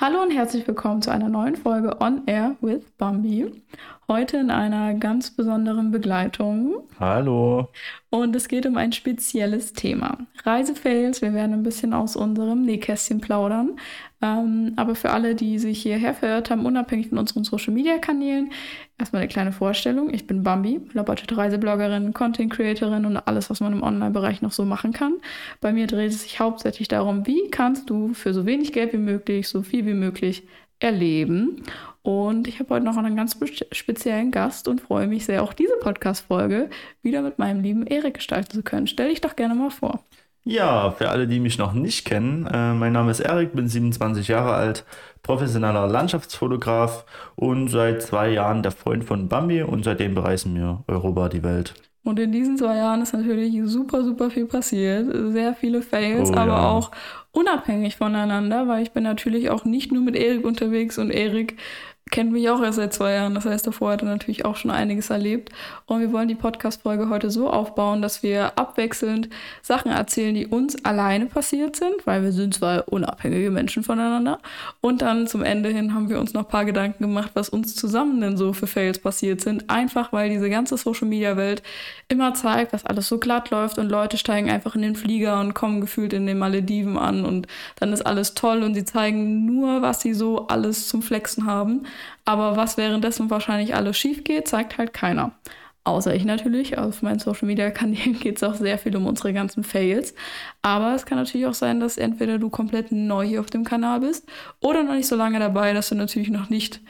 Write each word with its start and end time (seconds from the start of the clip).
Hallo 0.00 0.22
und 0.22 0.30
herzlich 0.30 0.64
willkommen 0.68 1.02
zu 1.02 1.10
einer 1.10 1.28
neuen 1.28 1.56
Folge 1.56 2.00
On 2.00 2.22
Air 2.26 2.54
with 2.60 2.84
Bambi. 2.98 3.50
Heute 4.10 4.38
in 4.38 4.50
einer 4.50 4.94
ganz 4.94 5.30
besonderen 5.30 5.90
Begleitung. 5.90 6.76
Hallo. 6.98 7.68
Und 8.08 8.34
es 8.34 8.48
geht 8.48 8.64
um 8.64 8.78
ein 8.78 8.92
spezielles 8.92 9.74
Thema. 9.74 10.16
Reisefails. 10.44 11.20
Wir 11.20 11.34
werden 11.34 11.52
ein 11.52 11.62
bisschen 11.62 11.92
aus 11.92 12.16
unserem 12.16 12.62
Nähkästchen 12.62 13.20
plaudern. 13.20 13.78
Ähm, 14.22 14.72
aber 14.76 14.94
für 14.94 15.10
alle, 15.10 15.34
die 15.34 15.58
sich 15.58 15.82
hierher 15.82 16.14
verirrt 16.14 16.48
haben, 16.48 16.64
unabhängig 16.64 17.10
von 17.10 17.18
unseren 17.18 17.44
Social 17.44 17.74
Media 17.74 17.98
Kanälen, 17.98 18.50
erstmal 18.98 19.20
eine 19.20 19.28
kleine 19.28 19.52
Vorstellung. 19.52 20.08
Ich 20.14 20.26
bin 20.26 20.42
Bambi, 20.42 20.80
Lobotte 20.94 21.36
Reisebloggerin, 21.36 22.14
Content 22.14 22.50
Creatorin 22.50 23.04
und 23.04 23.18
alles, 23.18 23.50
was 23.50 23.60
man 23.60 23.74
im 23.74 23.82
Online-Bereich 23.82 24.40
noch 24.40 24.52
so 24.52 24.64
machen 24.64 24.94
kann. 24.94 25.16
Bei 25.60 25.70
mir 25.70 25.86
dreht 25.86 26.12
es 26.12 26.22
sich 26.22 26.40
hauptsächlich 26.40 26.88
darum, 26.88 27.26
wie 27.26 27.50
kannst 27.50 27.90
du 27.90 28.14
für 28.14 28.32
so 28.32 28.46
wenig 28.46 28.72
Geld 28.72 28.94
wie 28.94 28.96
möglich, 28.96 29.48
so 29.48 29.60
viel 29.60 29.84
wie 29.84 29.92
möglich 29.92 30.44
erleben. 30.80 31.62
Und 32.08 32.48
ich 32.48 32.58
habe 32.58 32.74
heute 32.74 32.86
noch 32.86 32.96
einen 32.96 33.16
ganz 33.16 33.36
speziellen 33.70 34.30
Gast 34.30 34.66
und 34.66 34.80
freue 34.80 35.06
mich 35.06 35.26
sehr, 35.26 35.42
auch 35.42 35.52
diese 35.52 35.74
Podcast-Folge 35.78 36.70
wieder 37.02 37.20
mit 37.20 37.38
meinem 37.38 37.60
lieben 37.60 37.86
Erik 37.86 38.14
gestalten 38.14 38.50
zu 38.50 38.62
können. 38.62 38.86
Stell 38.86 39.10
dich 39.10 39.20
doch 39.20 39.36
gerne 39.36 39.54
mal 39.54 39.68
vor. 39.68 40.00
Ja, 40.42 40.90
für 40.92 41.10
alle, 41.10 41.26
die 41.26 41.38
mich 41.38 41.58
noch 41.58 41.74
nicht 41.74 42.06
kennen, 42.06 42.46
äh, 42.46 42.72
mein 42.72 42.94
Name 42.94 43.10
ist 43.10 43.20
Erik, 43.20 43.52
bin 43.52 43.68
27 43.68 44.26
Jahre 44.26 44.54
alt, 44.54 44.86
professioneller 45.22 45.86
Landschaftsfotograf 45.86 47.04
und 47.36 47.68
seit 47.68 48.00
zwei 48.00 48.30
Jahren 48.30 48.62
der 48.62 48.72
Freund 48.72 49.04
von 49.04 49.28
Bambi 49.28 49.62
und 49.62 49.84
seitdem 49.84 50.14
bereisen 50.14 50.54
wir 50.54 50.84
Europa 50.86 51.28
die 51.28 51.42
Welt. 51.42 51.74
Und 52.04 52.18
in 52.18 52.32
diesen 52.32 52.56
zwei 52.56 52.76
Jahren 52.78 53.02
ist 53.02 53.12
natürlich 53.12 53.54
super, 53.64 54.02
super 54.02 54.30
viel 54.30 54.46
passiert. 54.46 55.14
Sehr 55.32 55.52
viele 55.52 55.82
Fails, 55.82 56.30
oh, 56.30 56.36
aber 56.36 56.52
ja. 56.52 56.70
auch 56.70 56.90
unabhängig 57.32 57.96
voneinander, 57.96 58.66
weil 58.66 58.82
ich 58.82 58.92
bin 58.92 59.04
natürlich 59.04 59.50
auch 59.50 59.66
nicht 59.66 59.92
nur 59.92 60.02
mit 60.02 60.16
Erik 60.16 60.46
unterwegs 60.46 60.96
und 60.96 61.10
Erik 61.10 61.58
kennt 62.10 62.32
mich 62.32 62.48
auch 62.48 62.62
erst 62.62 62.76
seit 62.76 62.92
zwei 62.92 63.14
Jahren. 63.14 63.34
Das 63.34 63.44
heißt, 63.44 63.66
davor 63.66 63.92
hat 63.92 64.02
er 64.02 64.08
natürlich 64.08 64.44
auch 64.44 64.56
schon 64.56 64.70
einiges 64.70 65.10
erlebt. 65.10 65.50
Und 65.86 66.00
wir 66.00 66.12
wollen 66.12 66.28
die 66.28 66.34
Podcast-Folge 66.34 67.08
heute 67.08 67.30
so 67.30 67.50
aufbauen, 67.50 68.02
dass 68.02 68.22
wir 68.22 68.58
abwechselnd 68.58 69.28
Sachen 69.62 69.90
erzählen, 69.90 70.34
die 70.34 70.46
uns 70.46 70.84
alleine 70.84 71.26
passiert 71.26 71.76
sind, 71.76 71.94
weil 72.06 72.22
wir 72.22 72.32
sind 72.32 72.54
zwei 72.54 72.80
unabhängige 72.82 73.50
Menschen 73.50 73.82
voneinander. 73.82 74.38
Und 74.80 75.02
dann 75.02 75.26
zum 75.26 75.42
Ende 75.42 75.68
hin 75.70 75.94
haben 75.94 76.08
wir 76.08 76.20
uns 76.20 76.34
noch 76.34 76.42
ein 76.44 76.48
paar 76.48 76.64
Gedanken 76.64 77.04
gemacht, 77.04 77.32
was 77.34 77.48
uns 77.48 77.74
zusammen 77.74 78.20
denn 78.20 78.36
so 78.36 78.52
für 78.52 78.66
Fails 78.66 78.98
passiert 78.98 79.40
sind. 79.40 79.68
Einfach 79.68 80.12
weil 80.12 80.30
diese 80.30 80.50
ganze 80.50 80.76
Social-Media-Welt 80.76 81.62
immer 82.08 82.34
zeigt, 82.34 82.72
dass 82.72 82.86
alles 82.86 83.08
so 83.08 83.18
glatt 83.18 83.50
läuft 83.50 83.78
und 83.78 83.88
Leute 83.88 84.16
steigen 84.16 84.50
einfach 84.50 84.74
in 84.74 84.82
den 84.82 84.96
Flieger 84.96 85.40
und 85.40 85.54
kommen 85.54 85.80
gefühlt 85.80 86.12
in 86.12 86.26
den 86.26 86.38
Malediven 86.38 86.96
an 86.96 87.24
und 87.24 87.46
dann 87.76 87.92
ist 87.92 88.02
alles 88.02 88.34
toll 88.34 88.62
und 88.62 88.74
sie 88.74 88.84
zeigen 88.84 89.44
nur, 89.46 89.82
was 89.82 90.00
sie 90.00 90.14
so 90.14 90.46
alles 90.48 90.88
zum 90.88 91.02
Flexen 91.02 91.46
haben. 91.46 91.86
Aber 92.24 92.56
was 92.56 92.76
währenddessen 92.76 93.30
wahrscheinlich 93.30 93.74
alles 93.74 93.96
schief 93.96 94.24
geht, 94.24 94.48
zeigt 94.48 94.78
halt 94.78 94.92
keiner. 94.92 95.32
Außer 95.88 96.14
ich 96.14 96.26
natürlich. 96.26 96.76
Auf 96.76 97.00
meinen 97.00 97.18
Social 97.18 97.46
Media 97.46 97.70
Kanälen 97.70 98.18
geht 98.20 98.36
es 98.36 98.42
auch 98.42 98.54
sehr 98.54 98.78
viel 98.78 98.94
um 98.96 99.06
unsere 99.06 99.32
ganzen 99.32 99.64
Fails. 99.64 100.14
Aber 100.60 100.94
es 100.94 101.06
kann 101.06 101.16
natürlich 101.16 101.46
auch 101.46 101.54
sein, 101.54 101.80
dass 101.80 101.96
entweder 101.96 102.38
du 102.38 102.50
komplett 102.50 102.92
neu 102.92 103.26
hier 103.26 103.40
auf 103.40 103.46
dem 103.46 103.64
Kanal 103.64 104.00
bist 104.00 104.28
oder 104.60 104.82
noch 104.82 104.94
nicht 104.94 105.08
so 105.08 105.16
lange 105.16 105.38
dabei, 105.38 105.72
dass 105.72 105.88
du 105.88 105.94
natürlich 105.94 106.28
noch 106.28 106.50
nicht 106.50 106.80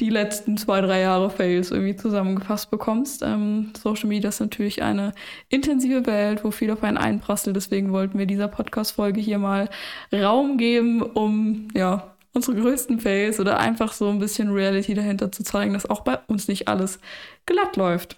die 0.00 0.10
letzten 0.10 0.56
zwei, 0.56 0.80
drei 0.80 1.00
Jahre 1.00 1.30
Fails 1.30 1.70
irgendwie 1.70 1.96
zusammengefasst 1.96 2.70
bekommst. 2.70 3.22
Ähm, 3.22 3.72
Social 3.80 4.08
Media 4.08 4.28
ist 4.28 4.40
natürlich 4.40 4.82
eine 4.82 5.12
intensive 5.48 6.04
Welt, 6.06 6.44
wo 6.44 6.50
viel 6.50 6.70
auf 6.72 6.82
einen 6.82 6.96
einprasselt. 6.96 7.54
Deswegen 7.54 7.92
wollten 7.92 8.18
wir 8.18 8.26
dieser 8.26 8.48
Podcast-Folge 8.48 9.20
hier 9.20 9.38
mal 9.38 9.70
Raum 10.12 10.58
geben, 10.58 11.00
um 11.00 11.68
ja 11.74 12.13
unsere 12.34 12.60
größten 12.60 13.00
Fails 13.00 13.40
oder 13.40 13.58
einfach 13.58 13.92
so 13.92 14.08
ein 14.10 14.18
bisschen 14.18 14.52
Reality 14.52 14.94
dahinter 14.94 15.32
zu 15.32 15.42
zeigen, 15.42 15.72
dass 15.72 15.88
auch 15.88 16.00
bei 16.00 16.18
uns 16.26 16.48
nicht 16.48 16.68
alles 16.68 16.98
glatt 17.46 17.76
läuft. 17.76 18.16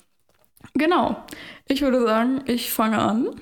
Genau. 0.74 1.24
Ich 1.68 1.82
würde 1.82 2.02
sagen, 2.02 2.42
ich 2.46 2.72
fange 2.72 2.98
an. 2.98 3.40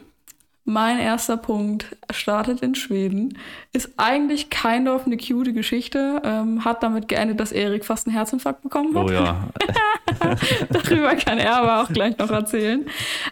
Mein 0.66 0.98
erster 0.98 1.36
Punkt 1.36 1.94
startet 2.10 2.62
in 2.62 2.74
Schweden. 2.74 3.36
Ist 3.72 3.90
eigentlich 3.98 4.48
kind 4.48 4.88
of 4.88 5.04
eine 5.04 5.18
cute 5.18 5.52
Geschichte. 5.52 6.22
Ähm, 6.24 6.64
hat 6.64 6.82
damit 6.82 7.08
geendet, 7.08 7.38
dass 7.38 7.52
Erik 7.52 7.84
fast 7.84 8.06
einen 8.06 8.16
Herzinfarkt 8.16 8.62
bekommen 8.62 8.96
hat. 8.96 9.04
Oh 9.04 9.12
ja. 9.12 9.48
Darüber 10.70 11.14
kann 11.16 11.38
er 11.38 11.56
aber 11.56 11.82
auch 11.82 11.92
gleich 11.92 12.16
noch 12.16 12.30
erzählen. 12.30 12.86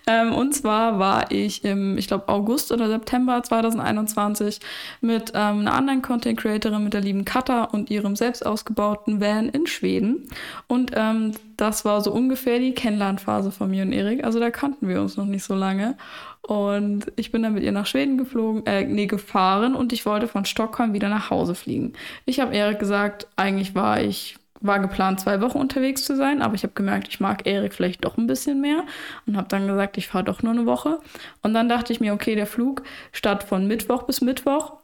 Ähm, 0.06 0.34
und 0.34 0.54
zwar 0.54 0.98
war 0.98 1.30
ich 1.30 1.64
im, 1.64 1.96
ich 1.96 2.06
glaube, 2.06 2.28
August 2.28 2.70
oder 2.70 2.88
September 2.88 3.42
2021 3.42 4.60
mit 5.00 5.30
ähm, 5.34 5.60
einer 5.60 5.72
anderen 5.72 6.02
Content 6.02 6.38
Creatorin, 6.38 6.84
mit 6.84 6.92
der 6.92 7.00
lieben 7.00 7.24
Katha 7.24 7.64
und 7.64 7.88
ihrem 7.90 8.14
selbst 8.14 8.44
ausgebauten 8.44 9.22
Van 9.22 9.48
in 9.48 9.66
Schweden. 9.66 10.28
Und 10.66 10.92
ähm, 10.94 11.32
das 11.56 11.84
war 11.84 12.00
so 12.00 12.12
ungefähr 12.12 12.58
die 12.58 12.72
Kennenlernphase 12.72 13.52
von 13.52 13.70
mir 13.70 13.84
und 13.84 13.92
Erik. 13.92 14.24
Also 14.24 14.40
da 14.40 14.50
kannten 14.50 14.88
wir 14.88 15.00
uns 15.00 15.16
noch 15.16 15.26
nicht 15.26 15.44
so 15.44 15.54
lange. 15.54 15.96
Und 16.42 17.12
ich 17.14 17.30
bin 17.30 17.42
dann 17.44 17.54
mit 17.54 17.62
ihr 17.62 17.72
nach 17.72 17.86
Schweden 17.86 18.18
geflogen, 18.18 18.66
äh, 18.66 18.84
nee, 18.84 19.06
gefahren 19.06 19.76
und 19.76 19.92
ich 19.92 20.04
wollte 20.06 20.26
von 20.26 20.44
Stockholm 20.44 20.92
wieder 20.92 21.08
nach 21.08 21.30
Hause 21.30 21.54
fliegen. 21.54 21.92
Ich 22.24 22.40
habe 22.40 22.54
Erik 22.54 22.80
gesagt, 22.80 23.28
eigentlich 23.36 23.76
war 23.76 24.00
ich, 24.00 24.36
war 24.60 24.80
geplant, 24.80 25.20
zwei 25.20 25.40
Wochen 25.40 25.58
unterwegs 25.58 26.04
zu 26.04 26.16
sein, 26.16 26.42
aber 26.42 26.56
ich 26.56 26.64
habe 26.64 26.72
gemerkt, 26.74 27.06
ich 27.08 27.20
mag 27.20 27.46
Erik 27.46 27.74
vielleicht 27.74 28.04
doch 28.04 28.18
ein 28.18 28.26
bisschen 28.26 28.60
mehr 28.60 28.84
und 29.26 29.36
habe 29.36 29.48
dann 29.48 29.68
gesagt, 29.68 29.98
ich 29.98 30.08
fahre 30.08 30.24
doch 30.24 30.42
nur 30.42 30.52
eine 30.52 30.66
Woche. 30.66 30.98
Und 31.42 31.54
dann 31.54 31.68
dachte 31.68 31.92
ich 31.92 32.00
mir, 32.00 32.12
okay, 32.12 32.34
der 32.34 32.46
Flug 32.46 32.82
statt 33.12 33.44
von 33.44 33.68
Mittwoch 33.68 34.02
bis 34.02 34.20
Mittwoch 34.20 34.81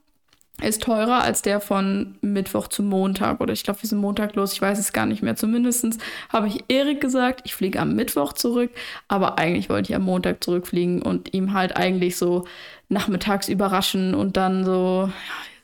ist 0.62 0.82
teurer 0.82 1.22
als 1.22 1.42
der 1.42 1.60
von 1.60 2.16
Mittwoch 2.20 2.69
zu 2.69 2.82
Montag. 2.82 3.41
Oder 3.41 3.52
ich 3.52 3.62
glaube, 3.62 3.82
wir 3.82 3.88
sind 3.88 3.98
Montag 3.98 4.34
los, 4.34 4.52
ich 4.52 4.62
weiß 4.62 4.78
es 4.78 4.92
gar 4.92 5.06
nicht 5.06 5.22
mehr. 5.22 5.36
Zumindest 5.36 5.98
habe 6.30 6.48
ich 6.48 6.64
Erik 6.69 7.00
gesagt, 7.00 7.42
ich 7.44 7.54
fliege 7.54 7.80
am 7.80 7.94
Mittwoch 7.94 8.32
zurück, 8.32 8.70
aber 9.06 9.38
eigentlich 9.38 9.69
wollte 9.69 9.92
ich 9.92 9.96
am 9.96 10.02
Montag 10.02 10.42
zurückfliegen 10.42 11.02
und 11.02 11.32
ihm 11.34 11.52
halt 11.52 11.76
eigentlich 11.76 12.16
so 12.16 12.46
nachmittags 12.88 13.48
überraschen 13.48 14.14
und 14.14 14.36
dann 14.36 14.64
so, 14.64 15.10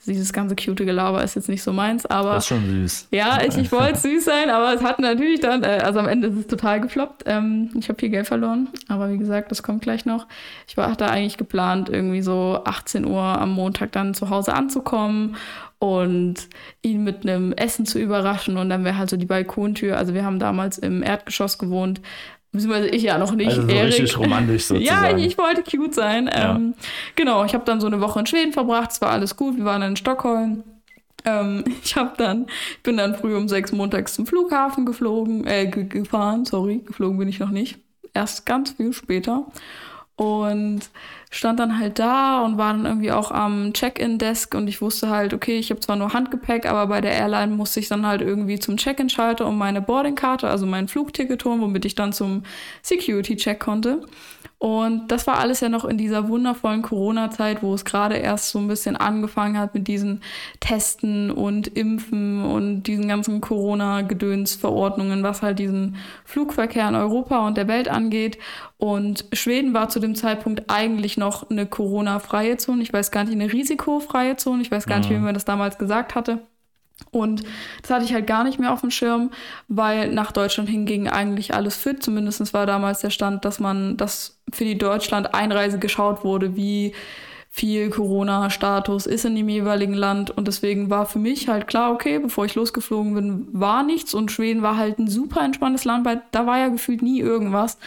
dieses 0.07 0.33
ganze 0.33 0.57
cute 0.57 0.85
Gelaber 0.85 1.23
ist 1.23 1.35
jetzt 1.35 1.49
nicht 1.49 1.63
so 1.63 1.73
meins, 1.73 2.07
aber. 2.07 2.35
Das 2.35 2.45
ist 2.45 2.49
schon 2.49 2.65
süß. 2.65 3.09
Ja, 3.11 3.41
ich, 3.43 3.57
ich 3.57 3.73
wollte 3.73 3.99
süß 3.99 4.25
sein, 4.25 4.51
aber 4.51 4.75
es 4.75 4.83
hat 4.83 4.99
natürlich 4.99 5.41
dann, 5.41 5.63
äh, 5.63 5.81
also 5.83 5.99
am 5.99 6.09
Ende 6.09 6.29
ist 6.29 6.37
es 6.37 6.47
total 6.47 6.81
gefloppt. 6.81 7.25
Ähm, 7.27 7.71
ich 7.79 7.89
habe 7.89 7.99
viel 7.99 8.11
Geld 8.11 8.27
verloren, 8.27 8.69
aber 8.89 9.11
wie 9.11 9.19
gesagt, 9.19 9.51
das 9.51 9.63
kommt 9.63 9.83
gleich 9.83 10.05
noch. 10.05 10.27
Ich 10.69 10.77
war 10.77 10.95
da 10.97 11.07
eigentlich 11.07 11.37
geplant, 11.37 11.89
irgendwie 11.89 12.23
so 12.23 12.61
18 12.65 13.05
Uhr 13.05 13.23
am 13.23 13.53
Montag 13.53 13.93
dann 13.93 14.15
zu 14.15 14.31
Hause 14.31 14.55
anzukommen 14.55 15.37
und 15.79 16.37
ihn 16.83 17.05
mit 17.05 17.23
einem 17.23 17.53
Essen 17.53 17.85
zu 17.85 17.99
überraschen 17.99 18.57
und 18.57 18.71
dann 18.71 18.85
wäre 18.85 18.97
halt 18.97 19.11
so 19.11 19.17
die 19.17 19.27
Balkontür, 19.27 19.99
also 19.99 20.15
wir 20.15 20.25
haben 20.25 20.39
damals 20.39 20.79
im 20.79 21.03
Erdgeschoss 21.03 21.59
gewohnt, 21.59 22.01
beziehungsweise 22.55 22.89
ich 22.89 23.03
ja 23.03 23.19
noch 23.19 23.33
nicht. 23.33 23.51
Also 23.51 23.63
so 23.63 23.69
Erik. 23.69 23.93
richtig 23.93 24.19
romantisch 24.19 24.65
sozusagen. 24.67 25.19
ja, 25.19 25.27
ich, 25.27 25.37
wollte 25.37 25.63
cute 25.63 25.95
sein. 25.95 26.31
Ja. 26.33 26.57
Ähm, 26.57 26.75
genau, 27.17 27.45
ich 27.45 27.53
habe 27.53 27.65
dann 27.65 27.81
so 27.81 27.87
eine 27.87 28.01
Woche 28.01 28.21
in 28.21 28.27
Schweden 28.27 28.53
verbracht, 28.53 28.93
es 28.93 29.01
war 29.01 29.11
alles 29.11 29.37
gut, 29.37 29.57
wir 29.57 29.65
waren 29.65 29.83
in 29.83 29.97
Stockholm. 29.97 30.63
Ähm, 31.25 31.65
ich 31.85 31.97
habe 31.97 32.13
dann, 32.17 32.47
bin 32.83 32.97
dann 32.97 33.17
früh 33.17 33.37
um 33.37 33.49
sechs 33.49 33.73
montags 33.73 34.15
zum 34.15 34.27
Flughafen 34.27 34.87
geflogen, 34.87 35.47
äh, 35.47 35.67
gefahren, 35.67 36.45
sorry, 36.45 36.79
geflogen 36.79 37.19
bin 37.19 37.29
ich 37.29 37.41
noch 37.41 37.51
nicht. 37.51 37.79
Erst 38.15 38.47
ganz 38.47 38.71
viel 38.71 38.93
später 38.93 39.47
und 40.17 40.83
stand 41.31 41.59
dann 41.59 41.79
halt 41.79 41.99
da 41.99 42.45
und 42.45 42.57
war 42.57 42.73
dann 42.73 42.87
irgendwie 42.87 43.11
auch 43.11 43.33
am 43.33 43.73
Check-in-Desk 43.73 44.55
und 44.55 44.69
ich 44.69 44.81
wusste 44.81 45.11
halt, 45.11 45.35
okay, 45.35 45.59
ich 45.59 45.71
habe 45.71 45.81
zwar 45.81 45.97
nur 45.97 46.13
Handgepäck, 46.13 46.67
aber 46.67 46.87
bei 46.87 47.01
der 47.01 47.13
Airline 47.13 47.55
musste 47.55 47.81
ich 47.81 47.89
dann 47.89 48.07
halt 48.07 48.21
irgendwie 48.21 48.61
zum 48.61 48.77
Check-in-Schalter 48.77 49.47
um 49.47 49.59
meine 49.59 49.83
Boardingkarte, 49.83 50.49
also 50.49 50.67
mein 50.67 50.87
Flugticket 50.87 51.45
holen, 51.45 51.61
womit 51.61 51.85
ich 51.85 51.97
dann 51.97 52.13
zum 52.13 52.45
Security-Check 52.83 53.59
konnte. 53.59 54.03
Und 54.65 55.09
das 55.09 55.27
war 55.27 55.41
alles 55.41 55.61
ja 55.61 55.69
noch 55.69 55.85
in 55.85 55.99
dieser 55.99 56.27
wundervollen 56.27 56.81
Corona-Zeit, 56.81 57.63
wo 57.63 57.75
es 57.75 57.85
gerade 57.85 58.15
erst 58.17 58.49
so 58.49 58.59
ein 58.59 58.67
bisschen 58.67 58.97
angefangen 58.97 59.59
hat 59.59 59.75
mit 59.75 59.89
diesen 59.89 60.23
Testen 60.59 61.31
und 61.31 61.69
Impfen 61.69 62.43
und 62.43 62.85
diesen 62.85 63.07
ganzen 63.07 63.43
Corona-Gedöns-Verordnungen, 63.43 65.23
was 65.23 65.43
halt 65.43 65.59
diesen 65.59 65.97
Flugverkehr 66.25 66.89
in 66.89 66.95
Europa 66.95 67.47
und 67.47 67.59
der 67.59 67.69
Welt 67.69 67.89
angeht. 67.89 68.39
Und 68.79 69.27
Schweden 69.35 69.75
war 69.75 69.91
zu 69.91 70.01
dem 70.01 70.15
Zeitpunkt 70.15 70.71
eigentlich 70.71 71.19
noch 71.19 71.51
eine 71.51 71.67
Corona-freie 71.67 72.57
Zone. 72.57 72.83
Ich 72.83 72.93
weiß 72.95 73.11
gar 73.11 73.25
nicht, 73.25 73.35
eine 73.35 73.53
risikofreie 73.53 74.37
Zone. 74.37 74.63
Ich 74.63 74.71
weiß 74.71 74.87
gar 74.87 74.97
nicht, 74.97 75.11
wie 75.11 75.19
man 75.19 75.35
das 75.35 75.45
damals 75.45 75.77
gesagt 75.77 76.15
hatte. 76.15 76.41
Und 77.11 77.45
das 77.83 77.91
hatte 77.91 78.05
ich 78.05 78.13
halt 78.13 78.27
gar 78.27 78.45
nicht 78.45 78.59
mehr 78.59 78.73
auf 78.73 78.81
dem 78.81 78.91
Schirm, 78.91 79.31
weil 79.69 80.11
nach 80.13 80.33
Deutschland 80.33 80.69
hinging 80.69 81.09
eigentlich 81.09 81.55
alles 81.55 81.77
fit. 81.77 82.03
Zumindest 82.03 82.53
war 82.55 82.67
damals 82.67 83.01
der 83.01 83.11
Stand, 83.11 83.45
dass 83.45 83.61
man, 83.61 83.97
dass 83.97 84.39
für 84.53 84.65
die 84.65 84.79
Deutschland-Einreise 84.79 85.79
geschaut 85.79 86.25
wurde, 86.25 86.57
wie 86.57 86.93
viel 87.57 87.89
Corona-Status 87.89 89.07
ist 89.07 89.25
in 89.25 89.37
dem 89.37 89.49
jeweiligen 89.49 89.95
Land. 89.95 90.29
Und 90.29 90.49
deswegen 90.49 90.91
war 90.91 91.07
für 91.07 91.21
mich 91.21 91.47
halt 91.47 91.69
klar, 91.69 91.93
okay, 91.93 92.19
bevor 92.19 92.47
ich 92.47 92.57
losgeflogen 92.57 93.15
bin, 93.15 93.47
war 93.53 93.85
nichts. 93.85 94.13
Und 94.13 94.33
Schweden 94.33 94.63
war 94.63 94.77
halt 94.77 94.99
ein 94.99 95.07
super 95.07 95.41
entspanntes 95.45 95.85
Land, 95.85 96.05
weil 96.05 96.21
da 96.33 96.47
war 96.47 96.59
ja 96.59 96.67
gefühlt 96.67 97.01
nie 97.01 97.21
irgendwas. 97.21 97.79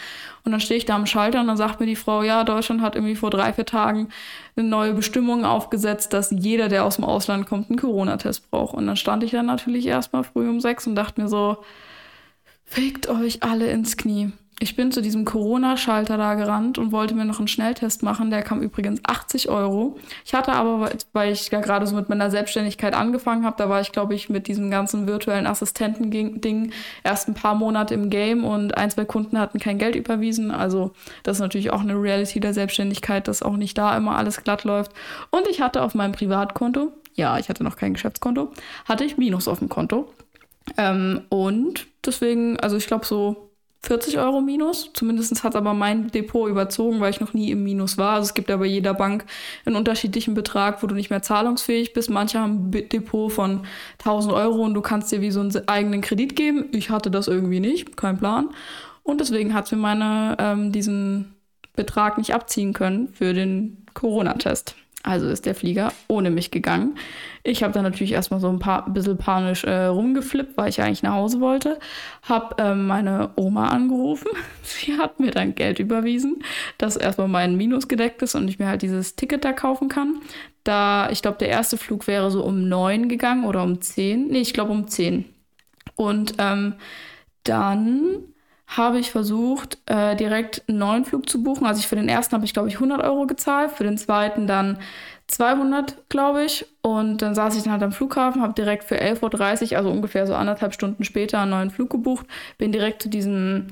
Und 0.42 0.52
dann 0.52 0.62
stehe 0.62 0.78
ich 0.78 0.86
da 0.86 0.96
am 0.96 1.04
Schalter 1.04 1.42
und 1.42 1.48
dann 1.48 1.58
sagt 1.58 1.80
mir 1.80 1.86
die 1.86 1.96
Frau, 1.96 2.22
ja, 2.22 2.44
Deutschland 2.44 2.80
hat 2.80 2.94
irgendwie 2.94 3.14
vor 3.14 3.28
drei, 3.28 3.52
vier 3.52 3.66
Tagen 3.66 4.08
eine 4.56 4.66
neue 4.66 4.94
Bestimmung 4.94 5.44
aufgesetzt, 5.44 6.14
dass 6.14 6.30
jeder, 6.30 6.70
der 6.70 6.86
aus 6.86 6.96
dem 6.96 7.04
Ausland 7.04 7.46
kommt, 7.46 7.68
einen 7.68 7.78
Corona-Test 7.78 8.50
braucht. 8.50 8.72
Und 8.72 8.86
dann 8.86 8.96
stand 8.96 9.22
ich 9.22 9.32
dann 9.32 9.44
natürlich 9.44 9.84
erstmal 9.84 10.24
früh 10.24 10.48
um 10.48 10.60
sechs 10.60 10.86
und 10.86 10.94
dachte 10.94 11.20
mir 11.20 11.28
so, 11.28 11.58
fickt 12.64 13.06
euch 13.10 13.42
alle 13.42 13.70
ins 13.70 13.98
Knie. 13.98 14.32
Ich 14.60 14.74
bin 14.74 14.90
zu 14.90 15.00
diesem 15.00 15.24
Corona-Schalter 15.24 16.16
da 16.16 16.34
gerannt 16.34 16.78
und 16.78 16.90
wollte 16.90 17.14
mir 17.14 17.24
noch 17.24 17.38
einen 17.38 17.46
Schnelltest 17.46 18.02
machen. 18.02 18.30
Der 18.30 18.42
kam 18.42 18.60
übrigens 18.60 19.00
80 19.04 19.48
Euro. 19.48 19.96
Ich 20.24 20.34
hatte 20.34 20.52
aber, 20.52 20.90
weil 21.12 21.32
ich 21.32 21.48
ja 21.50 21.60
gerade 21.60 21.86
so 21.86 21.94
mit 21.94 22.08
meiner 22.08 22.30
Selbstständigkeit 22.30 22.92
angefangen 22.92 23.44
habe, 23.44 23.56
da 23.56 23.68
war 23.68 23.80
ich, 23.80 23.92
glaube 23.92 24.14
ich, 24.14 24.28
mit 24.28 24.48
diesem 24.48 24.68
ganzen 24.70 25.06
virtuellen 25.06 25.46
Assistenten-Ding 25.46 26.72
erst 27.04 27.28
ein 27.28 27.34
paar 27.34 27.54
Monate 27.54 27.94
im 27.94 28.10
Game 28.10 28.44
und 28.44 28.76
ein, 28.76 28.90
zwei 28.90 29.04
Kunden 29.04 29.38
hatten 29.38 29.60
kein 29.60 29.78
Geld 29.78 29.94
überwiesen. 29.94 30.50
Also 30.50 30.92
das 31.22 31.36
ist 31.36 31.40
natürlich 31.40 31.70
auch 31.70 31.82
eine 31.82 31.94
Reality 31.94 32.40
der 32.40 32.52
Selbstständigkeit, 32.52 33.28
dass 33.28 33.42
auch 33.42 33.56
nicht 33.56 33.78
da 33.78 33.96
immer 33.96 34.16
alles 34.16 34.42
glatt 34.42 34.64
läuft. 34.64 34.90
Und 35.30 35.46
ich 35.46 35.60
hatte 35.60 35.82
auf 35.82 35.94
meinem 35.94 36.12
Privatkonto, 36.12 36.92
ja, 37.14 37.38
ich 37.38 37.48
hatte 37.48 37.62
noch 37.62 37.76
kein 37.76 37.94
Geschäftskonto, 37.94 38.52
hatte 38.86 39.04
ich 39.04 39.18
Minus 39.18 39.46
auf 39.46 39.60
dem 39.60 39.68
Konto. 39.68 40.12
Ähm, 40.76 41.22
und 41.28 41.86
deswegen, 42.04 42.58
also 42.58 42.76
ich 42.76 42.88
glaube 42.88 43.06
so 43.06 43.47
40 43.82 44.18
Euro 44.18 44.40
Minus. 44.40 44.90
Zumindest 44.92 45.44
hat 45.44 45.54
aber 45.54 45.72
mein 45.72 46.08
Depot 46.08 46.50
überzogen, 46.50 47.00
weil 47.00 47.10
ich 47.10 47.20
noch 47.20 47.32
nie 47.32 47.50
im 47.50 47.62
Minus 47.62 47.96
war. 47.96 48.14
Also 48.14 48.26
es 48.26 48.34
gibt 48.34 48.48
ja 48.48 48.56
bei 48.56 48.66
jeder 48.66 48.94
Bank 48.94 49.24
einen 49.64 49.76
unterschiedlichen 49.76 50.34
Betrag, 50.34 50.82
wo 50.82 50.86
du 50.86 50.94
nicht 50.94 51.10
mehr 51.10 51.22
zahlungsfähig 51.22 51.92
bist. 51.92 52.10
Manche 52.10 52.40
haben 52.40 52.70
ein 52.70 52.88
Depot 52.88 53.32
von 53.32 53.62
1000 53.98 54.34
Euro 54.34 54.62
und 54.64 54.74
du 54.74 54.80
kannst 54.80 55.12
dir 55.12 55.20
wie 55.20 55.30
so 55.30 55.40
einen 55.40 55.68
eigenen 55.68 56.00
Kredit 56.00 56.36
geben. 56.36 56.66
Ich 56.72 56.90
hatte 56.90 57.10
das 57.10 57.28
irgendwie 57.28 57.60
nicht, 57.60 57.96
kein 57.96 58.18
Plan. 58.18 58.50
Und 59.04 59.20
deswegen 59.20 59.54
hat 59.54 59.70
mir 59.72 59.78
meine 59.78 60.36
ähm, 60.38 60.72
diesen 60.72 61.36
Betrag 61.76 62.18
nicht 62.18 62.34
abziehen 62.34 62.72
können 62.72 63.08
für 63.14 63.32
den 63.32 63.86
Corona-Test. 63.94 64.74
Also 65.04 65.28
ist 65.28 65.46
der 65.46 65.54
Flieger 65.54 65.92
ohne 66.08 66.30
mich 66.30 66.50
gegangen. 66.50 66.98
Ich 67.44 67.62
habe 67.62 67.72
dann 67.72 67.84
natürlich 67.84 68.12
erstmal 68.12 68.40
so 68.40 68.48
ein 68.48 68.58
paar 68.58 68.90
bisschen 68.90 69.16
panisch 69.16 69.62
äh, 69.62 69.84
rumgeflippt, 69.84 70.56
weil 70.56 70.68
ich 70.68 70.82
eigentlich 70.82 71.04
nach 71.04 71.14
Hause 71.14 71.40
wollte. 71.40 71.78
Habe 72.22 72.56
ähm, 72.58 72.86
meine 72.88 73.30
Oma 73.36 73.68
angerufen. 73.68 74.28
Sie 74.62 74.98
hat 74.98 75.20
mir 75.20 75.30
dann 75.30 75.54
Geld 75.54 75.78
überwiesen, 75.78 76.42
dass 76.78 76.96
erstmal 76.96 77.28
mein 77.28 77.56
Minus 77.56 77.86
gedeckt 77.86 78.22
ist 78.22 78.34
und 78.34 78.48
ich 78.48 78.58
mir 78.58 78.66
halt 78.66 78.82
dieses 78.82 79.14
Ticket 79.14 79.44
da 79.44 79.52
kaufen 79.52 79.88
kann. 79.88 80.20
Da, 80.64 81.08
ich 81.10 81.22
glaube, 81.22 81.38
der 81.38 81.48
erste 81.48 81.76
Flug 81.78 82.08
wäre 82.08 82.30
so 82.30 82.44
um 82.44 82.68
neun 82.68 83.08
gegangen 83.08 83.44
oder 83.44 83.62
um 83.62 83.80
zehn. 83.80 84.26
Nee, 84.28 84.40
ich 84.40 84.52
glaube 84.52 84.72
um 84.72 84.88
zehn. 84.88 85.26
Und 85.94 86.34
ähm, 86.38 86.74
dann 87.44 88.24
habe 88.68 88.98
ich 88.98 89.10
versucht, 89.10 89.78
äh, 89.86 90.14
direkt 90.14 90.62
einen 90.68 90.78
neuen 90.78 91.04
Flug 91.06 91.28
zu 91.28 91.42
buchen. 91.42 91.66
Also 91.66 91.80
ich 91.80 91.88
für 91.88 91.96
den 91.96 92.08
ersten 92.08 92.34
habe 92.34 92.44
ich, 92.44 92.52
glaube 92.52 92.68
ich, 92.68 92.74
100 92.74 93.02
Euro 93.02 93.26
gezahlt, 93.26 93.72
für 93.72 93.84
den 93.84 93.96
zweiten 93.96 94.46
dann 94.46 94.78
200, 95.26 95.96
glaube 96.10 96.44
ich. 96.44 96.66
Und 96.82 97.22
dann 97.22 97.34
saß 97.34 97.56
ich 97.56 97.62
dann 97.62 97.72
halt 97.72 97.82
am 97.82 97.92
Flughafen, 97.92 98.42
habe 98.42 98.52
direkt 98.52 98.84
für 98.84 99.00
11.30 99.00 99.72
Uhr, 99.72 99.78
also 99.78 99.90
ungefähr 99.90 100.26
so 100.26 100.34
anderthalb 100.34 100.74
Stunden 100.74 101.04
später, 101.04 101.40
einen 101.40 101.50
neuen 101.50 101.70
Flug 101.70 101.90
gebucht. 101.90 102.26
Bin 102.58 102.70
direkt 102.70 103.02
zu 103.02 103.08
diesem 103.08 103.68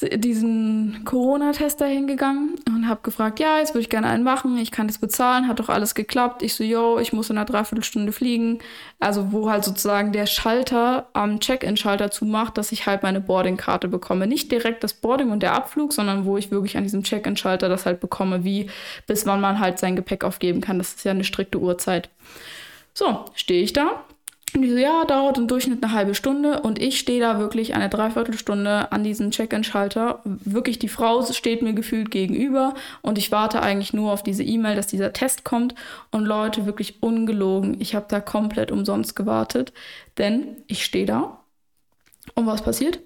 diesen 0.00 1.04
Corona-Tester 1.04 1.86
hingegangen 1.86 2.54
und 2.66 2.88
habe 2.88 3.02
gefragt, 3.02 3.38
ja, 3.40 3.58
jetzt 3.58 3.74
würde 3.74 3.82
ich 3.82 3.90
gerne 3.90 4.06
einen 4.06 4.24
machen, 4.24 4.56
ich 4.56 4.70
kann 4.70 4.86
das 4.86 4.98
bezahlen, 4.98 5.46
hat 5.46 5.60
doch 5.60 5.68
alles 5.68 5.94
geklappt. 5.94 6.42
Ich 6.42 6.54
so, 6.54 6.64
yo, 6.64 6.98
ich 6.98 7.12
muss 7.12 7.28
in 7.28 7.36
einer 7.36 7.44
Dreiviertelstunde 7.44 8.10
fliegen. 8.12 8.58
Also 8.98 9.32
wo 9.32 9.50
halt 9.50 9.64
sozusagen 9.64 10.12
der 10.12 10.26
Schalter 10.26 11.08
am 11.12 11.40
Check-in-Schalter 11.40 12.10
zumacht, 12.10 12.56
dass 12.56 12.72
ich 12.72 12.86
halt 12.86 13.02
meine 13.02 13.20
Boarding-Karte 13.20 13.86
bekomme. 13.86 14.26
Nicht 14.26 14.50
direkt 14.50 14.82
das 14.82 14.94
Boarding 14.94 15.30
und 15.30 15.42
der 15.42 15.54
Abflug, 15.54 15.92
sondern 15.92 16.24
wo 16.24 16.38
ich 16.38 16.50
wirklich 16.50 16.76
an 16.78 16.84
diesem 16.84 17.02
Check-in-Schalter 17.02 17.68
das 17.68 17.84
halt 17.84 18.00
bekomme, 18.00 18.44
wie 18.44 18.70
bis 19.06 19.26
wann 19.26 19.42
man 19.42 19.60
halt 19.60 19.78
sein 19.78 19.94
Gepäck 19.94 20.24
aufgeben 20.24 20.62
kann. 20.62 20.78
Das 20.78 20.94
ist 20.94 21.04
ja 21.04 21.10
eine 21.10 21.24
strikte 21.24 21.60
Uhrzeit. 21.60 22.08
So, 22.94 23.26
stehe 23.34 23.62
ich 23.62 23.72
da, 23.72 24.04
und 24.54 24.62
die 24.62 24.70
so, 24.70 24.76
ja, 24.76 25.04
dauert 25.06 25.38
im 25.38 25.46
Durchschnitt 25.46 25.82
eine 25.82 25.92
halbe 25.92 26.14
Stunde. 26.14 26.60
Und 26.60 26.80
ich 26.80 26.98
stehe 26.98 27.20
da 27.20 27.38
wirklich 27.38 27.74
eine 27.74 27.88
Dreiviertelstunde 27.88 28.92
an 28.92 29.02
diesem 29.02 29.30
Check-in-Schalter. 29.30 30.20
Wirklich, 30.24 30.78
die 30.78 30.88
Frau 30.88 31.22
steht 31.22 31.62
mir 31.62 31.72
gefühlt 31.72 32.10
gegenüber. 32.10 32.74
Und 33.00 33.16
ich 33.16 33.32
warte 33.32 33.62
eigentlich 33.62 33.94
nur 33.94 34.12
auf 34.12 34.22
diese 34.22 34.42
E-Mail, 34.42 34.76
dass 34.76 34.86
dieser 34.86 35.12
Test 35.14 35.44
kommt. 35.44 35.74
Und 36.10 36.26
Leute, 36.26 36.66
wirklich 36.66 37.02
ungelogen. 37.02 37.80
Ich 37.80 37.94
habe 37.94 38.06
da 38.08 38.20
komplett 38.20 38.70
umsonst 38.70 39.16
gewartet. 39.16 39.72
Denn 40.18 40.56
ich 40.66 40.84
stehe 40.84 41.06
da. 41.06 41.38
Und 42.34 42.46
was 42.46 42.62
passiert? 42.62 43.00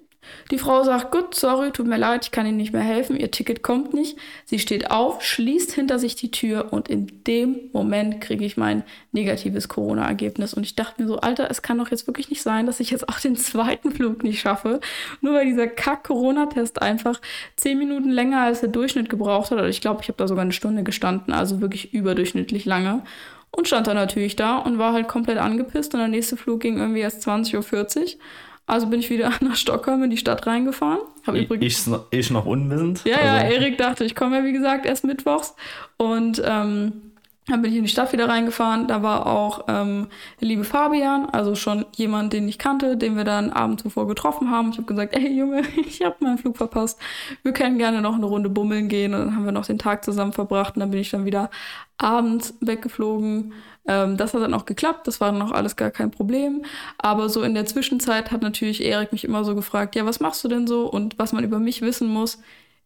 Die 0.51 0.57
Frau 0.57 0.83
sagt, 0.83 1.11
gut, 1.11 1.35
sorry, 1.35 1.71
tut 1.71 1.87
mir 1.87 1.97
leid, 1.97 2.25
ich 2.25 2.31
kann 2.31 2.45
Ihnen 2.45 2.57
nicht 2.57 2.73
mehr 2.73 2.81
helfen, 2.81 3.17
Ihr 3.17 3.31
Ticket 3.31 3.63
kommt 3.63 3.93
nicht. 3.93 4.17
Sie 4.45 4.59
steht 4.59 4.91
auf, 4.91 5.21
schließt 5.21 5.71
hinter 5.73 5.99
sich 5.99 6.15
die 6.15 6.31
Tür 6.31 6.67
und 6.71 6.87
in 6.87 7.23
dem 7.25 7.69
Moment 7.73 8.21
kriege 8.21 8.45
ich 8.45 8.57
mein 8.57 8.83
negatives 9.11 9.67
Corona-Ergebnis. 9.67 10.53
Und 10.53 10.63
ich 10.63 10.75
dachte 10.75 11.01
mir 11.01 11.07
so, 11.07 11.17
Alter, 11.19 11.49
es 11.49 11.61
kann 11.61 11.77
doch 11.77 11.91
jetzt 11.91 12.07
wirklich 12.07 12.29
nicht 12.29 12.41
sein, 12.41 12.65
dass 12.65 12.79
ich 12.79 12.91
jetzt 12.91 13.09
auch 13.09 13.19
den 13.19 13.35
zweiten 13.35 13.91
Flug 13.91 14.23
nicht 14.23 14.39
schaffe, 14.39 14.79
nur 15.21 15.33
weil 15.33 15.45
dieser 15.45 15.67
Kack-Corona-Test 15.67 16.81
einfach 16.81 17.19
zehn 17.55 17.77
Minuten 17.77 18.09
länger 18.09 18.41
als 18.41 18.61
der 18.61 18.69
Durchschnitt 18.69 19.09
gebraucht 19.09 19.51
hat. 19.51 19.63
ich 19.65 19.81
glaube, 19.81 20.01
ich 20.01 20.07
habe 20.07 20.17
da 20.17 20.27
sogar 20.27 20.43
eine 20.43 20.53
Stunde 20.53 20.83
gestanden, 20.83 21.33
also 21.33 21.61
wirklich 21.61 21.93
überdurchschnittlich 21.93 22.65
lange. 22.65 23.03
Und 23.51 23.67
stand 23.67 23.87
da 23.87 23.93
natürlich 23.93 24.35
da 24.35 24.57
und 24.57 24.77
war 24.77 24.93
halt 24.93 25.07
komplett 25.07 25.37
angepisst. 25.37 25.93
Und 25.93 25.99
der 26.01 26.09
nächste 26.09 26.37
Flug 26.37 26.59
ging 26.61 26.77
irgendwie 26.77 26.99
erst 26.99 27.27
20.40 27.27 27.55
Uhr. 27.55 28.19
Also 28.67 28.87
bin 28.87 28.99
ich 28.99 29.09
wieder 29.09 29.31
nach 29.41 29.55
Stockholm 29.55 30.03
in 30.03 30.11
die 30.11 30.17
Stadt 30.17 30.45
reingefahren. 30.45 30.99
Hab 31.25 31.35
ich, 31.35 31.45
übrigens, 31.45 31.87
ich, 31.87 32.19
ich 32.19 32.31
noch 32.31 32.45
unwissend. 32.45 33.03
Ja, 33.05 33.15
also. 33.15 33.27
ja, 33.27 33.41
Erik 33.41 33.77
dachte, 33.77 34.03
ich 34.03 34.15
komme 34.15 34.37
ja 34.37 34.43
wie 34.43 34.53
gesagt 34.53 34.85
erst 34.85 35.05
mittwochs. 35.05 35.55
Und 35.95 36.41
ähm, 36.45 37.07
dann 37.47 37.61
bin 37.61 37.71
ich 37.71 37.77
in 37.77 37.85
die 37.85 37.89
Stadt 37.89 38.11
wieder 38.11 38.27
reingefahren. 38.27 38.89
Da 38.89 39.01
war 39.01 39.25
auch 39.25 39.65
ähm, 39.69 40.07
der 40.41 40.49
liebe 40.49 40.65
Fabian, 40.65 41.29
also 41.29 41.55
schon 41.55 41.85
jemand, 41.95 42.33
den 42.33 42.47
ich 42.49 42.59
kannte, 42.59 42.97
den 42.97 43.15
wir 43.15 43.23
dann 43.23 43.51
abends 43.51 43.83
zuvor 43.83 44.05
getroffen 44.05 44.51
haben. 44.51 44.71
Ich 44.71 44.77
habe 44.77 44.87
gesagt, 44.87 45.15
ey 45.15 45.31
Junge, 45.31 45.61
ich 45.87 46.03
habe 46.03 46.17
meinen 46.19 46.37
Flug 46.37 46.57
verpasst. 46.57 46.99
Wir 47.43 47.53
können 47.53 47.77
gerne 47.77 48.01
noch 48.01 48.15
eine 48.15 48.25
Runde 48.25 48.49
bummeln 48.49 48.89
gehen. 48.89 49.13
Und 49.13 49.21
dann 49.21 49.35
haben 49.35 49.45
wir 49.45 49.53
noch 49.53 49.65
den 49.65 49.79
Tag 49.79 50.03
zusammen 50.03 50.33
verbracht. 50.33 50.75
Und 50.75 50.81
dann 50.81 50.91
bin 50.91 50.99
ich 50.99 51.09
dann 51.09 51.23
wieder 51.23 51.49
abends 51.97 52.53
weggeflogen 52.59 53.53
ähm, 53.87 54.17
das 54.17 54.33
hat 54.33 54.41
dann 54.41 54.53
auch 54.53 54.65
geklappt, 54.65 55.07
das 55.07 55.21
war 55.21 55.31
dann 55.31 55.41
auch 55.41 55.51
alles 55.51 55.75
gar 55.75 55.91
kein 55.91 56.11
Problem. 56.11 56.63
Aber 56.97 57.29
so 57.29 57.41
in 57.41 57.53
der 57.53 57.65
Zwischenzeit 57.65 58.31
hat 58.31 58.41
natürlich 58.41 58.83
Erik 58.83 59.11
mich 59.11 59.23
immer 59.23 59.43
so 59.43 59.55
gefragt, 59.55 59.95
ja, 59.95 60.05
was 60.05 60.19
machst 60.19 60.43
du 60.43 60.47
denn 60.47 60.67
so? 60.67 60.85
Und 60.85 61.17
was 61.17 61.33
man 61.33 61.43
über 61.43 61.59
mich 61.59 61.81
wissen 61.81 62.07
muss, 62.07 62.39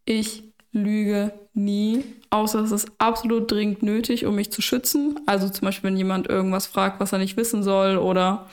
ich 0.06 0.44
lüge 0.72 1.34
nie, 1.54 2.04
außer 2.30 2.60
es 2.62 2.72
ist 2.72 2.92
absolut 2.98 3.52
dringend 3.52 3.84
nötig, 3.84 4.26
um 4.26 4.36
mich 4.36 4.52
zu 4.52 4.62
schützen. 4.62 5.20
Also 5.26 5.50
zum 5.50 5.66
Beispiel, 5.66 5.90
wenn 5.90 5.98
jemand 5.98 6.30
irgendwas 6.30 6.68
fragt, 6.68 7.00
was 7.00 7.12
er 7.12 7.20
nicht 7.20 7.36
wissen 7.36 7.62
soll 7.62 7.98
oder 7.98 8.48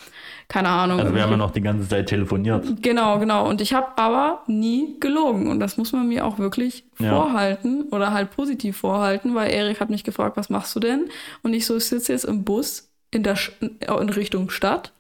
keine 0.49 0.71
Ahnung. 0.71 0.99
Also 0.99 1.15
wir 1.15 1.23
haben 1.23 1.31
ja 1.31 1.37
noch 1.37 1.51
die 1.51 1.61
ganze 1.61 1.87
Zeit 1.87 2.07
telefoniert. 2.07 2.83
Genau, 2.83 3.19
genau. 3.19 3.47
Und 3.47 3.61
ich 3.61 3.75
habe 3.75 3.89
aber 3.97 4.43
nie 4.47 4.97
gelogen. 4.99 5.49
Und 5.49 5.61
das 5.61 5.77
muss 5.77 5.93
man 5.93 6.09
mir 6.09 6.25
auch 6.25 6.39
wirklich 6.39 6.85
ja. 6.99 7.15
vorhalten 7.15 7.83
oder 7.91 8.15
halt 8.15 8.31
positiv 8.31 8.79
vorhalten, 8.79 9.35
weil 9.35 9.53
Erik 9.53 9.79
hat 9.81 9.91
mich 9.91 10.05
gefragt, 10.05 10.39
was 10.39 10.49
machst 10.49 10.75
du 10.75 10.81
denn? 10.81 11.11
Und 11.43 11.53
ich 11.53 11.67
so, 11.67 11.77
ich 11.77 11.85
sitze 11.85 12.13
jetzt 12.13 12.25
im 12.25 12.45
Bus 12.45 12.91
in, 13.11 13.23
der, 13.23 13.37
in 13.61 14.09
Richtung 14.09 14.49
Stadt. 14.49 14.93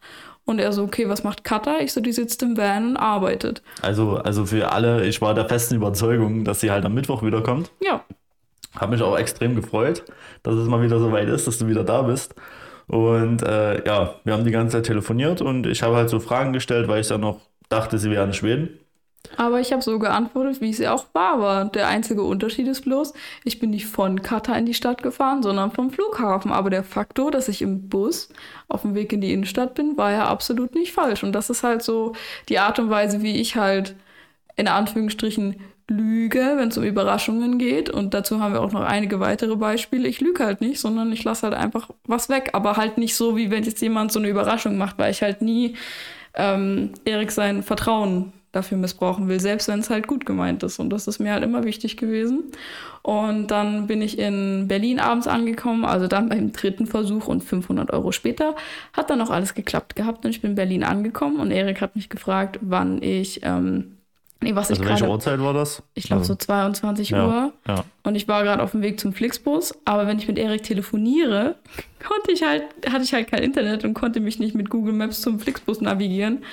Und 0.44 0.58
er 0.58 0.72
so, 0.72 0.82
okay, 0.82 1.08
was 1.08 1.24
macht 1.24 1.44
Katha? 1.44 1.78
Ich 1.80 1.92
so, 1.92 2.00
die 2.00 2.12
sitzt 2.12 2.42
im 2.42 2.56
Van 2.56 2.90
und 2.90 2.96
arbeitet. 2.96 3.62
Also, 3.82 4.16
also 4.16 4.46
für 4.46 4.72
alle, 4.72 5.06
ich 5.06 5.20
war 5.20 5.34
der 5.34 5.46
festen 5.46 5.74
Überzeugung, 5.74 6.44
dass 6.44 6.60
sie 6.60 6.70
halt 6.70 6.84
am 6.84 6.94
Mittwoch 6.94 7.22
wiederkommt. 7.22 7.70
Ja. 7.82 8.02
Habe 8.74 8.92
mich 8.92 9.02
auch 9.02 9.18
extrem 9.18 9.54
gefreut, 9.54 10.04
dass 10.42 10.54
es 10.54 10.68
mal 10.68 10.82
wieder 10.82 10.98
so 11.00 11.12
weit 11.12 11.28
ist, 11.28 11.46
dass 11.46 11.58
du 11.58 11.68
wieder 11.68 11.84
da 11.84 12.02
bist. 12.02 12.34
Und 12.88 13.42
äh, 13.42 13.86
ja, 13.86 14.14
wir 14.24 14.32
haben 14.32 14.44
die 14.44 14.50
ganze 14.50 14.78
Zeit 14.78 14.86
telefoniert 14.86 15.42
und 15.42 15.66
ich 15.66 15.82
habe 15.82 15.96
halt 15.96 16.08
so 16.08 16.20
Fragen 16.20 16.52
gestellt, 16.52 16.88
weil 16.88 17.00
ich 17.00 17.08
dann 17.08 17.20
noch 17.20 17.40
dachte, 17.68 17.98
sie 17.98 18.10
wären 18.10 18.32
Schweden. 18.32 18.78
Aber 19.36 19.60
ich 19.60 19.72
habe 19.72 19.82
so 19.82 19.98
geantwortet, 19.98 20.60
wie 20.60 20.70
es 20.70 20.78
ja 20.78 20.94
auch 20.94 21.06
war. 21.12 21.34
Aber 21.34 21.70
der 21.70 21.88
einzige 21.88 22.22
Unterschied 22.22 22.66
ist 22.66 22.82
bloß, 22.82 23.12
ich 23.44 23.58
bin 23.58 23.70
nicht 23.70 23.86
von 23.86 24.22
Katar 24.22 24.56
in 24.56 24.64
die 24.64 24.74
Stadt 24.74 25.02
gefahren, 25.02 25.42
sondern 25.42 25.70
vom 25.70 25.90
Flughafen. 25.90 26.50
Aber 26.50 26.70
der 26.70 26.82
Faktor, 26.82 27.30
dass 27.30 27.48
ich 27.48 27.60
im 27.60 27.88
Bus 27.88 28.30
auf 28.68 28.82
dem 28.82 28.94
Weg 28.94 29.12
in 29.12 29.20
die 29.20 29.32
Innenstadt 29.32 29.74
bin, 29.74 29.96
war 29.98 30.12
ja 30.12 30.26
absolut 30.26 30.74
nicht 30.74 30.92
falsch. 30.92 31.24
Und 31.24 31.32
das 31.32 31.50
ist 31.50 31.62
halt 31.62 31.82
so 31.82 32.14
die 32.48 32.58
Art 32.58 32.78
und 32.78 32.90
Weise, 32.90 33.20
wie 33.22 33.40
ich 33.40 33.56
halt 33.56 33.94
in 34.58 34.68
Anführungsstrichen 34.68 35.56
lüge, 35.88 36.54
wenn 36.56 36.68
es 36.68 36.76
um 36.76 36.84
Überraschungen 36.84 37.58
geht. 37.58 37.88
Und 37.88 38.12
dazu 38.12 38.40
haben 38.40 38.52
wir 38.52 38.60
auch 38.60 38.72
noch 38.72 38.82
einige 38.82 39.20
weitere 39.20 39.56
Beispiele. 39.56 40.06
Ich 40.06 40.20
lüge 40.20 40.44
halt 40.44 40.60
nicht, 40.60 40.80
sondern 40.80 41.10
ich 41.12 41.24
lasse 41.24 41.44
halt 41.44 41.54
einfach 41.54 41.88
was 42.04 42.28
weg. 42.28 42.50
Aber 42.52 42.76
halt 42.76 42.98
nicht 42.98 43.14
so, 43.14 43.36
wie 43.36 43.50
wenn 43.50 43.64
jetzt 43.64 43.80
jemand 43.80 44.12
so 44.12 44.18
eine 44.18 44.28
Überraschung 44.28 44.76
macht, 44.76 44.98
weil 44.98 45.12
ich 45.12 45.22
halt 45.22 45.40
nie 45.40 45.76
ähm, 46.34 46.90
Erik 47.04 47.30
sein 47.30 47.62
Vertrauen 47.62 48.32
dafür 48.50 48.78
missbrauchen 48.78 49.28
will, 49.28 49.40
selbst 49.40 49.68
wenn 49.68 49.78
es 49.78 49.90
halt 49.90 50.06
gut 50.06 50.26
gemeint 50.26 50.62
ist. 50.62 50.78
Und 50.78 50.90
das 50.90 51.06
ist 51.06 51.20
mir 51.20 51.32
halt 51.32 51.44
immer 51.44 51.64
wichtig 51.64 51.96
gewesen. 51.96 52.44
Und 53.02 53.50
dann 53.50 53.86
bin 53.86 54.02
ich 54.02 54.18
in 54.18 54.66
Berlin 54.68 54.98
abends 55.00 55.28
angekommen, 55.28 55.84
also 55.84 56.08
dann 56.08 56.28
beim 56.28 56.52
dritten 56.52 56.86
Versuch 56.86 57.28
und 57.28 57.44
500 57.44 57.92
Euro 57.92 58.10
später 58.10 58.56
hat 58.92 59.10
dann 59.10 59.20
auch 59.20 59.30
alles 59.30 59.54
geklappt 59.54 59.96
gehabt 59.96 60.24
und 60.24 60.30
ich 60.30 60.40
bin 60.40 60.50
in 60.50 60.56
Berlin 60.56 60.82
angekommen 60.82 61.40
und 61.40 61.50
Erik 61.50 61.80
hat 61.80 61.94
mich 61.94 62.08
gefragt, 62.08 62.58
wann 62.62 63.02
ich 63.02 63.40
ähm, 63.44 63.97
Nee, 64.40 64.54
was 64.54 64.70
also 64.70 64.80
ich 64.80 64.88
welche 64.88 65.00
grade, 65.00 65.12
Uhrzeit 65.12 65.40
war 65.40 65.52
das? 65.52 65.82
Ich 65.94 66.04
glaube 66.04 66.20
also, 66.20 66.34
so 66.34 66.38
22 66.38 67.10
ja, 67.10 67.26
Uhr. 67.26 67.52
Ja. 67.66 67.84
Und 68.04 68.14
ich 68.14 68.28
war 68.28 68.44
gerade 68.44 68.62
auf 68.62 68.70
dem 68.70 68.82
Weg 68.82 69.00
zum 69.00 69.12
Flixbus, 69.12 69.74
aber 69.84 70.06
wenn 70.06 70.18
ich 70.18 70.28
mit 70.28 70.38
Erik 70.38 70.62
telefoniere, 70.62 71.56
konnte 72.06 72.30
ich 72.32 72.42
halt, 72.42 72.62
hatte 72.88 73.02
ich 73.02 73.12
halt 73.12 73.28
kein 73.28 73.42
Internet 73.42 73.84
und 73.84 73.94
konnte 73.94 74.20
mich 74.20 74.38
nicht 74.38 74.54
mit 74.54 74.70
Google 74.70 74.94
Maps 74.94 75.20
zum 75.22 75.40
Flixbus 75.40 75.80
navigieren. 75.80 76.44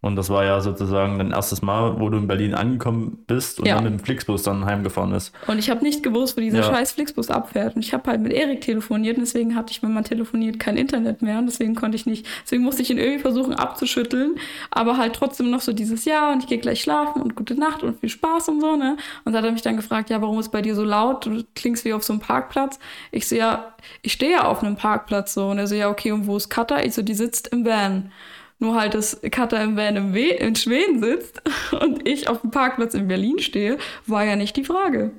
Und 0.00 0.14
das 0.14 0.30
war 0.30 0.44
ja 0.44 0.60
sozusagen 0.60 1.18
dein 1.18 1.32
erstes 1.32 1.60
Mal, 1.60 1.98
wo 1.98 2.08
du 2.08 2.18
in 2.18 2.28
Berlin 2.28 2.54
angekommen 2.54 3.18
bist 3.26 3.58
und 3.58 3.66
Ja. 3.66 3.74
dann 3.74 3.84
mit 3.84 3.92
dem 3.94 3.98
Flixbus 3.98 4.44
dann 4.44 4.64
heimgefahren 4.64 5.12
ist. 5.12 5.32
Und 5.48 5.58
ich 5.58 5.70
habe 5.70 5.82
nicht 5.82 6.04
gewusst, 6.04 6.36
wo 6.36 6.40
dieser 6.40 6.58
Ja. 6.58 6.62
scheiß 6.62 6.92
Flixbus 6.92 7.30
abfährt. 7.30 7.74
Und 7.74 7.82
ich 7.84 7.92
habe 7.92 8.08
halt 8.08 8.20
mit 8.20 8.32
Erik 8.32 8.60
telefoniert 8.60 9.16
und 9.16 9.24
deswegen 9.24 9.56
hatte 9.56 9.72
ich, 9.72 9.82
wenn 9.82 9.92
man 9.92 10.04
telefoniert, 10.04 10.60
kein 10.60 10.76
Internet 10.76 11.20
mehr. 11.20 11.40
Und 11.40 11.46
deswegen 11.46 11.74
konnte 11.74 11.96
ich 11.96 12.06
nicht, 12.06 12.26
deswegen 12.44 12.62
musste 12.62 12.82
ich 12.82 12.90
ihn 12.90 12.98
irgendwie 12.98 13.18
versuchen 13.18 13.54
abzuschütteln. 13.54 14.36
Aber 14.70 14.98
halt 14.98 15.14
trotzdem 15.14 15.50
noch 15.50 15.60
so 15.62 15.72
dieses 15.72 16.04
Ja 16.04 16.32
und 16.32 16.44
ich 16.44 16.48
gehe 16.48 16.58
gleich 16.58 16.80
schlafen 16.80 17.20
und 17.20 17.34
gute 17.34 17.56
Nacht 17.58 17.82
und 17.82 17.98
viel 17.98 18.08
Spaß 18.08 18.48
und 18.50 18.60
so, 18.60 18.76
ne? 18.76 18.96
Und 19.24 19.32
da 19.32 19.38
hat 19.38 19.44
er 19.46 19.52
mich 19.52 19.62
dann 19.62 19.76
gefragt, 19.76 20.10
ja, 20.10 20.22
warum 20.22 20.38
ist 20.38 20.50
bei 20.52 20.62
dir 20.62 20.76
so 20.76 20.84
laut? 20.84 21.26
Du 21.26 21.42
klingst 21.56 21.84
wie 21.84 21.92
auf 21.92 22.04
so 22.04 22.12
einem 22.12 22.20
Parkplatz. 22.20 22.78
Ich 23.10 23.26
so, 23.26 23.34
ja, 23.34 23.72
ich 24.02 24.12
stehe 24.12 24.30
ja 24.32 24.44
auf 24.44 24.62
einem 24.62 24.76
Parkplatz 24.76 25.34
so. 25.34 25.48
Und 25.48 25.58
er 25.58 25.66
so, 25.66 25.74
ja, 25.74 25.88
okay, 25.90 26.12
und 26.12 26.28
wo 26.28 26.36
ist 26.36 26.48
Katha? 26.50 26.82
Ich 26.82 26.94
so, 26.94 27.02
die 27.02 27.14
sitzt 27.14 27.48
im 27.48 27.66
Van. 27.66 28.12
Nur 28.60 28.74
halt, 28.74 28.94
dass 28.94 29.20
Katha 29.30 29.62
im 29.62 29.76
Van 29.76 29.96
im 29.96 30.14
in 30.14 30.56
Schweden 30.56 31.00
sitzt 31.00 31.42
und 31.80 32.08
ich 32.08 32.28
auf 32.28 32.40
dem 32.40 32.50
Parkplatz 32.50 32.94
in 32.94 33.08
Berlin 33.08 33.38
stehe, 33.38 33.78
war 34.06 34.24
ja 34.24 34.36
nicht 34.36 34.56
die 34.56 34.64
Frage. 34.64 35.12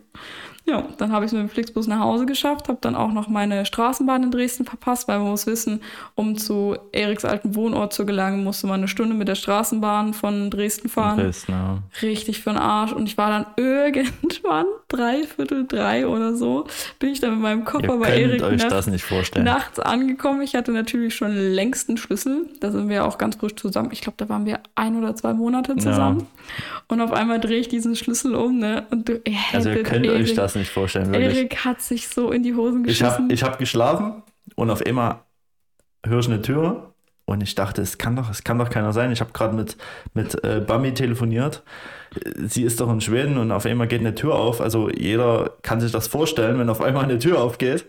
Ja, 0.69 0.83
dann 0.97 1.11
habe 1.11 1.25
ich 1.25 1.29
es 1.29 1.33
mit 1.33 1.41
dem 1.41 1.49
Flixbus 1.49 1.87
nach 1.87 1.99
Hause 1.99 2.25
geschafft, 2.27 2.67
habe 2.67 2.77
dann 2.81 2.93
auch 2.95 3.11
noch 3.11 3.27
meine 3.27 3.65
Straßenbahn 3.65 4.21
in 4.23 4.29
Dresden 4.31 4.65
verpasst, 4.65 5.07
weil 5.07 5.17
man 5.19 5.29
muss 5.29 5.47
wissen, 5.47 5.81
um 6.15 6.37
zu 6.37 6.77
Eriks 6.91 7.25
alten 7.25 7.55
Wohnort 7.55 7.91
zu 7.93 8.05
gelangen, 8.05 8.43
musste 8.43 8.67
man 8.67 8.81
eine 8.81 8.87
Stunde 8.87 9.15
mit 9.15 9.27
der 9.27 9.35
Straßenbahn 9.35 10.13
von 10.13 10.49
Dresden 10.51 10.89
fahren. 10.89 11.17
Dresden, 11.19 11.51
ja. 11.53 11.77
Richtig 12.03 12.41
für 12.41 12.51
den 12.51 12.59
Arsch. 12.59 12.91
Und 12.93 13.07
ich 13.07 13.17
war 13.17 13.29
dann 13.31 13.45
irgendwann, 13.57 14.65
dreiviertel 14.89 15.65
drei 15.67 16.05
oder 16.07 16.35
so, 16.35 16.67
bin 16.99 17.09
ich 17.09 17.19
dann 17.19 17.31
mit 17.31 17.39
meinem 17.41 17.65
Koffer 17.65 17.93
Ihr 17.93 17.99
bei 17.99 18.19
Erik 18.21 18.43
euch 18.43 18.57
nachts- 18.59 18.69
das 18.73 18.87
nicht 18.87 19.03
vorstellen. 19.03 19.45
nachts 19.45 19.79
angekommen. 19.79 20.41
Ich 20.41 20.55
hatte 20.55 20.71
natürlich 20.71 21.15
schon 21.15 21.35
längst 21.35 21.89
einen 21.89 21.97
Schlüssel. 21.97 22.47
Da 22.59 22.71
sind 22.71 22.89
wir 22.89 23.05
auch 23.05 23.17
ganz 23.17 23.37
frisch 23.37 23.55
zusammen. 23.55 23.89
Ich 23.91 24.01
glaube, 24.01 24.15
da 24.17 24.27
waren 24.29 24.45
wir 24.45 24.59
ein 24.75 24.95
oder 24.97 25.15
zwei 25.15 25.33
Monate 25.33 25.75
zusammen. 25.77 26.27
Und 26.87 27.01
auf 27.01 27.11
einmal 27.11 27.39
drehe 27.39 27.59
ich 27.59 27.69
diesen 27.69 27.95
Schlüssel 27.95 28.35
um, 28.35 28.57
ne? 28.59 28.83
Und 28.91 29.07
du 29.07 29.13
ihr 29.25 29.37
Also 29.53 29.69
ihr 29.69 29.83
könnt 29.83 30.05
euch 30.07 30.19
Erik- 30.29 30.35
das 30.35 30.55
nicht 30.55 30.58
vorstellen, 30.67 31.11
wirklich. 31.13 31.37
Erik 31.37 31.63
hat 31.63 31.81
sich 31.81 32.07
so 32.07 32.31
in 32.31 32.43
die 32.43 32.55
Hosen 32.55 32.83
Ich 32.87 33.01
habe 33.03 33.11
geschissen. 33.13 33.29
ich 33.29 33.43
hab 33.43 33.57
geschlafen 33.59 34.23
und 34.55 34.69
auf 34.69 34.85
einmal 34.85 35.19
höre 36.05 36.19
ich 36.19 36.27
eine 36.27 36.41
Tür 36.41 36.88
und 37.29 37.43
ich 37.43 37.53
dachte, 37.53 37.83
es 37.83 37.99
kann 37.99 38.15
doch, 38.15 38.31
es 38.31 38.43
kann 38.43 38.57
doch 38.57 38.71
keiner 38.71 38.91
sein. 38.91 39.11
Ich 39.11 39.21
habe 39.21 39.31
gerade 39.33 39.55
mit, 39.55 39.77
mit 40.15 40.43
äh, 40.43 40.61
Bami 40.65 40.95
telefoniert. 40.95 41.61
Sie 42.43 42.63
ist 42.63 42.81
doch 42.81 42.91
in 42.91 43.01
Schweden 43.01 43.37
und 43.37 43.51
auf 43.51 43.67
einmal 43.67 43.87
geht 43.87 43.99
eine 43.99 44.15
Tür 44.15 44.33
auf. 44.33 44.61
Also 44.61 44.89
jeder 44.89 45.51
kann 45.61 45.79
sich 45.79 45.91
das 45.91 46.07
vorstellen, 46.07 46.57
wenn 46.57 46.69
auf 46.69 46.81
einmal 46.81 47.03
eine 47.03 47.19
Tür 47.19 47.39
aufgeht 47.39 47.85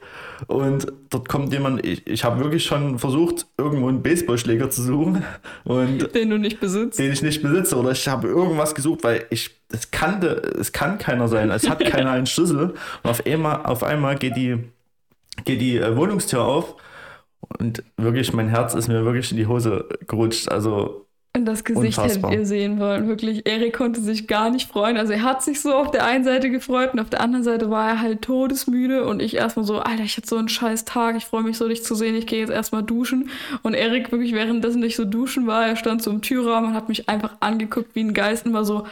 und 0.46 0.92
dort 1.08 1.30
kommt 1.30 1.54
jemand. 1.54 1.86
Ich, 1.86 2.06
ich 2.06 2.22
habe 2.22 2.38
wirklich 2.44 2.64
schon 2.64 2.98
versucht, 2.98 3.46
irgendwo 3.56 3.88
einen 3.88 4.02
Baseballschläger 4.02 4.68
zu 4.68 4.82
suchen 4.82 5.24
und 5.64 6.14
den 6.14 6.28
du 6.28 6.36
nicht 6.36 6.60
besitzt. 6.60 6.98
den 6.98 7.10
ich 7.10 7.22
nicht 7.22 7.40
besitze 7.40 7.76
oder 7.76 7.92
ich 7.92 8.06
habe 8.08 8.28
irgendwas 8.28 8.74
gesucht, 8.74 9.04
weil 9.04 9.24
ich 9.30 9.58
es 9.72 9.90
kannte, 9.90 10.52
es 10.60 10.72
kann 10.72 10.98
keiner 10.98 11.28
sein, 11.28 11.50
es 11.50 11.66
hat 11.66 11.82
keiner 11.82 12.10
einen 12.10 12.26
Schlüssel 12.26 12.74
und 13.02 13.10
auf 13.10 13.24
einmal, 13.24 13.64
auf 13.64 13.84
einmal 13.84 14.16
geht 14.16 14.36
die 14.36 14.58
geht 15.46 15.62
die 15.62 15.78
äh, 15.78 15.96
Wohnungstür 15.96 16.44
auf 16.44 16.76
und 17.58 17.82
wirklich 17.96 18.32
mein 18.32 18.48
Herz 18.48 18.74
ist 18.74 18.88
mir 18.88 19.04
wirklich 19.04 19.30
in 19.30 19.36
die 19.36 19.46
Hose 19.46 19.88
gerutscht, 20.06 20.48
also 20.48 21.06
Und 21.36 21.44
das 21.46 21.62
Gesicht 21.64 21.98
Unfassbar. 21.98 22.30
hättet 22.32 22.40
ihr 22.40 22.46
sehen 22.46 22.78
wollen. 22.80 23.06
Wirklich, 23.08 23.46
Erik 23.46 23.74
konnte 23.76 24.00
sich 24.00 24.26
gar 24.26 24.50
nicht 24.50 24.68
freuen. 24.68 24.96
Also 24.96 25.12
er 25.12 25.22
hat 25.22 25.42
sich 25.44 25.60
so 25.60 25.72
auf 25.74 25.90
der 25.92 26.04
einen 26.04 26.24
Seite 26.24 26.50
gefreut 26.50 26.92
und 26.92 26.98
auf 27.00 27.08
der 27.10 27.20
anderen 27.20 27.44
Seite 27.44 27.70
war 27.70 27.88
er 27.88 28.00
halt 28.00 28.22
todesmüde 28.22 29.04
und 29.06 29.22
ich 29.22 29.36
erstmal 29.36 29.64
so, 29.64 29.78
Alter, 29.78 30.02
ich 30.02 30.16
hatte 30.16 30.26
so 30.28 30.36
einen 30.36 30.48
scheiß 30.48 30.84
Tag, 30.86 31.16
ich 31.16 31.26
freue 31.26 31.44
mich 31.44 31.56
so, 31.56 31.68
dich 31.68 31.84
zu 31.84 31.94
sehen, 31.94 32.16
ich 32.16 32.26
gehe 32.26 32.40
jetzt 32.40 32.50
erstmal 32.50 32.82
duschen. 32.82 33.30
Und 33.62 33.74
Erik 33.74 34.10
wirklich 34.10 34.32
währenddessen 34.32 34.82
ich 34.82 34.96
so 34.96 35.04
duschen 35.04 35.46
war, 35.46 35.66
er 35.66 35.76
stand 35.76 36.02
so 36.02 36.10
im 36.10 36.20
Türrahmen 36.20 36.70
und 36.70 36.76
hat 36.76 36.88
mich 36.88 37.08
einfach 37.08 37.36
angeguckt 37.40 37.94
wie 37.94 38.00
ein 38.04 38.14
Geist 38.14 38.44
und 38.46 38.52
war 38.52 38.64
so, 38.64 38.86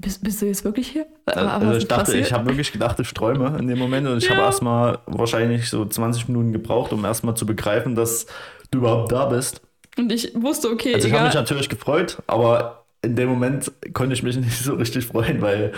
bist, 0.00 0.22
bist 0.22 0.40
du 0.42 0.46
jetzt 0.46 0.64
wirklich 0.64 0.88
hier? 0.88 1.06
Was 1.26 1.36
also 1.36 1.72
ich 1.76 1.86
dachte, 1.88 2.04
passiert? 2.04 2.26
ich 2.26 2.32
habe 2.32 2.46
wirklich 2.46 2.72
gedacht, 2.72 2.98
ich 3.00 3.12
träume 3.12 3.56
in 3.58 3.66
dem 3.68 3.78
Moment 3.78 4.06
und 4.08 4.18
ich 4.18 4.24
Ja. 4.24 4.30
habe 4.30 4.42
erstmal 4.42 4.98
wahrscheinlich 5.06 5.68
so 5.68 5.84
20 5.84 6.28
Minuten 6.28 6.52
gebraucht, 6.52 6.92
um 6.92 7.04
erstmal 7.04 7.36
zu 7.36 7.46
begreifen, 7.46 7.94
dass 7.94 8.26
du 8.70 8.78
überhaupt 8.78 9.12
da 9.12 9.26
bist. 9.26 9.60
Und 9.98 10.10
ich 10.12 10.32
wusste, 10.34 10.70
okay, 10.70 10.94
Also 10.94 11.08
ich 11.08 11.14
habe 11.14 11.24
mich 11.24 11.34
natürlich 11.34 11.68
gefreut, 11.68 12.18
aber 12.26 12.84
in 13.02 13.16
dem 13.16 13.28
Moment 13.28 13.70
konnte 13.92 14.14
ich 14.14 14.22
mich 14.22 14.36
nicht 14.38 14.58
so 14.62 14.74
richtig 14.74 15.06
freuen, 15.06 15.40
weil 15.42 15.72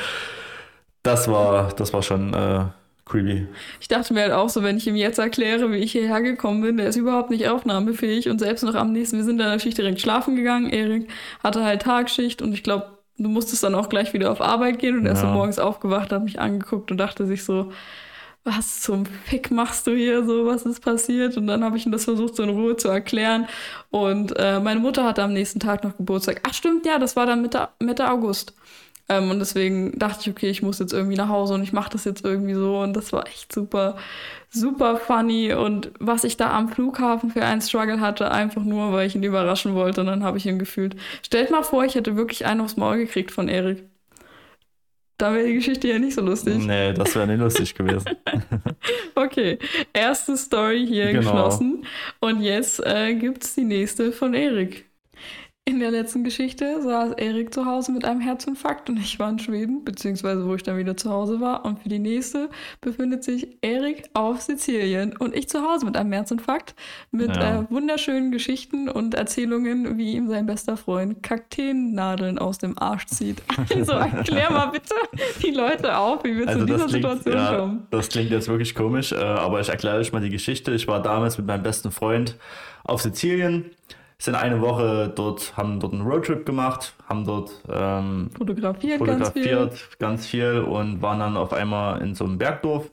das 1.02 1.28
war, 1.28 1.72
das 1.74 1.92
war 1.92 2.02
schon 2.02 2.32
äh, 2.34 2.64
creepy. 3.06 3.46
Ich 3.80 3.88
dachte 3.88 4.14
mir 4.14 4.20
halt 4.22 4.32
auch 4.32 4.48
so, 4.48 4.62
wenn 4.62 4.76
ich 4.76 4.86
ihm 4.86 4.94
jetzt 4.96 5.18
erkläre, 5.18 5.72
wie 5.72 5.76
ich 5.78 5.92
hierher 5.92 6.20
gekommen 6.20 6.62
bin, 6.62 6.76
der 6.76 6.86
ist 6.86 6.96
überhaupt 6.96 7.30
nicht 7.30 7.48
aufnahmefähig 7.48 8.28
und 8.28 8.38
selbst 8.38 8.62
noch 8.62 8.74
am 8.74 8.92
nächsten, 8.92 9.16
wir 9.16 9.24
sind 9.24 9.38
dann 9.38 9.48
natürlich 9.48 9.74
direkt 9.74 10.00
schlafen 10.00 10.36
gegangen. 10.36 10.70
Erik 10.70 11.08
hatte 11.42 11.64
halt 11.64 11.82
Tagschicht 11.82 12.40
und 12.42 12.52
ich 12.52 12.62
glaube, 12.62 12.86
du 13.18 13.28
musstest 13.28 13.62
dann 13.62 13.74
auch 13.74 13.88
gleich 13.88 14.12
wieder 14.12 14.30
auf 14.32 14.40
Arbeit 14.40 14.78
gehen 14.78 14.98
und 14.98 15.06
er 15.06 15.12
ist 15.12 15.20
so 15.20 15.26
Ja. 15.26 15.32
morgens 15.32 15.58
aufgewacht, 15.58 16.12
hat 16.12 16.24
mich 16.24 16.40
angeguckt 16.40 16.90
und 16.90 16.96
dachte 16.98 17.26
sich 17.26 17.44
so, 17.44 17.72
was 18.44 18.80
zum 18.80 19.06
Fick 19.06 19.52
machst 19.52 19.86
du 19.86 19.92
hier 19.94 20.24
so, 20.24 20.46
was 20.46 20.62
ist 20.66 20.80
passiert? 20.80 21.36
Und 21.36 21.46
dann 21.46 21.62
habe 21.62 21.76
ich 21.76 21.86
ihm 21.86 21.92
das 21.92 22.04
versucht, 22.04 22.34
so 22.34 22.42
in 22.42 22.48
Ruhe 22.50 22.76
zu 22.76 22.88
erklären. 22.88 23.46
Und 23.90 24.34
äh, 24.36 24.58
meine 24.58 24.80
Mutter 24.80 25.04
hatte 25.04 25.22
am 25.22 25.32
nächsten 25.32 25.60
Tag 25.60 25.84
noch 25.84 25.96
Geburtstag. 25.96 26.40
Ach 26.48 26.52
stimmt, 26.52 26.84
ja, 26.84 26.98
das 26.98 27.14
war 27.14 27.26
dann 27.26 27.40
Mitte, 27.42 27.68
Mitte 27.78 28.10
August. 28.10 28.54
Ähm, 29.18 29.30
und 29.30 29.38
deswegen 29.38 29.98
dachte 29.98 30.20
ich, 30.22 30.30
okay, 30.30 30.48
ich 30.50 30.62
muss 30.62 30.78
jetzt 30.78 30.92
irgendwie 30.92 31.16
nach 31.16 31.28
Hause 31.28 31.54
und 31.54 31.62
ich 31.62 31.72
mache 31.72 31.90
das 31.90 32.04
jetzt 32.04 32.24
irgendwie 32.24 32.54
so. 32.54 32.78
Und 32.80 32.94
das 32.94 33.12
war 33.12 33.26
echt 33.26 33.52
super, 33.52 33.96
super 34.50 34.96
funny. 34.96 35.52
Und 35.52 35.90
was 35.98 36.24
ich 36.24 36.36
da 36.36 36.50
am 36.56 36.68
Flughafen 36.68 37.30
für 37.30 37.44
einen 37.44 37.60
Struggle 37.60 38.00
hatte, 38.00 38.30
einfach 38.30 38.62
nur, 38.64 38.92
weil 38.92 39.06
ich 39.06 39.14
ihn 39.14 39.22
überraschen 39.22 39.74
wollte. 39.74 40.00
Und 40.02 40.06
dann 40.08 40.24
habe 40.24 40.38
ich 40.38 40.46
ihn 40.46 40.58
gefühlt. 40.58 40.96
Stellt 41.24 41.50
mal 41.50 41.62
vor, 41.62 41.84
ich 41.84 41.94
hätte 41.94 42.16
wirklich 42.16 42.46
einen 42.46 42.60
aufs 42.60 42.76
Maul 42.76 42.98
gekriegt 42.98 43.30
von 43.30 43.48
Erik. 43.48 43.84
Da 45.18 45.32
wäre 45.34 45.46
die 45.46 45.54
Geschichte 45.54 45.86
ja 45.88 45.98
nicht 46.00 46.14
so 46.14 46.20
lustig. 46.20 46.56
Nee, 46.58 46.92
das 46.94 47.14
wäre 47.14 47.28
nicht 47.28 47.38
lustig 47.38 47.74
gewesen. 47.76 48.06
Okay, 49.14 49.58
erste 49.92 50.36
Story 50.36 50.84
hier 50.86 51.12
Genau. 51.12 51.20
geschlossen. 51.20 51.84
Und 52.20 52.40
jetzt 52.42 52.84
äh, 52.84 53.14
gibt 53.14 53.44
es 53.44 53.54
die 53.54 53.64
nächste 53.64 54.10
von 54.12 54.34
Erik. 54.34 54.86
In 55.64 55.78
der 55.78 55.92
letzten 55.92 56.24
Geschichte 56.24 56.82
saß 56.82 57.12
Erik 57.18 57.54
zu 57.54 57.66
Hause 57.66 57.92
mit 57.92 58.04
einem 58.04 58.20
Herzinfarkt 58.20 58.90
und 58.90 58.96
ich 58.98 59.20
war 59.20 59.30
in 59.30 59.38
Schweden, 59.38 59.84
beziehungsweise 59.84 60.44
wo 60.44 60.56
ich 60.56 60.64
dann 60.64 60.76
wieder 60.76 60.96
zu 60.96 61.08
Hause 61.08 61.40
war. 61.40 61.64
Und 61.64 61.78
für 61.78 61.88
die 61.88 62.00
nächste 62.00 62.50
befindet 62.80 63.22
sich 63.22 63.46
Erik 63.62 64.02
auf 64.12 64.40
Sizilien 64.40 65.16
und 65.16 65.36
ich 65.36 65.48
zu 65.48 65.62
Hause 65.62 65.86
mit 65.86 65.96
einem 65.96 66.12
Herzinfarkt 66.12 66.74
mit 67.12 67.36
Ja. 67.36 67.60
äh, 67.60 67.70
wunderschönen 67.70 68.32
Geschichten 68.32 68.88
und 68.88 69.14
Erzählungen, 69.14 69.98
wie 69.98 70.14
ihm 70.14 70.26
sein 70.28 70.46
bester 70.46 70.76
Freund 70.76 71.22
Kakteennadeln 71.22 72.40
aus 72.40 72.58
dem 72.58 72.76
Arsch 72.76 73.06
zieht. 73.06 73.40
Also 73.72 73.92
erklär 73.92 74.50
mal 74.50 74.66
bitte 74.66 74.94
die 75.44 75.52
Leute 75.52 75.96
auf, 75.96 76.24
wie 76.24 76.36
wir 76.36 76.48
zu 76.48 76.66
dieser 76.66 76.88
Situation 76.88 77.34
ja, 77.36 77.56
kommen. 77.56 77.86
das 77.90 78.08
klingt 78.08 78.30
jetzt 78.30 78.48
wirklich 78.48 78.74
komisch, 78.74 79.12
äh, 79.12 79.16
aber 79.16 79.60
ich 79.60 79.68
erkläre 79.68 79.98
euch 79.98 80.12
mal 80.12 80.20
die 80.20 80.30
Geschichte. 80.30 80.72
Ich 80.72 80.88
war 80.88 81.00
damals 81.00 81.38
mit 81.38 81.46
meinem 81.46 81.62
besten 81.62 81.92
Freund 81.92 82.36
auf 82.82 83.00
Sizilien, 83.00 83.70
sind 84.24 84.36
eine 84.36 84.60
Woche 84.60 85.12
dort, 85.14 85.56
haben 85.56 85.80
dort 85.80 85.92
einen 85.92 86.02
Roadtrip 86.02 86.46
gemacht, 86.46 86.94
haben 87.08 87.24
dort 87.24 87.50
ähm, 87.68 88.30
Fotografiert, 88.36 89.04
ganz 89.04 89.30
viel. 89.30 89.42
fotografiert 89.42 89.98
ganz 89.98 90.26
viel 90.26 90.60
und 90.60 91.02
waren 91.02 91.18
dann 91.18 91.36
auf 91.36 91.52
einmal 91.52 92.00
in 92.02 92.14
so 92.14 92.24
einem 92.24 92.38
Bergdorf. 92.38 92.90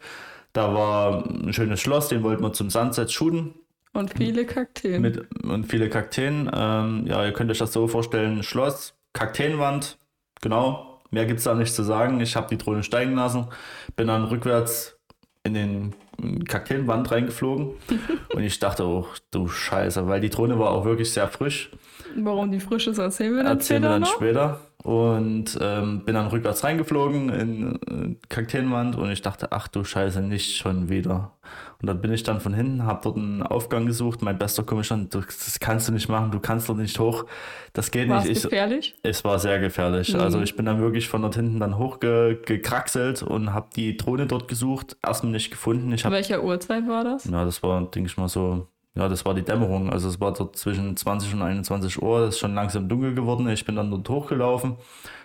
Da 0.53 0.74
war 0.74 1.25
ein 1.25 1.53
schönes 1.53 1.81
Schloss, 1.81 2.07
den 2.07 2.24
wollten 2.24 2.41
wir 2.41 2.53
zum 2.53 2.71
Sunset 2.71 3.12
shooten. 3.12 3.53
Und 3.93 4.13
viele 4.17 4.45
Kakteen. 4.45 5.01
Mit, 5.01 5.27
und 5.43 5.65
viele 5.65 5.89
Kakteen. 5.89 6.50
Ähm, 6.53 7.05
ja, 7.05 7.24
ihr 7.24 7.33
könnt 7.33 7.51
euch 7.51 7.59
das 7.59 7.74
so 7.74 7.88
vorstellen: 7.88 8.41
Schloss, 8.41 8.95
Kakteenwand, 9.13 9.98
genau. 10.41 11.00
Mehr 11.12 11.25
gibt 11.25 11.39
es 11.39 11.45
da 11.45 11.55
nicht 11.55 11.74
zu 11.74 11.83
sagen. 11.83 12.21
Ich 12.21 12.36
habe 12.36 12.48
die 12.50 12.57
Drohne 12.57 12.83
steigen 12.83 13.15
lassen, 13.15 13.48
bin 13.95 14.07
dann 14.07 14.25
rückwärts 14.25 14.98
in 15.43 15.53
den 15.53 16.46
Kakteenwand 16.46 17.10
reingeflogen 17.12 17.72
und 18.34 18.43
ich 18.43 18.60
dachte, 18.60 18.86
oh 18.86 19.08
du 19.31 19.48
Scheiße, 19.48 20.08
weil 20.08 20.22
die 20.22 20.29
Drohne 20.29 20.60
war 20.60 20.72
auch 20.72 20.86
wirklich 20.86 21.12
sehr 21.12 21.27
frisch. 21.27 21.72
Warum 22.15 22.51
die 22.51 22.60
frisch 22.60 22.88
ist, 22.88 22.98
erzählen 22.98 23.36
wir 23.36 23.43
dann 23.43 23.58
Erzählen 23.58 23.84
wir 23.84 23.89
später 23.89 23.93
dann 23.93 24.01
noch. 24.01 24.15
später. 24.15 24.60
Und 24.83 25.57
ähm, 25.62 26.05
bin 26.05 26.15
dann 26.15 26.27
rückwärts 26.27 26.63
reingeflogen 26.63 27.29
in 27.29 27.75
äh, 27.75 28.15
Kakteenwand 28.29 28.95
und 28.95 29.12
ich 29.12 29.21
dachte, 29.21 29.51
ach 29.51 29.67
du 29.67 29.83
Scheiße, 29.83 30.21
nicht 30.21 30.55
schon 30.55 30.88
wieder. 30.88 31.33
Und 31.81 31.88
dann 31.88 32.01
bin 32.01 32.13
ich 32.13 32.24
dann 32.24 32.39
von 32.39 32.53
hinten, 32.53 32.86
habe 32.86 33.01
dort 33.03 33.17
einen 33.17 33.43
Aufgang 33.43 33.86
gesucht. 33.86 34.21
Mein 34.21 34.38
bester 34.38 34.63
stand, 34.83 35.13
das 35.15 35.59
kannst 35.59 35.88
du 35.88 35.93
nicht 35.93 36.07
machen, 36.07 36.31
du 36.31 36.39
kannst 36.39 36.69
dort 36.69 36.77
nicht 36.77 36.98
hoch. 37.00 37.25
Das 37.74 37.91
geht 37.91 38.07
War 38.09 38.21
nicht. 38.21 38.38
es 38.38 38.43
gefährlich? 38.43 38.95
Ich, 39.01 39.09
es 39.09 39.24
war 39.25 39.39
sehr 39.39 39.59
gefährlich. 39.59 40.13
Mhm. 40.13 40.19
Also 40.21 40.41
ich 40.41 40.55
bin 40.55 40.65
dann 40.65 40.79
wirklich 40.79 41.09
von 41.09 41.21
dort 41.21 41.36
hinten 41.36 41.59
dann 41.59 41.77
hochgekraxelt 41.77 43.24
und 43.24 43.53
habe 43.53 43.67
die 43.75 43.98
Drohne 43.98 44.27
dort 44.27 44.48
gesucht. 44.48 44.98
Erstmal 45.05 45.33
nicht 45.33 45.51
gefunden. 45.51 45.91
Ich 45.91 46.05
hab, 46.05 46.12
welcher 46.12 46.43
Uhrzeit 46.43 46.88
war 46.88 47.03
das? 47.03 47.25
ja, 47.25 47.43
das 47.43 47.63
war, 47.63 47.81
denke 47.81 48.09
ich 48.09 48.17
mal 48.17 48.29
so, 48.29 48.67
ja, 48.96 49.08
das 49.08 49.25
war 49.25 49.34
die 49.34 49.43
Dämmerung. 49.43 49.89
Also 49.91 50.10
es 50.10 50.19
war 50.19 50.34
dort 50.34 50.58
zwischen 50.58 50.96
20 50.98 51.34
und 51.34 51.41
21 51.41 52.01
Uhr. 52.01 52.22
Es 52.22 52.36
ist 52.36 52.39
schon 52.39 52.55
langsam 52.55 52.88
dunkel 52.89 53.13
geworden. 53.15 53.48
Ich 53.50 53.65
bin 53.65 53.75
dann 53.75 53.91
dort 53.91 54.10
hochgelaufen, 54.10 54.75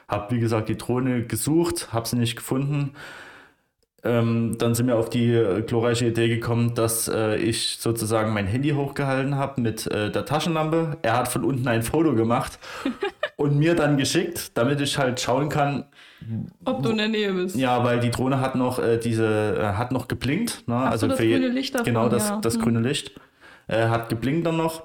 habe 0.09 0.35
wie 0.35 0.41
gesagt 0.41 0.69
die 0.69 0.77
Drohne 0.77 1.25
gesucht, 1.27 1.93
habe 1.93 2.07
sie 2.07 2.17
nicht 2.17 2.37
gefunden. 2.37 2.93
Ähm, 4.07 4.57
dann 4.59 4.75
sind 4.75 4.87
wir 4.87 4.97
auf 4.97 5.09
die 5.09 5.33
äh, 5.33 5.63
glorreiche 5.63 6.07
Idee 6.09 6.29
gekommen, 6.29 6.75
dass 6.75 7.09
äh, 7.09 7.37
ich 7.37 7.79
sozusagen 7.81 8.35
mein 8.35 8.47
Handy 8.47 8.71
hochgehalten 8.73 9.37
habe 9.37 9.63
mit 9.63 9.87
äh, 9.87 10.13
der 10.13 10.27
Taschenlampe. 10.27 10.99
Er 11.01 11.17
hat 11.17 11.29
von 11.29 11.43
unten 11.43 11.67
ein 11.69 11.83
Foto 11.83 12.15
gemacht 12.15 12.59
und 13.37 13.57
mir 13.59 13.75
dann 13.75 13.97
geschickt, 13.97 14.59
damit 14.59 14.83
ich 14.83 14.99
halt 14.99 15.21
schauen 15.21 15.49
kann, 15.49 15.87
Ob 16.67 16.83
du 16.83 16.91
in 16.91 16.99
der 16.99 17.09
Nähe 17.09 17.33
bist. 17.33 17.57
ja, 17.57 17.83
weil 17.83 17.99
die 17.99 18.11
Drohne 18.11 18.41
hat 18.41 18.57
noch 18.57 18.79
äh, 18.79 18.99
diese, 18.99 19.57
äh, 19.59 19.63
hat 19.79 19.91
noch 19.91 20.07
geblinkt. 20.07 20.65
Ne? 20.69 20.75
Ach 20.77 20.99
so, 20.99 21.07
das 21.07 21.17
für 21.19 21.27
grüne 21.27 21.49
Licht 21.49 21.73
davon, 21.75 21.87
Genau, 21.87 22.11
das, 22.11 22.29
ja. 22.29 22.41
das 22.43 22.57
Hm. 22.57 22.61
grüne 22.63 22.81
Licht 22.81 23.13
äh, 23.69 23.89
hat 23.89 24.09
geblinkt 24.09 24.47
dann 24.47 24.57
noch. 24.57 24.83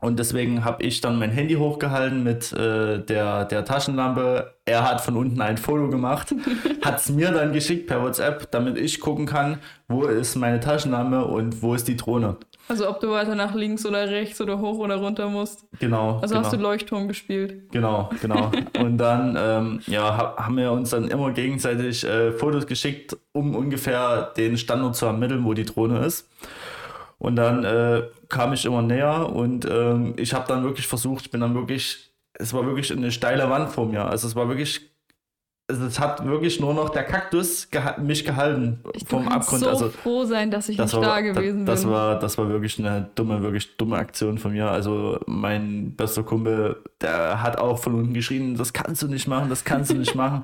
Und 0.00 0.18
deswegen 0.18 0.66
habe 0.66 0.82
ich 0.82 1.00
dann 1.00 1.18
mein 1.18 1.30
Handy 1.30 1.54
hochgehalten 1.54 2.22
mit 2.22 2.52
äh, 2.52 2.98
der, 2.98 3.46
der 3.46 3.64
Taschenlampe. 3.64 4.54
Er 4.66 4.88
hat 4.88 5.00
von 5.00 5.16
unten 5.16 5.40
ein 5.40 5.56
Foto 5.56 5.88
gemacht, 5.88 6.34
hat 6.84 7.00
es 7.00 7.08
mir 7.08 7.30
dann 7.30 7.52
geschickt 7.54 7.86
per 7.86 8.02
WhatsApp, 8.02 8.50
damit 8.50 8.76
ich 8.76 9.00
gucken 9.00 9.24
kann, 9.24 9.60
wo 9.88 10.04
ist 10.04 10.34
meine 10.36 10.60
Taschenlampe 10.60 11.24
und 11.24 11.62
wo 11.62 11.74
ist 11.74 11.88
die 11.88 11.96
Drohne. 11.96 12.36
Also 12.68 12.88
ob 12.88 13.00
du 13.00 13.10
weiter 13.10 13.34
nach 13.34 13.54
links 13.54 13.84
oder 13.86 14.08
rechts 14.10 14.40
oder 14.40 14.58
hoch 14.58 14.78
oder 14.78 14.96
runter 14.96 15.28
musst. 15.28 15.64
Genau. 15.80 16.18
Also 16.20 16.34
genau. 16.34 16.44
hast 16.44 16.52
du 16.52 16.56
Leuchtturm 16.58 17.08
gespielt. 17.08 17.70
Genau, 17.72 18.10
genau. 18.22 18.50
Und 18.78 18.98
dann 18.98 19.36
ähm, 19.38 19.80
ja, 19.86 20.16
ha- 20.16 20.34
haben 20.38 20.56
wir 20.56 20.72
uns 20.72 20.90
dann 20.90 21.08
immer 21.08 21.30
gegenseitig 21.32 22.04
äh, 22.04 22.32
Fotos 22.32 22.66
geschickt, 22.66 23.16
um 23.32 23.54
ungefähr 23.54 24.32
den 24.36 24.56
Standort 24.56 24.96
zu 24.96 25.04
ermitteln, 25.06 25.44
wo 25.44 25.52
die 25.52 25.64
Drohne 25.64 26.06
ist. 26.06 26.28
Und 27.18 27.36
dann 27.36 27.64
äh, 27.64 28.02
kam 28.28 28.52
ich 28.52 28.64
immer 28.64 28.82
näher 28.82 29.30
und 29.30 29.64
ähm, 29.70 30.14
ich 30.16 30.34
habe 30.34 30.46
dann 30.48 30.64
wirklich 30.64 30.86
versucht, 30.86 31.26
ich 31.26 31.30
bin 31.30 31.40
dann 31.40 31.54
wirklich, 31.54 32.12
es 32.34 32.52
war 32.52 32.66
wirklich 32.66 32.92
eine 32.92 33.12
steile 33.12 33.48
Wand 33.48 33.70
vor 33.70 33.86
mir. 33.86 34.04
Also 34.04 34.26
es 34.26 34.34
war 34.36 34.48
wirklich, 34.48 34.90
also 35.68 35.86
es 35.86 35.98
hat 35.98 36.26
wirklich 36.26 36.60
nur 36.60 36.74
noch 36.74 36.90
der 36.90 37.04
Kaktus 37.04 37.70
geha 37.70 37.96
mich 37.98 38.24
gehalten 38.24 38.80
Ich 38.92 39.06
vom 39.06 39.26
Abgrund. 39.28 39.62
so 39.62 39.68
also 39.70 39.88
froh 39.88 40.24
sein, 40.24 40.50
dass 40.50 40.68
ich 40.68 40.76
das 40.76 40.92
nicht 40.92 41.00
war, 41.00 41.08
da 41.08 41.20
gewesen 41.22 41.64
das, 41.64 41.76
das 41.76 41.84
bin. 41.84 41.92
war 41.92 42.18
das 42.18 42.36
war 42.36 42.48
wirklich 42.50 42.78
eine 42.78 43.08
dumme 43.14 43.40
wirklich 43.40 43.74
dumme 43.78 43.96
Aktion 43.96 44.36
von 44.36 44.52
mir 44.52 44.68
also 44.68 45.18
mein 45.26 45.94
bester 45.96 46.22
Kumpel 46.22 46.82
der 47.00 47.40
hat 47.42 47.56
auch 47.56 47.78
von 47.78 47.94
unten 47.94 48.12
geschrien 48.12 48.58
das 48.58 48.74
kannst 48.74 49.00
du 49.02 49.08
nicht 49.08 49.26
machen 49.26 49.48
das 49.48 49.64
kannst 49.64 49.90
du 49.90 49.94
nicht 49.94 50.14
machen 50.22 50.42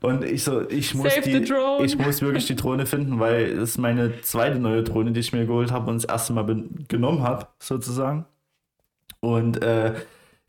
und 0.00 0.24
ich 0.24 0.44
so 0.44 0.68
ich 0.68 0.94
muss 0.94 1.14
Save 1.14 1.22
die 1.22 1.84
ich 1.84 1.98
muss 1.98 2.22
wirklich 2.22 2.46
die 2.46 2.56
Drohne 2.56 2.86
finden 2.86 3.18
weil 3.18 3.44
es 3.44 3.70
ist 3.70 3.78
meine 3.78 4.20
zweite 4.20 4.58
neue 4.58 4.82
Drohne 4.82 5.12
die 5.12 5.20
ich 5.20 5.32
mir 5.32 5.46
geholt 5.46 5.72
habe 5.72 5.90
und 5.90 6.02
das 6.02 6.04
erste 6.04 6.32
Mal 6.32 6.64
genommen 6.88 7.22
habe 7.22 7.46
sozusagen 7.58 8.26
und 9.20 9.62
äh, 9.62 9.94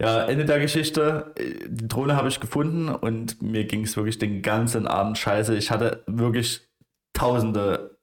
ja, 0.02 0.24
Ende 0.24 0.46
der 0.46 0.60
Geschichte, 0.60 1.34
die 1.38 1.88
Drohne 1.88 2.16
habe 2.16 2.30
ich 2.30 2.40
gefunden 2.40 2.88
und 2.88 3.42
mir 3.42 3.66
ging 3.66 3.84
es 3.84 3.98
wirklich 3.98 4.18
den 4.18 4.42
ganzen 4.42 4.88
Abend 4.88 5.18
scheiße. 5.18 5.56
Ich 5.58 5.72
hatte 5.72 6.04
wirklich 6.08 6.62
tausende 7.14 7.98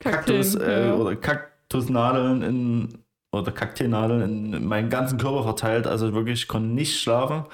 Kaktus 0.00 0.54
äh, 0.56 0.88
ja. 0.88 0.94
oder 0.94 1.16
Kaktusnadeln 1.16 2.42
in 2.42 2.98
oder 3.34 3.50
Kakteennadeln 3.50 4.52
in 4.52 4.66
meinen 4.66 4.90
ganzen 4.90 5.16
Körper 5.16 5.42
verteilt. 5.42 5.86
Also 5.86 6.12
wirklich, 6.12 6.42
ich 6.42 6.48
konnte 6.48 6.68
nicht 6.68 7.00
schlafen. 7.00 7.44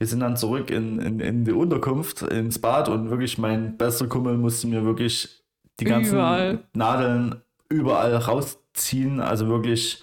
Wir 0.00 0.06
sind 0.06 0.20
dann 0.20 0.38
zurück 0.38 0.70
in, 0.70 0.98
in, 0.98 1.20
in 1.20 1.44
die 1.44 1.52
Unterkunft, 1.52 2.22
ins 2.22 2.58
Bad 2.58 2.88
und 2.88 3.10
wirklich 3.10 3.36
mein 3.36 3.76
bester 3.76 4.06
Kumpel 4.06 4.38
musste 4.38 4.66
mir 4.66 4.82
wirklich 4.82 5.44
die 5.78 5.84
ganzen 5.84 6.14
Überall. 6.14 6.64
Nadeln 6.72 7.42
überall 7.68 8.16
rausziehen. 8.16 9.20
Also 9.20 9.48
wirklich, 9.48 10.02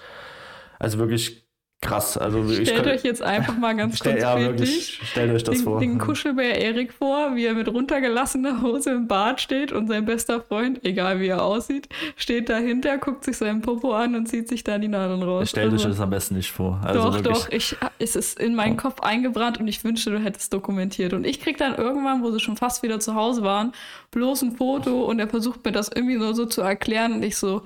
also 0.78 1.00
wirklich 1.00 1.47
krass. 1.88 2.18
Also 2.18 2.44
ich 2.50 2.68
Stellt 2.68 2.86
euch 2.88 3.04
jetzt 3.04 3.22
einfach 3.22 3.58
mal 3.58 3.76
ganz 3.76 3.98
stell, 3.98 4.14
kurz 4.14 4.24
ja, 4.24 4.40
wirklich, 4.40 5.00
stellt 5.04 5.34
euch 5.34 5.44
das 5.44 5.56
den, 5.56 5.64
vor. 5.64 5.80
den 5.80 5.98
Kuschelbär 5.98 6.60
Erik 6.60 6.94
vor, 6.94 7.36
wie 7.36 7.46
er 7.46 7.54
mit 7.54 7.68
runtergelassener 7.68 8.62
Hose 8.62 8.92
im 8.92 9.08
Bad 9.08 9.42
steht 9.42 9.72
und 9.72 9.88
sein 9.88 10.06
bester 10.06 10.42
Freund, 10.42 10.86
egal 10.86 11.20
wie 11.20 11.28
er 11.28 11.44
aussieht, 11.44 11.90
steht 12.16 12.50
dahinter, 12.50 12.98
guckt 12.98 13.24
sich 13.24 13.38
seinen 13.38 13.62
Popo 13.62 13.94
an 13.94 14.16
und 14.16 14.28
zieht 14.28 14.48
sich 14.50 14.64
da 14.64 14.78
die 14.78 14.88
Nadeln 14.88 15.24
raus. 15.24 15.50
Stellt 15.50 15.68
euch 15.68 15.74
Also- 15.74 15.90
das 15.90 16.00
am 16.00 16.10
besten 16.10 16.36
nicht 16.36 16.52
vor. 16.52 16.82
Also 16.84 17.02
doch, 17.02 17.14
wirklich, 17.16 17.34
doch, 17.34 17.52
ich, 17.52 17.76
es 18.00 18.16
ist 18.16 18.40
in 18.40 18.54
meinen 18.56 18.78
Kopf 18.78 19.00
eingebrannt 19.02 19.60
und 19.60 19.68
ich 19.68 19.84
wünschte, 19.84 20.12
du 20.12 20.20
hättest 20.20 20.54
dokumentiert. 20.54 21.14
Und 21.14 21.26
ich 21.26 21.40
krieg 21.40 21.58
dann 21.58 21.76
irgendwann, 21.76 22.22
wo 22.24 22.32
sie 22.32 22.40
schon 22.40 22.58
fast 22.58 22.84
wieder 22.84 23.00
zu 23.00 23.16
Hause 23.16 23.44
waren, 23.44 23.72
bloß 24.12 24.42
ein 24.44 24.52
Foto 24.58 25.06
und 25.06 25.20
er 25.20 25.28
versucht 25.28 25.64
mir 25.66 25.72
das 25.72 25.90
irgendwie 25.94 26.18
nur 26.18 26.36
so 26.36 26.46
zu 26.46 26.62
erklären 26.62 27.14
und 27.14 27.24
ich 27.24 27.38
so, 27.38 27.64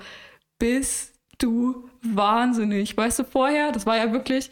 bist 0.58 1.14
du 1.38 1.88
wahnsinnig. 2.02 2.96
Weißt 2.96 3.18
du, 3.18 3.24
vorher, 3.24 3.72
das 3.72 3.86
war 3.86 3.96
ja 3.96 4.12
wirklich, 4.12 4.50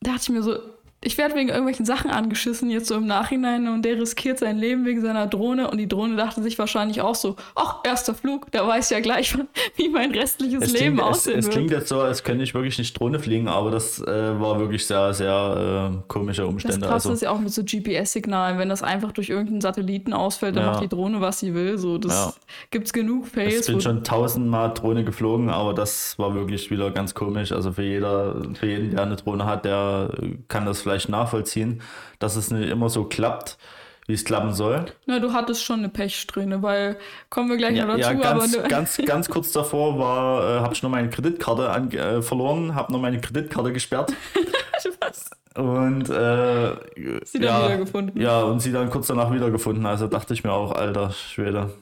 da 0.00 0.12
dachte 0.12 0.22
ich 0.22 0.28
mir 0.30 0.42
so, 0.42 0.58
ich 1.00 1.16
werde 1.16 1.34
wegen 1.36 1.48
irgendwelchen 1.48 1.86
Sachen 1.86 2.10
angeschissen, 2.10 2.70
jetzt 2.70 2.88
so 2.88 2.96
im 2.96 3.06
Nachhinein, 3.06 3.68
und 3.68 3.82
der 3.84 4.00
riskiert 4.00 4.38
sein 4.40 4.58
Leben 4.58 4.84
wegen 4.84 5.00
seiner 5.00 5.26
Drohne. 5.28 5.70
Und 5.70 5.78
die 5.78 5.86
Drohne 5.88 6.16
dachte 6.16 6.42
sich 6.42 6.58
wahrscheinlich 6.58 7.00
auch 7.00 7.14
so, 7.14 7.36
ach, 7.54 7.76
erster 7.84 8.14
Flug, 8.14 8.50
der 8.50 8.66
weiß 8.66 8.90
ja 8.90 9.00
gleich, 9.00 9.36
wie 9.76 9.88
mein 9.88 10.10
restliches 10.10 10.64
Es 10.64 10.72
Leben 10.72 10.96
klingt, 10.96 10.98
es, 10.98 11.04
aussehen 11.04 11.38
es 11.38 11.44
wird. 11.46 11.54
klingt 11.54 11.70
jetzt 11.70 11.88
so, 11.88 12.00
als 12.00 12.24
könnte 12.24 12.42
ich 12.42 12.52
wirklich 12.52 12.78
nicht 12.78 12.98
Drohne 12.98 13.20
fliegen, 13.20 13.46
aber 13.48 13.70
das 13.70 14.00
äh, 14.00 14.40
war 14.40 14.58
wirklich 14.58 14.86
sehr, 14.86 15.14
sehr 15.14 15.92
äh, 15.94 15.98
komische 16.08 16.42
Das 16.42 16.50
Umstände. 16.50 16.80
krasse 16.80 16.92
Also, 16.94 17.12
ist 17.12 17.22
ja 17.22 17.30
auch 17.30 17.38
mit 17.38 17.52
so 17.52 17.62
GPS-Signalen, 17.62 18.58
wenn 18.58 18.68
das 18.68 18.82
einfach 18.82 19.12
durch 19.12 19.28
irgendeinen 19.30 19.60
Satelliten 19.60 20.12
ausfällt, 20.12 20.56
dann 20.56 20.64
Ja. 20.64 20.70
macht 20.72 20.82
die 20.82 20.88
Drohne, 20.88 21.20
was 21.20 21.38
sie 21.40 21.54
will. 21.54 21.78
So, 21.78 21.98
das 21.98 22.12
Ja. 22.12 22.32
gibt's 22.70 22.92
genug 22.92 23.26
ich 23.26 23.32
Fails. 23.32 23.66
bin 23.66 23.76
wo- 23.76 23.80
schon 23.80 24.04
tausendmal 24.04 24.74
Drohne 24.74 25.04
geflogen, 25.04 25.48
aber 25.50 25.74
das 25.74 26.18
war 26.18 26.34
wirklich 26.34 26.70
wieder 26.70 26.90
ganz 26.90 27.14
komisch. 27.14 27.52
Also 27.52 27.72
für 27.72 27.82
jeder, 27.82 28.36
für 28.54 28.66
jeden, 28.66 28.90
der 28.90 29.02
eine 29.04 29.16
Drohne 29.16 29.46
hat, 29.46 29.64
der 29.64 30.10
kann 30.48 30.66
das 30.66 30.80
vielleicht 30.88 31.08
nachvollziehen, 31.08 31.82
dass 32.18 32.36
es 32.36 32.50
nicht 32.50 32.70
immer 32.70 32.88
so 32.88 33.04
klappt, 33.04 33.58
wie 34.06 34.14
es 34.14 34.24
klappen 34.24 34.54
soll. 34.54 34.86
Na, 35.06 35.18
du 35.18 35.32
hattest 35.32 35.62
schon 35.62 35.80
eine 35.80 35.90
Pechsträhne, 35.90 36.62
weil 36.62 36.96
kommen 37.28 37.50
wir 37.50 37.58
gleich 37.58 37.76
Ja, 37.76 37.84
noch 37.84 37.96
dazu, 37.96 38.12
ja 38.14 38.18
ganz, 38.18 38.56
aber 38.56 38.68
ganz, 38.68 38.96
ganz 39.06 39.28
kurz 39.28 39.52
davor 39.52 39.98
war, 39.98 40.42
äh, 40.42 40.60
habe 40.60 40.72
ich 40.72 40.82
noch 40.82 40.90
meine 40.90 41.10
Kreditkarte 41.10 41.68
an, 41.70 41.90
äh, 41.90 42.22
verloren, 42.22 42.74
habe 42.74 42.92
noch 42.92 43.00
meine 43.00 43.20
Kreditkarte 43.20 43.72
gesperrt. 43.72 44.12
was? 45.00 45.30
Und 45.54 46.08
äh, 46.08 46.76
Sie 47.24 47.40
dann 47.40 47.64
wiedergefunden. 47.64 48.20
Ja, 48.20 48.42
und 48.42 48.60
sie 48.60 48.72
dann 48.72 48.90
kurz 48.90 49.08
danach 49.08 49.32
wiedergefunden. 49.32 49.86
Also 49.86 50.06
dachte 50.06 50.32
ich 50.34 50.44
mir 50.44 50.52
auch, 50.52 50.72
alter 50.72 51.10
Schwede. 51.10 51.72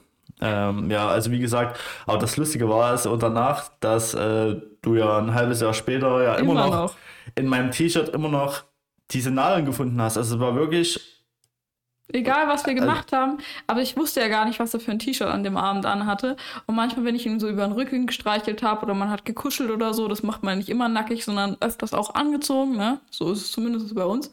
Ähm, 0.41 0.91
ja, 0.91 1.09
also 1.09 1.31
wie 1.31 1.39
gesagt, 1.39 1.79
aber 2.07 2.19
das 2.19 2.37
Lustige 2.37 2.69
war 2.69 2.93
es 2.95 3.07
und 3.07 3.23
danach, 3.23 3.71
dass 3.81 4.15
äh, 4.15 4.57
du 4.83 4.95
ja 4.95 5.19
ein 5.19 5.35
halbes 5.35 5.61
Jahr 5.61 5.73
später 5.75 6.23
ja 6.23 6.35
immer, 6.35 6.53
Immer 6.53 6.67
noch, 6.67 6.75
noch. 6.75 6.95
in 7.35 7.47
meinem 7.47 7.71
T-Shirt 7.71 8.11
immer 8.11 8.29
noch 8.29 8.65
diese 9.11 9.31
Nadeln 9.31 9.67
gefunden 9.67 10.01
hast. 10.01 10.17
Also 10.17 10.37
es 10.37 10.41
war 10.41 10.55
wirklich, 10.55 11.17
Egal, 12.13 12.47
was 12.47 12.65
wir 12.67 12.75
Also 12.75 12.85
gemacht 12.87 13.13
haben, 13.13 13.39
aber 13.67 13.83
ich 13.83 13.97
wusste 13.97 14.21
ja 14.21 14.29
gar 14.29 14.45
nicht, 14.45 14.61
was 14.61 14.73
er 14.73 14.79
für 14.79 14.93
ein 14.93 15.01
T-Shirt 15.01 15.27
an 15.29 15.43
dem 15.43 15.57
Abend 15.57 15.87
anhatte. 15.87 16.37
Und 16.67 16.77
manchmal, 16.77 17.05
wenn 17.05 17.17
ich 17.17 17.27
ihn 17.27 17.41
so 17.41 17.49
über 17.49 17.67
den 17.67 17.73
Rücken 17.73 18.07
gestreichelt 18.07 18.63
habe 18.63 18.83
oder 18.83 18.95
man 18.95 19.11
hat 19.11 19.25
gekuschelt 19.25 19.71
oder 19.71 19.93
so, 19.93 20.07
das 20.07 20.23
macht 20.23 20.45
man 20.45 20.59
nicht 20.59 20.69
immer 20.69 20.89
nackig, 20.89 21.25
sondern 21.25 21.57
öfters 21.61 21.95
auch 21.95 22.15
angezogen, 22.15 22.77
ne? 22.77 23.01
So 23.11 23.33
ist 23.33 23.41
es 23.43 23.53
zumindest 23.53 23.93
bei 23.95 24.05
uns. 24.05 24.31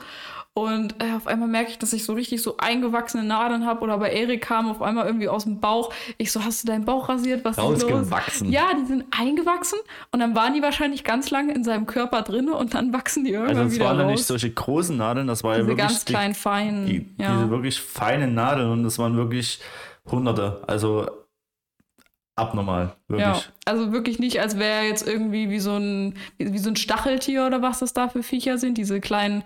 Und 0.56 1.02
äh, 1.02 1.14
auf 1.16 1.26
einmal 1.26 1.48
merke 1.48 1.72
ich, 1.72 1.80
dass 1.80 1.94
ich 1.94 2.04
so 2.06 2.14
richtig 2.14 2.44
so 2.44 2.58
eingewachsene 2.58 3.24
Nadeln 3.24 3.66
habe 3.66 3.82
oder 3.82 3.98
bei 3.98 4.12
Erik 4.12 4.42
kam 4.44 4.70
auf 4.70 4.84
einmal 4.84 5.08
irgendwie 5.08 5.28
aus 5.28 5.46
dem 5.46 5.60
Bauch. 5.60 5.92
Ich 6.20 6.32
so, 6.32 6.44
hast 6.46 6.62
du 6.64 6.68
deinen 6.68 6.86
Bauch 6.86 7.10
rasiert? 7.10 7.44
Was 7.44 7.58
ist 7.58 7.90
los? 7.90 8.10
Ja, 8.44 8.68
die 8.80 8.86
sind 8.86 9.06
eingewachsen 9.18 9.80
und 10.12 10.20
dann 10.20 10.36
waren 10.36 10.54
die 10.54 10.62
wahrscheinlich 10.62 11.04
ganz 11.04 11.32
lange 11.32 11.56
in 11.56 11.64
seinem 11.64 11.88
Körper 11.88 12.22
drin 12.22 12.50
und 12.50 12.76
dann 12.76 12.94
wachsen 12.94 13.24
die 13.24 13.32
irgendwann 13.32 13.58
also 13.58 13.68
es 13.70 13.74
wieder 13.76 13.86
waren 13.86 13.98
ja 13.98 14.04
raus. 14.04 14.12
nicht 14.12 14.26
solche 14.28 14.52
großen 14.52 14.96
Nadeln, 14.96 15.26
das 15.26 15.44
war 15.44 15.54
ja 15.54 15.58
Diese 15.64 15.70
wirklich 15.70 15.88
ganz 15.88 16.06
die- 16.06 16.14
kleinen, 16.14 16.36
feinen. 16.36 16.86
die, 16.86 17.10
ja. 17.18 17.34
diese 17.36 17.50
wirklich 17.50 17.82
feinen 17.82 18.36
Nadeln 18.36 18.70
und 18.70 18.84
das 18.84 19.00
waren 19.00 19.18
wirklich 19.18 19.60
Hunderte. 20.06 20.62
Also 20.68 21.08
abnormal, 22.36 22.96
wirklich. 23.08 23.28
Ja, 23.28 23.42
also 23.66 23.92
wirklich 23.92 24.20
nicht, 24.20 24.40
als 24.40 24.58
wäre 24.58 24.84
jetzt 24.86 25.08
irgendwie 25.08 25.50
wie 25.50 25.60
so 25.60 25.78
ein 25.78 26.16
wie, 26.38 26.54
wie 26.54 26.58
so 26.60 26.70
ein 26.70 26.76
Stacheltier 26.76 27.46
oder 27.46 27.62
was 27.62 27.80
das 27.80 27.94
da 27.94 28.08
für 28.10 28.24
Viecher 28.24 28.58
sind, 28.58 28.78
diese 28.78 29.00
kleinen 29.02 29.44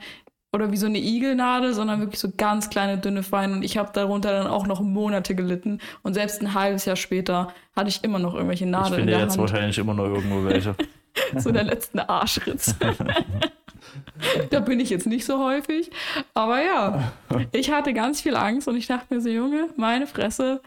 oder 0.57 0.71
wie 0.71 0.77
so 0.77 0.87
eine 0.87 0.97
Igelnadel, 0.97 1.73
sondern 1.73 1.99
wirklich 1.99 2.19
so 2.19 2.29
ganz 2.35 2.71
kleine 2.71 2.97
dünne 2.97 3.21
Feine 3.21 3.53
und 3.53 3.63
ich 3.63 3.77
habe 3.77 3.91
darunter 3.93 4.31
dann 4.31 4.47
auch 4.47 4.65
noch 4.65 4.81
Monate 4.81 5.35
gelitten 5.35 5.79
und 6.01 6.15
selbst 6.15 6.41
ein 6.41 6.55
halbes 6.55 6.85
Jahr 6.85 6.95
später 6.95 7.53
hatte 7.75 7.89
ich 7.89 8.03
immer 8.03 8.17
noch 8.17 8.33
irgendwelche 8.33 8.65
Ich 8.65 8.71
Nadeln 8.71 8.93
in 8.93 8.99
finde 9.01 9.11
der 9.11 9.21
jetzt 9.21 9.37
Hand, 9.37 9.41
wahrscheinlich 9.41 9.77
immer 9.77 9.93
noch 9.93 10.05
irgendwo 10.05 10.43
welche. 10.43 10.75
so 11.37 11.51
der 11.51 11.63
letzte 11.63 12.09
Arschritz. 12.09 12.75
da 14.49 14.59
bin 14.59 14.79
ich 14.79 14.89
jetzt 14.89 15.05
nicht 15.05 15.25
so 15.25 15.43
häufig. 15.45 15.91
Aber 16.33 16.59
ja, 16.59 17.11
ich 17.51 17.71
hatte 17.71 17.93
ganz 17.93 18.21
viel 18.21 18.35
Angst 18.35 18.67
und 18.67 18.75
ich 18.75 18.87
dachte 18.87 19.13
mir 19.13 19.21
so, 19.21 19.29
Junge, 19.29 19.69
meine 19.77 20.07
Fresse, 20.07 20.61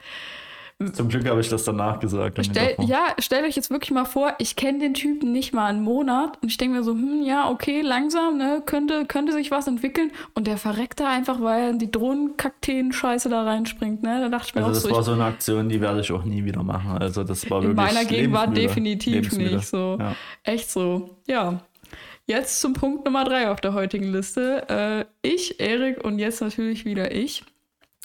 zum 0.92 1.08
Glück 1.08 1.28
habe 1.28 1.40
ich 1.40 1.48
das 1.48 1.64
danach 1.64 2.00
gesagt. 2.00 2.38
Stell, 2.44 2.74
ja, 2.86 3.08
stellt 3.18 3.44
euch 3.44 3.54
jetzt 3.54 3.70
wirklich 3.70 3.90
mal 3.90 4.06
vor, 4.06 4.34
ich 4.38 4.56
kenne 4.56 4.78
den 4.78 4.94
Typen 4.94 5.30
nicht 5.30 5.52
mal 5.52 5.66
einen 5.66 5.82
Monat 5.82 6.38
und 6.42 6.48
ich 6.48 6.56
denke 6.56 6.78
mir 6.78 6.82
so, 6.82 6.92
hm, 6.92 7.22
ja, 7.22 7.50
okay, 7.50 7.82
langsam, 7.82 8.38
ne, 8.38 8.62
könnte, 8.64 9.04
könnte 9.04 9.32
sich 9.32 9.50
was 9.50 9.66
entwickeln 9.66 10.10
und 10.34 10.46
der 10.46 10.56
verreckt 10.56 11.00
da 11.00 11.10
einfach, 11.10 11.40
weil 11.42 11.62
er 11.62 11.70
in 11.70 11.78
die 11.78 11.90
Drohnenkakteen-Scheiße 11.90 13.28
da 13.28 13.42
reinspringt, 13.42 14.02
ne, 14.02 14.20
da 14.20 14.28
dachte 14.30 14.48
ich 14.48 14.54
mir 14.54 14.64
also 14.64 14.70
auch 14.70 14.74
das 14.74 14.82
so. 14.82 14.88
Das 14.88 14.96
war 14.96 15.02
so 15.02 15.12
eine 15.12 15.24
Aktion, 15.24 15.68
die 15.68 15.80
werde 15.80 16.00
ich 16.00 16.10
auch 16.12 16.24
nie 16.24 16.44
wieder 16.44 16.62
machen, 16.62 16.96
also 16.98 17.24
das 17.24 17.48
war 17.50 17.62
wirklich 17.62 17.70
In 17.70 17.76
meiner 17.76 18.04
Gegenwart 18.06 18.56
definitiv 18.56 19.32
nicht 19.32 19.66
so. 19.66 19.98
Ja. 20.00 20.16
Echt 20.44 20.70
so, 20.70 21.16
ja. 21.26 21.60
Jetzt 22.26 22.60
zum 22.60 22.74
Punkt 22.74 23.04
Nummer 23.04 23.24
drei 23.24 23.50
auf 23.50 23.60
der 23.60 23.74
heutigen 23.74 24.12
Liste. 24.12 24.68
Äh, 24.68 25.28
ich, 25.28 25.58
Erik 25.58 26.04
und 26.04 26.20
jetzt 26.20 26.40
natürlich 26.40 26.84
wieder 26.84 27.12
ich 27.12 27.42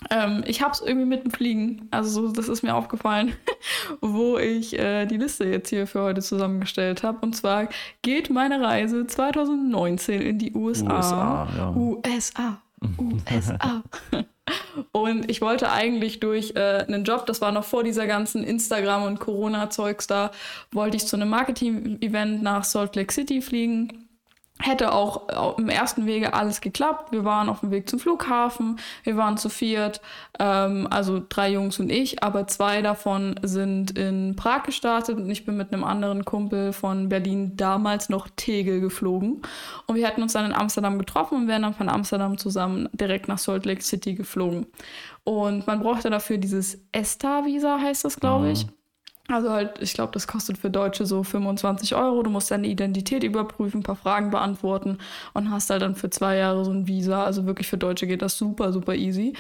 ähm, 0.10 0.44
ich 0.46 0.62
habe 0.62 0.74
es 0.74 0.82
irgendwie 0.82 1.06
mit 1.06 1.24
dem 1.24 1.32
Fliegen, 1.32 1.88
also 1.92 2.32
das 2.32 2.50
ist 2.50 2.64
mir 2.64 2.76
aufgefallen, 2.76 3.34
wo 4.02 4.38
ich 4.38 4.78
äh, 4.78 5.06
die 5.06 5.18
Liste 5.18 5.46
jetzt 5.46 5.70
hier 5.70 5.88
für 5.88 6.02
heute 6.02 6.22
zusammengestellt 6.22 7.04
habe. 7.04 7.20
Und 7.22 7.36
zwar 7.36 7.70
geht 8.02 8.30
meine 8.30 8.62
Reise 8.62 9.08
2019 9.08 10.22
in 10.22 10.38
die 10.38 10.54
USA. 10.54 10.98
USA, 10.98 11.48
ja. 11.58 11.72
USA. 11.72 12.62
USA. 13.00 13.84
und 14.92 15.32
ich 15.32 15.42
wollte 15.42 15.72
eigentlich 15.72 16.20
durch 16.20 16.52
äh, 16.56 16.84
einen 16.86 17.06
Job, 17.06 17.26
das 17.26 17.40
war 17.42 17.54
noch 17.54 17.64
vor 17.64 17.84
dieser 17.84 18.06
ganzen 18.06 18.44
Instagram- 18.44 19.04
und 19.04 19.20
Corona-Zeugs 19.20 20.08
da, 20.08 20.32
wollte 20.72 20.98
ich 20.98 21.08
zu 21.08 21.16
einem 21.16 21.30
Marketing-Event 21.30 22.44
nach 22.44 22.66
Salt 22.66 22.96
Lake 22.98 23.14
City 23.14 23.42
fliegen 23.42 24.05
hätte 24.66 24.94
auch 24.94 25.58
im 25.58 25.70
ersten 25.70 26.06
Wege 26.06 26.34
alles 26.34 26.62
geklappt. 26.62 27.12
Wir 27.12 27.24
waren 27.24 27.50
auf 27.50 27.60
dem 27.60 27.72
Weg 27.72 27.90
zum 27.90 28.00
Flughafen, 28.00 28.80
wir 29.04 29.18
waren 29.18 29.38
zu 29.38 29.50
viert, 29.50 30.02
ähm, 30.40 30.88
also 30.90 31.22
drei 31.28 31.52
Jungs 31.52 31.80
und 31.80 31.92
ich, 31.92 32.24
aber 32.24 32.48
zwei 32.48 32.82
davon 32.82 33.40
sind 33.42 33.98
in 33.98 34.36
Prag 34.36 34.64
gestartet 34.64 35.18
und 35.18 35.30
ich 35.30 35.46
bin 35.46 35.58
mit 35.58 35.74
einem 35.74 35.84
anderen 35.84 36.26
Kumpel 36.26 36.74
von 36.74 37.10
Berlin 37.10 37.56
damals 37.56 38.10
noch 38.10 38.28
Tegel 38.36 38.82
geflogen. 38.82 39.42
Und 39.88 39.96
wir 39.96 40.08
hätten 40.08 40.22
uns 40.22 40.34
dann 40.34 40.46
in 40.46 40.54
Amsterdam 40.54 40.98
getroffen 40.98 41.42
und 41.42 41.48
wären 41.48 41.62
dann 41.62 41.74
von 41.74 41.90
Amsterdam 41.90 42.38
zusammen 42.38 42.90
direkt 42.94 43.28
nach 43.28 43.38
Salt 43.38 43.66
Lake 43.66 43.82
City 43.82 44.16
geflogen. 44.16 44.68
Und 45.24 45.66
man 45.68 45.80
brauchte 45.80 46.10
dafür 46.10 46.38
dieses 46.38 46.80
ESTA-Visa, 46.92 47.80
heißt 47.80 48.06
das, 48.06 48.20
glaube 48.20 48.52
ich. 48.52 48.68
Also 49.28 49.50
halt, 49.50 49.82
ich 49.82 49.94
glaube, 49.94 50.12
das 50.14 50.28
kostet 50.28 50.58
für 50.60 50.70
Deutsche 50.70 51.06
so 51.08 51.24
25 51.24 51.96
Euro. 51.96 52.22
Du 52.22 52.30
musst 52.30 52.52
deine 52.52 52.68
Identität 52.68 53.24
überprüfen, 53.24 53.80
ein 53.80 53.84
paar 53.84 53.96
Fragen 53.96 54.30
beantworten 54.30 55.00
und 55.34 55.50
hast 55.50 55.70
halt 55.72 55.82
dann 55.82 55.96
für 55.96 56.12
zwei 56.12 56.38
Jahre 56.38 56.64
so 56.64 56.72
ein 56.72 56.88
Visa. 56.88 57.24
Also 57.24 57.46
wirklich 57.48 57.68
für 57.68 57.78
Deutsche 57.78 58.06
geht 58.06 58.22
das 58.22 58.38
super, 58.38 58.72
super 58.72 58.94
easy. 58.94 59.34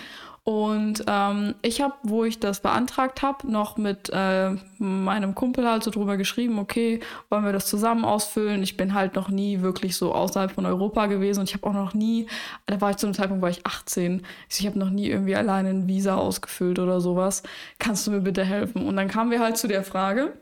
Und 0.47 1.03
ähm, 1.07 1.55
ich 1.63 1.81
habe, 1.81 1.95
wo 2.03 2.23
ich 2.23 2.39
das 2.39 2.59
beantragt 2.59 3.23
habe, 3.23 3.51
noch 3.51 3.77
mit 3.77 4.11
äh, 4.13 4.51
meinem 4.77 5.33
Kumpel 5.33 5.67
halt 5.67 5.81
so 5.81 5.89
drüber 5.89 6.17
geschrieben, 6.17 6.59
okay, 6.59 6.99
wollen 7.31 7.45
wir 7.45 7.51
das 7.51 7.65
zusammen 7.65 8.05
ausfüllen? 8.05 8.61
Ich 8.61 8.77
bin 8.77 8.93
halt 8.93 9.15
noch 9.15 9.29
nie 9.29 9.61
wirklich 9.61 9.97
so 9.97 10.13
außerhalb 10.13 10.51
von 10.51 10.67
Europa 10.67 11.07
gewesen 11.07 11.39
und 11.39 11.49
ich 11.49 11.55
habe 11.55 11.65
auch 11.65 11.73
noch 11.73 11.95
nie, 11.95 12.27
da 12.67 12.79
war 12.79 12.91
ich 12.91 12.97
zu 12.97 13.07
einem 13.07 13.15
Zeitpunkt, 13.15 13.41
war 13.41 13.49
ich 13.49 13.65
18, 13.65 14.21
ich 14.51 14.67
habe 14.67 14.77
noch 14.77 14.91
nie 14.91 15.07
irgendwie 15.09 15.35
alleine 15.35 15.69
ein 15.69 15.87
Visa 15.87 16.13
ausgefüllt 16.13 16.77
oder 16.77 17.01
sowas. 17.01 17.41
Kannst 17.79 18.05
du 18.05 18.11
mir 18.11 18.21
bitte 18.21 18.45
helfen? 18.45 18.85
Und 18.85 18.97
dann 18.97 19.07
kamen 19.07 19.31
wir 19.31 19.39
halt 19.39 19.57
zu 19.57 19.67
der 19.67 19.83
Frage, 19.83 20.33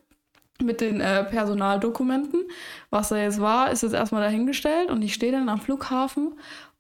mit 0.62 0.82
den 0.82 1.00
äh, 1.00 1.24
Personaldokumenten. 1.24 2.42
Was 2.90 3.08
da 3.08 3.16
jetzt 3.16 3.40
war, 3.40 3.72
ist 3.72 3.84
jetzt 3.84 3.94
erstmal 3.94 4.22
dahingestellt 4.22 4.90
und 4.90 5.02
ich 5.02 5.14
stehe 5.14 5.32
dann 5.32 5.48
am 5.48 5.62
Flughafen 5.62 6.34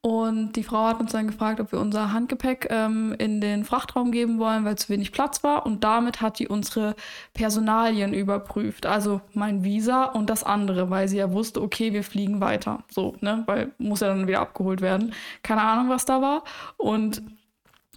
und 0.05 0.57
die 0.57 0.63
Frau 0.63 0.87
hat 0.87 0.99
uns 0.99 1.13
dann 1.13 1.27
gefragt, 1.27 1.61
ob 1.61 1.71
wir 1.71 1.79
unser 1.79 2.11
Handgepäck 2.11 2.67
ähm, 2.69 3.15
in 3.19 3.39
den 3.39 3.63
Frachtraum 3.63 4.11
geben 4.11 4.37
wollen, 4.37 4.65
weil 4.65 4.77
zu 4.77 4.89
wenig 4.89 5.13
Platz 5.13 5.45
war. 5.45 5.65
Und 5.65 5.85
damit 5.85 6.19
hat 6.19 6.39
die 6.39 6.49
unsere 6.49 6.97
Personalien 7.33 8.13
überprüft. 8.13 8.85
Also 8.85 9.21
mein 9.33 9.63
Visa 9.63 10.03
und 10.03 10.29
das 10.29 10.43
andere, 10.43 10.89
weil 10.89 11.07
sie 11.07 11.19
ja 11.19 11.31
wusste, 11.31 11.61
okay, 11.61 11.93
wir 11.93 12.03
fliegen 12.03 12.41
weiter. 12.41 12.83
So, 12.91 13.15
ne? 13.21 13.43
Weil 13.45 13.71
muss 13.77 14.01
ja 14.01 14.09
dann 14.09 14.27
wieder 14.27 14.41
abgeholt 14.41 14.81
werden. 14.81 15.13
Keine 15.41 15.61
Ahnung, 15.61 15.87
was 15.87 16.03
da 16.03 16.21
war. 16.21 16.43
Und 16.75 17.21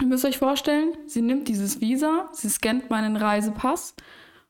ihr 0.00 0.06
müsst 0.06 0.24
euch 0.24 0.38
vorstellen, 0.38 0.96
sie 1.06 1.22
nimmt 1.22 1.48
dieses 1.48 1.80
Visa, 1.80 2.28
sie 2.30 2.50
scannt 2.50 2.88
meinen 2.88 3.16
Reisepass 3.16 3.96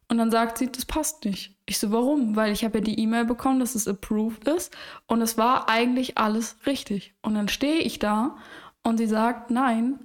und 0.08 0.18
dann 0.18 0.30
sagt 0.30 0.58
sie, 0.58 0.70
das 0.70 0.84
passt 0.84 1.24
nicht. 1.24 1.55
Ich 1.68 1.78
so, 1.78 1.90
warum? 1.90 2.36
Weil 2.36 2.52
ich 2.52 2.64
habe 2.64 2.78
ja 2.78 2.84
die 2.84 3.00
E-Mail 3.00 3.24
bekommen, 3.24 3.58
dass 3.58 3.74
es 3.74 3.88
approved 3.88 4.46
ist 4.46 4.74
und 5.06 5.20
es 5.20 5.36
war 5.36 5.68
eigentlich 5.68 6.16
alles 6.16 6.56
richtig. 6.64 7.14
Und 7.22 7.34
dann 7.34 7.48
stehe 7.48 7.80
ich 7.80 7.98
da 7.98 8.36
und 8.84 8.98
sie 8.98 9.08
sagt, 9.08 9.50
nein, 9.50 9.98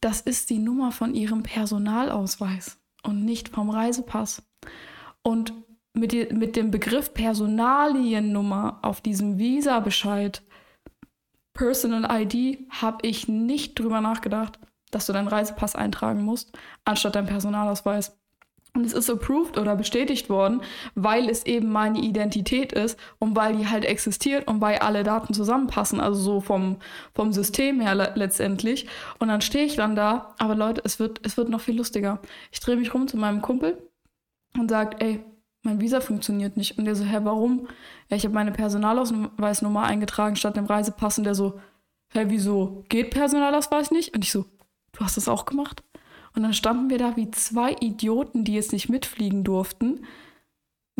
das 0.00 0.20
ist 0.20 0.50
die 0.50 0.58
Nummer 0.58 0.92
von 0.92 1.14
ihrem 1.14 1.42
Personalausweis 1.42 2.78
und 3.02 3.24
nicht 3.24 3.48
vom 3.48 3.70
Reisepass. 3.70 4.42
Und 5.22 5.54
mit, 5.94 6.12
die, 6.12 6.26
mit 6.32 6.56
dem 6.56 6.70
Begriff 6.70 7.14
Personaliennummer 7.14 8.78
auf 8.82 9.00
diesem 9.00 9.38
Visa-Bescheid, 9.38 10.42
Personal 11.54 12.22
ID, 12.22 12.70
habe 12.70 13.06
ich 13.06 13.28
nicht 13.28 13.78
drüber 13.78 14.00
nachgedacht, 14.00 14.58
dass 14.90 15.06
du 15.06 15.12
deinen 15.12 15.28
Reisepass 15.28 15.76
eintragen 15.76 16.22
musst, 16.22 16.56
anstatt 16.84 17.14
deinen 17.14 17.26
Personalausweis. 17.26 18.19
Und 18.72 18.86
es 18.86 18.92
ist 18.92 19.10
approved 19.10 19.58
oder 19.58 19.74
bestätigt 19.74 20.30
worden, 20.30 20.62
weil 20.94 21.28
es 21.28 21.44
eben 21.44 21.72
meine 21.72 21.98
Identität 22.00 22.72
ist 22.72 22.98
und 23.18 23.34
weil 23.34 23.56
die 23.56 23.66
halt 23.66 23.84
existiert 23.84 24.46
und 24.46 24.60
weil 24.60 24.78
alle 24.78 25.02
Daten 25.02 25.34
zusammenpassen, 25.34 26.00
also 26.00 26.20
so 26.20 26.40
vom, 26.40 26.76
vom 27.12 27.32
System 27.32 27.80
her 27.80 27.96
le 27.96 28.12
letztendlich. 28.14 28.86
Und 29.18 29.28
dann 29.28 29.40
stehe 29.40 29.64
ich 29.64 29.76
dann 29.76 29.96
da, 29.96 30.34
aber 30.38 30.54
Leute, 30.54 30.82
es 30.84 31.00
wird, 31.00 31.20
es 31.26 31.36
wird 31.36 31.48
noch 31.48 31.60
viel 31.60 31.76
lustiger. 31.76 32.20
Ich 32.52 32.60
drehe 32.60 32.76
mich 32.76 32.94
rum 32.94 33.08
zu 33.08 33.16
meinem 33.16 33.42
Kumpel 33.42 33.78
und 34.56 34.70
sage, 34.70 34.96
ey, 35.00 35.24
mein 35.62 35.80
Visa 35.80 36.00
funktioniert 36.00 36.56
nicht. 36.56 36.78
Und 36.78 36.84
der 36.84 36.94
so, 36.94 37.04
hä, 37.04 37.18
warum? 37.22 37.68
Ja, 38.08 38.16
ich 38.16 38.24
habe 38.24 38.34
meine 38.34 38.52
Personalausweisnummer 38.52 39.82
eingetragen 39.82 40.36
statt 40.36 40.56
dem 40.56 40.66
Reisepass. 40.66 41.18
Und 41.18 41.24
der 41.24 41.34
so, 41.34 41.60
hä, 42.12 42.24
wieso 42.28 42.84
geht 42.88 43.10
Personalausweis 43.10 43.90
nicht? 43.90 44.14
Und 44.14 44.24
ich 44.24 44.32
so, 44.32 44.46
du 44.92 45.00
hast 45.00 45.16
das 45.16 45.28
auch 45.28 45.44
gemacht? 45.44 45.82
Und 46.34 46.42
dann 46.42 46.54
standen 46.54 46.90
wir 46.90 46.98
da 46.98 47.16
wie 47.16 47.30
zwei 47.30 47.76
Idioten, 47.80 48.44
die 48.44 48.54
jetzt 48.54 48.72
nicht 48.72 48.88
mitfliegen 48.88 49.44
durften, 49.44 50.00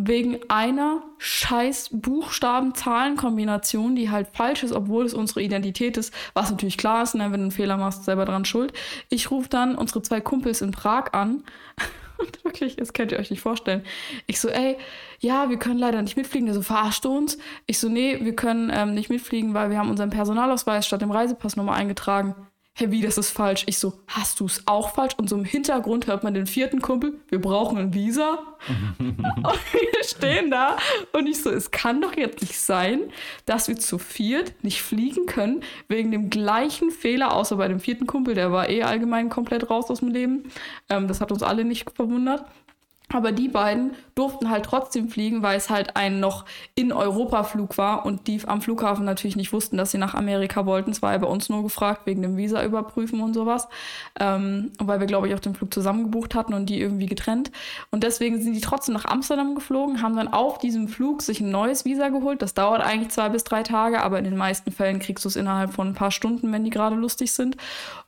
wegen 0.06 0.38
einer 0.48 1.02
scheiß 1.18 1.90
Buchstaben-Zahlen-Kombination, 1.92 3.96
die 3.96 4.08
halt 4.10 4.28
falsch 4.28 4.62
ist, 4.62 4.72
obwohl 4.72 5.04
es 5.04 5.12
unsere 5.14 5.42
Identität 5.42 5.98
ist, 5.98 6.14
was 6.32 6.50
natürlich 6.50 6.78
klar 6.78 7.02
ist, 7.02 7.14
ne, 7.14 7.24
wenn 7.24 7.40
du 7.40 7.44
einen 7.44 7.50
Fehler 7.50 7.76
machst, 7.76 8.04
selber 8.04 8.24
dran 8.24 8.46
schuld. 8.46 8.72
Ich 9.08 9.30
rufe 9.30 9.48
dann 9.48 9.74
unsere 9.74 10.02
zwei 10.02 10.20
Kumpels 10.20 10.62
in 10.62 10.70
Prag 10.70 11.12
an 11.12 11.42
und 12.18 12.44
wirklich, 12.44 12.76
das 12.76 12.92
könnt 12.94 13.12
ihr 13.12 13.18
euch 13.18 13.30
nicht 13.30 13.42
vorstellen. 13.42 13.82
Ich 14.26 14.40
so, 14.40 14.48
ey, 14.48 14.78
ja, 15.18 15.50
wir 15.50 15.58
können 15.58 15.78
leider 15.78 16.00
nicht 16.00 16.16
mitfliegen. 16.16 16.46
Der 16.46 16.54
so, 16.54 16.62
verarscht 16.62 17.04
uns? 17.04 17.36
Ich 17.66 17.78
so, 17.78 17.90
nee, 17.90 18.20
wir 18.22 18.34
können 18.34 18.72
ähm, 18.74 18.94
nicht 18.94 19.10
mitfliegen, 19.10 19.52
weil 19.52 19.68
wir 19.70 19.76
haben 19.78 19.90
unseren 19.90 20.10
Personalausweis 20.10 20.86
statt 20.86 21.02
dem 21.02 21.10
Reisepass 21.10 21.56
nochmal 21.56 21.78
eingetragen 21.78 22.34
hey, 22.80 22.90
wie, 22.90 23.02
das 23.02 23.18
ist 23.18 23.30
falsch. 23.30 23.64
Ich 23.66 23.78
so, 23.78 23.92
hast 24.06 24.40
du 24.40 24.46
es 24.46 24.62
auch 24.66 24.94
falsch? 24.94 25.14
Und 25.18 25.28
so 25.28 25.36
im 25.36 25.44
Hintergrund 25.44 26.06
hört 26.06 26.24
man 26.24 26.32
den 26.32 26.46
vierten 26.46 26.80
Kumpel, 26.80 27.20
wir 27.28 27.40
brauchen 27.40 27.76
ein 27.78 27.94
Visa. 27.94 28.38
und 28.98 29.18
wir 29.72 30.04
stehen 30.04 30.50
da 30.50 30.76
und 31.12 31.26
ich 31.26 31.42
so, 31.42 31.50
es 31.50 31.70
kann 31.70 32.00
doch 32.00 32.16
jetzt 32.16 32.40
nicht 32.42 32.58
sein, 32.58 33.02
dass 33.46 33.68
wir 33.68 33.76
zu 33.76 33.98
viert 33.98 34.52
nicht 34.62 34.82
fliegen 34.82 35.26
können, 35.26 35.62
wegen 35.88 36.10
dem 36.10 36.28
gleichen 36.28 36.90
Fehler, 36.90 37.34
außer 37.34 37.56
bei 37.56 37.68
dem 37.68 37.80
vierten 37.80 38.06
Kumpel, 38.06 38.34
der 38.34 38.52
war 38.52 38.68
eh 38.68 38.82
allgemein 38.82 39.30
komplett 39.30 39.70
raus 39.70 39.90
aus 39.90 40.00
dem 40.00 40.08
Leben. 40.08 40.50
Ähm, 40.88 41.08
das 41.08 41.20
hat 41.20 41.32
uns 41.32 41.42
alle 41.42 41.64
nicht 41.64 41.90
verwundert. 41.90 42.44
Aber 43.12 43.32
die 43.32 43.48
beiden 43.48 43.92
durften 44.20 44.50
halt 44.50 44.66
trotzdem 44.66 45.08
fliegen, 45.08 45.42
weil 45.42 45.56
es 45.56 45.70
halt 45.70 45.96
ein 45.96 46.20
noch 46.20 46.44
in 46.74 46.92
Europa 46.92 47.42
Flug 47.42 47.78
war 47.78 48.04
und 48.04 48.26
die 48.26 48.38
am 48.46 48.60
Flughafen 48.60 49.06
natürlich 49.06 49.34
nicht 49.34 49.52
wussten, 49.54 49.78
dass 49.78 49.92
sie 49.92 49.98
nach 49.98 50.14
Amerika 50.14 50.66
wollten. 50.66 50.90
Es 50.90 51.00
war 51.00 51.12
ja 51.12 51.18
bei 51.18 51.26
uns 51.26 51.48
nur 51.48 51.62
gefragt 51.62 52.02
wegen 52.04 52.20
dem 52.20 52.36
Visa 52.36 52.62
überprüfen 52.62 53.22
und 53.22 53.32
sowas, 53.32 53.66
ähm, 54.20 54.72
weil 54.78 55.00
wir 55.00 55.06
glaube 55.06 55.26
ich 55.26 55.34
auch 55.34 55.40
den 55.40 55.54
Flug 55.54 55.72
zusammen 55.72 56.02
gebucht 56.04 56.34
hatten 56.34 56.52
und 56.52 56.66
die 56.66 56.78
irgendwie 56.78 57.06
getrennt. 57.06 57.50
Und 57.90 58.04
deswegen 58.04 58.42
sind 58.42 58.52
die 58.52 58.60
trotzdem 58.60 58.92
nach 58.92 59.06
Amsterdam 59.06 59.54
geflogen, 59.54 60.02
haben 60.02 60.16
dann 60.16 60.28
auf 60.28 60.58
diesem 60.58 60.88
Flug 60.88 61.22
sich 61.22 61.40
ein 61.40 61.50
neues 61.50 61.86
Visa 61.86 62.10
geholt. 62.10 62.42
Das 62.42 62.52
dauert 62.52 62.82
eigentlich 62.82 63.08
zwei 63.08 63.30
bis 63.30 63.44
drei 63.44 63.62
Tage, 63.62 64.02
aber 64.02 64.18
in 64.18 64.24
den 64.24 64.36
meisten 64.36 64.70
Fällen 64.70 64.98
kriegst 64.98 65.24
du 65.24 65.30
es 65.30 65.36
innerhalb 65.36 65.72
von 65.72 65.88
ein 65.88 65.94
paar 65.94 66.10
Stunden, 66.10 66.52
wenn 66.52 66.64
die 66.64 66.70
gerade 66.70 66.94
lustig 66.94 67.32
sind. 67.32 67.56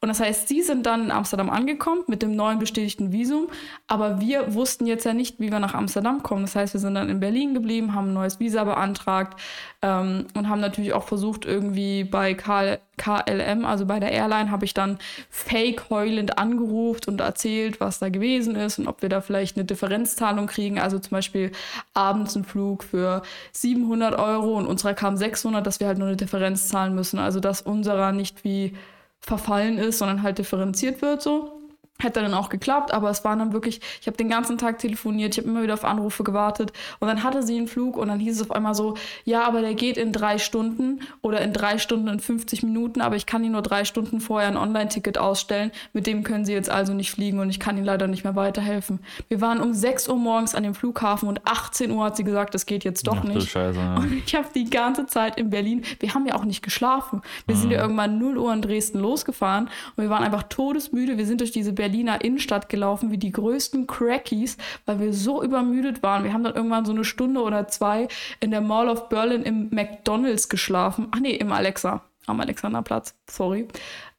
Und 0.03 0.09
das 0.09 0.21
heißt, 0.21 0.47
sie 0.47 0.61
sind 0.61 0.85
dann 0.85 1.05
in 1.05 1.11
Amsterdam 1.11 1.49
angekommen 1.49 2.03
mit 2.07 2.21
dem 2.21 2.37
neuen 2.37 2.59
bestätigten 2.59 3.13
Visum, 3.13 3.49
aber 3.87 4.21
wir 4.21 4.53
wussten 4.55 4.87
jetzt 4.87 5.07
ja 5.07 5.15
nicht, 5.15 5.41
wie 5.41 5.51
wir 5.51 5.59
nach 5.59 5.73
Amsterdam 5.73 6.02
kommen. 6.23 6.43
Das 6.43 6.57
heißt, 6.57 6.75
wir 6.75 6.81
sind 6.81 6.95
dann 6.95 7.09
in 7.09 7.21
Berlin 7.21 7.55
geblieben, 7.55 7.95
haben 7.95 8.11
ein 8.11 8.15
neues 8.15 8.41
Visa 8.41 8.65
beantragt 8.65 9.41
ähm, 9.83 10.27
und 10.35 10.49
haben 10.49 10.61
natürlich 10.61 10.93
auch 10.93 11.05
versucht, 11.05 11.45
irgendwie 11.45 12.05
bei 12.05 12.35
KL, 12.35 12.79
KLM, 12.97 13.65
also 13.65 13.87
bei 13.87 13.99
der 14.01 14.13
Airline, 14.13 14.51
habe 14.51 14.65
ich 14.65 14.75
dann 14.75 14.99
fake 15.31 15.91
heulend 15.91 16.39
angerufen 16.39 17.03
und 17.09 17.21
erzählt, 17.21 17.81
was 17.81 17.99
da 17.99 18.09
gewesen 18.09 18.55
ist 18.55 18.79
und 18.79 18.87
ob 18.87 19.03
wir 19.03 19.09
da 19.09 19.21
vielleicht 19.21 19.57
eine 19.57 19.65
Differenzzahlung 19.65 20.47
kriegen. 20.47 20.79
Also 20.79 20.99
zum 20.99 21.11
Beispiel 21.11 21.53
abends 21.95 22.37
ein 22.37 22.45
Flug 22.45 22.85
für 22.85 23.23
700 23.53 24.19
Euro 24.19 24.57
und 24.57 24.67
unserer 24.67 24.95
kam 24.95 25.17
600, 25.17 25.67
dass 25.67 25.81
wir 25.81 25.87
halt 25.87 25.99
nur 25.99 26.09
eine 26.09 26.17
Differenz 26.17 26.69
zahlen 26.69 26.95
müssen. 26.95 27.19
Also 27.19 27.41
dass 27.41 27.63
unserer 27.63 28.13
nicht 28.13 28.45
wie 28.45 28.75
verfallen 29.21 29.79
ist, 29.79 29.99
sondern 29.99 30.23
halt 30.23 30.39
differenziert 30.39 31.01
wird 31.01 31.23
so. 31.23 31.62
Hätte 32.03 32.21
dann 32.21 32.35
auch 32.35 32.49
geklappt, 32.49 32.93
aber 32.93 33.11
es 33.11 33.25
war 33.25 33.37
dann 33.37 33.53
wirklich, 33.53 33.81
ich 34.01 34.07
habe 34.07 34.17
den 34.17 34.29
ganzen 34.29 34.59
Tag 34.59 34.79
telefoniert, 34.79 35.35
ich 35.35 35.39
habe 35.39 35.49
immer 35.49 35.63
wieder 35.63 35.75
auf 35.75 35.85
Anrufe 35.85 36.25
gewartet 36.25 36.73
und 36.99 37.09
dann 37.09 37.23
hatte 37.23 37.43
sie 37.43 37.57
einen 37.57 37.69
Flug 37.69 37.97
und 37.97 38.09
dann 38.09 38.19
hieß 38.19 38.37
es 38.37 38.43
auf 38.43 38.51
einmal 38.51 38.75
so, 38.75 38.95
ja, 39.25 39.45
aber 39.45 39.61
der 39.61 39.75
geht 39.75 39.97
in 39.97 40.13
drei 40.13 40.39
Stunden 40.39 41.01
oder 41.21 41.41
in 41.41 41.53
drei 41.53 41.79
Stunden 41.79 42.09
und 42.09 42.21
50 42.21 42.63
Minuten, 42.63 43.01
aber 43.01 43.17
ich 43.17 43.27
kann 43.27 43.45
Ihnen 43.45 43.53
nur 43.53 43.63
drei 43.63 43.85
Stunden 43.85 44.21
vorher 44.21 44.49
ein 44.49 44.57
Online-Ticket 44.57 45.19
ausstellen, 45.19 45.71
mit 45.93 46.07
dem 46.07 46.25
können 46.25 46.45
Sie 46.45 46.53
jetzt 46.53 46.71
also 46.71 46.93
nicht 46.93 47.11
fliegen 47.11 47.39
und 47.39 47.51
ich 47.51 47.61
kann 47.61 47.77
Ihnen 47.77 47.87
leider 47.87 48.09
nicht 48.09 48.25
mehr 48.25 48.35
weiterhelfen. 48.35 49.01
Wir 49.29 49.41
waren 49.41 49.61
um 49.61 49.73
6 49.73 50.09
Uhr 50.09 50.17
morgens 50.17 50.55
an 50.55 50.63
dem 50.63 50.75
Flughafen 50.75 51.29
und 51.29 51.47
18 51.47 51.91
Uhr 51.91 52.05
hat 52.05 52.17
sie 52.17 52.25
gesagt, 52.25 52.55
das 52.55 52.67
geht 52.67 52.85
jetzt 52.85 53.07
doch 53.07 53.19
Ach, 53.19 53.25
nicht. 53.25 53.51
Scheiße, 53.51 53.79
ja. 53.79 53.97
Und 53.97 54.13
ich 54.13 54.35
habe 54.35 54.49
die 54.55 54.69
ganze 54.69 55.07
Zeit 55.07 55.39
in 55.39 55.51
Berlin, 55.51 55.85
wir 56.01 56.15
haben 56.15 56.27
ja 56.27 56.35
auch 56.35 56.45
nicht 56.45 56.63
geschlafen. 56.63 57.23
Wir 57.47 57.55
mhm. 57.55 57.61
sind 57.61 57.71
ja 57.71 57.81
irgendwann 57.81 58.19
0 58.19 58.39
Uhr 58.39 58.53
in 58.53 58.63
Dresden 58.63 58.99
losgefahren 58.99 59.69
und 59.97 60.03
wir 60.03 60.11
waren 60.11 60.25
einfach 60.25 60.45
todesmüde, 60.45 61.19
wir 61.19 61.27
sind 61.27 61.41
durch 61.41 61.53
diese 61.53 61.73
Berlin 61.73 61.92
Berliner 61.93 62.25
Innenstadt 62.25 62.71
gelaufen 62.71 63.11
wie 63.11 63.19
die 63.19 63.33
größten 63.33 63.87
Crackies, 63.87 64.57
weil 64.87 64.99
wir 64.99 65.13
so 65.13 65.43
übermüdet 65.43 66.03
waren. 66.03 66.25
Wir 66.25 66.33
haben 66.33 66.43
dann 66.43 66.55
irgendwann 66.55 66.87
so 66.87 66.93
eine 66.93 67.05
Stunde 67.05 67.43
oder 67.43 67.69
zwei 67.69 68.09
in 68.41 68.51
der 68.51 68.63
Mall 68.63 68.89
of 68.89 69.11
Berlin 69.11 69.43
im 69.43 69.69
McDonalds 69.71 70.49
geschlafen. 70.49 71.09
Ach 71.11 71.21
nee, 71.21 71.35
im 71.35 71.53
Alexa, 71.53 72.03
am 72.27 72.41
Alexanderplatz, 72.41 73.15
sorry. 73.29 73.69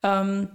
Ähm, 0.04 0.50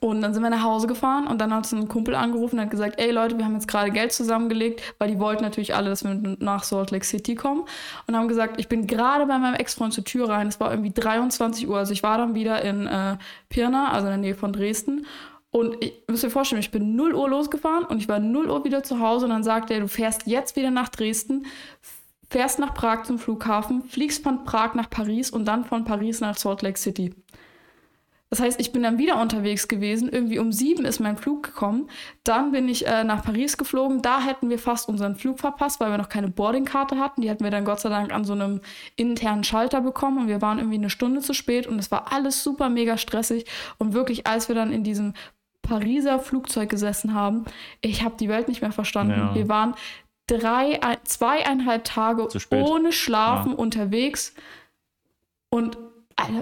und 0.00 0.20
dann 0.20 0.34
sind 0.34 0.42
wir 0.42 0.50
nach 0.50 0.62
Hause 0.62 0.88
gefahren 0.88 1.26
und 1.26 1.40
dann 1.40 1.52
hat 1.52 1.58
uns 1.58 1.72
ein 1.72 1.88
Kumpel 1.88 2.14
angerufen 2.16 2.56
und 2.56 2.62
hat 2.62 2.70
gesagt, 2.70 3.00
ey 3.00 3.12
Leute, 3.12 3.38
wir 3.38 3.44
haben 3.46 3.54
jetzt 3.54 3.68
gerade 3.68 3.90
Geld 3.90 4.12
zusammengelegt, 4.12 4.82
weil 4.98 5.08
die 5.08 5.20
wollten 5.20 5.42
natürlich 5.42 5.74
alle, 5.74 5.88
dass 5.88 6.04
wir 6.04 6.36
nach 6.38 6.64
Salt 6.64 6.90
Lake 6.90 7.06
City 7.06 7.34
kommen. 7.34 7.64
Und 8.06 8.16
haben 8.16 8.28
gesagt, 8.28 8.58
ich 8.58 8.68
bin 8.68 8.86
gerade 8.86 9.24
bei 9.26 9.38
meinem 9.38 9.54
Ex-Freund 9.54 9.94
zur 9.94 10.04
Tür 10.04 10.28
rein. 10.28 10.48
Es 10.48 10.58
war 10.60 10.70
irgendwie 10.70 10.90
23 10.90 11.68
Uhr. 11.68 11.78
Also 11.78 11.92
ich 11.92 12.02
war 12.02 12.18
dann 12.18 12.34
wieder 12.34 12.60
in 12.62 12.88
äh, 12.88 13.16
Pirna, 13.48 13.92
also 13.92 14.08
in 14.08 14.10
der 14.10 14.18
Nähe 14.18 14.34
von 14.34 14.52
Dresden. 14.52 15.06
Und 15.52 15.76
ich 15.84 15.92
muss 16.08 16.22
mir 16.22 16.30
vorstellen, 16.30 16.60
ich 16.60 16.70
bin 16.70 16.96
0 16.96 17.14
Uhr 17.14 17.28
losgefahren 17.28 17.84
und 17.84 17.98
ich 17.98 18.08
war 18.08 18.18
0 18.18 18.48
Uhr 18.48 18.64
wieder 18.64 18.82
zu 18.82 19.00
Hause 19.00 19.26
und 19.26 19.30
dann 19.30 19.44
sagte 19.44 19.74
er, 19.74 19.80
du 19.80 19.86
fährst 19.86 20.26
jetzt 20.26 20.56
wieder 20.56 20.70
nach 20.70 20.88
Dresden, 20.88 21.44
fährst 22.30 22.58
nach 22.58 22.72
Prag 22.72 23.02
zum 23.02 23.18
Flughafen, 23.18 23.82
fliegst 23.82 24.22
von 24.22 24.44
Prag 24.44 24.74
nach 24.74 24.88
Paris 24.88 25.30
und 25.30 25.44
dann 25.44 25.66
von 25.66 25.84
Paris 25.84 26.20
nach 26.20 26.38
Salt 26.38 26.62
Lake 26.62 26.78
City. 26.78 27.14
Das 28.30 28.40
heißt, 28.40 28.58
ich 28.60 28.72
bin 28.72 28.82
dann 28.82 28.96
wieder 28.96 29.20
unterwegs 29.20 29.68
gewesen. 29.68 30.08
Irgendwie 30.08 30.38
um 30.38 30.52
sieben 30.52 30.86
ist 30.86 31.00
mein 31.00 31.18
Flug 31.18 31.42
gekommen. 31.42 31.90
Dann 32.24 32.50
bin 32.50 32.66
ich 32.66 32.86
äh, 32.86 33.04
nach 33.04 33.22
Paris 33.22 33.58
geflogen. 33.58 34.00
Da 34.00 34.22
hätten 34.22 34.48
wir 34.48 34.58
fast 34.58 34.88
unseren 34.88 35.16
Flug 35.16 35.38
verpasst, 35.38 35.80
weil 35.80 35.90
wir 35.90 35.98
noch 35.98 36.08
keine 36.08 36.28
Boardingkarte 36.28 36.96
hatten. 36.98 37.20
Die 37.20 37.30
hatten 37.30 37.44
wir 37.44 37.50
dann 37.50 37.66
Gott 37.66 37.80
sei 37.80 37.90
Dank 37.90 38.10
an 38.10 38.24
so 38.24 38.32
einem 38.32 38.62
internen 38.96 39.44
Schalter 39.44 39.82
bekommen 39.82 40.16
und 40.16 40.28
wir 40.28 40.40
waren 40.40 40.56
irgendwie 40.56 40.78
eine 40.78 40.88
Stunde 40.88 41.20
zu 41.20 41.34
spät 41.34 41.66
und 41.66 41.78
es 41.78 41.90
war 41.90 42.10
alles 42.10 42.42
super 42.42 42.70
mega 42.70 42.96
stressig. 42.96 43.44
Und 43.76 43.92
wirklich, 43.92 44.26
als 44.26 44.48
wir 44.48 44.54
dann 44.54 44.72
in 44.72 44.82
diesem 44.82 45.12
Pariser 45.72 46.18
Flugzeug 46.18 46.68
gesessen 46.68 47.14
haben. 47.14 47.46
Ich 47.80 48.04
habe 48.04 48.16
die 48.20 48.28
Welt 48.28 48.48
nicht 48.48 48.60
mehr 48.60 48.72
verstanden. 48.72 49.18
Ja. 49.18 49.34
Wir 49.34 49.48
waren 49.48 49.74
drei, 50.26 50.78
zweieinhalb 51.04 51.84
Tage 51.84 52.28
ohne 52.50 52.92
Schlafen 52.92 53.52
ja. 53.52 53.58
unterwegs 53.58 54.34
und, 55.48 55.78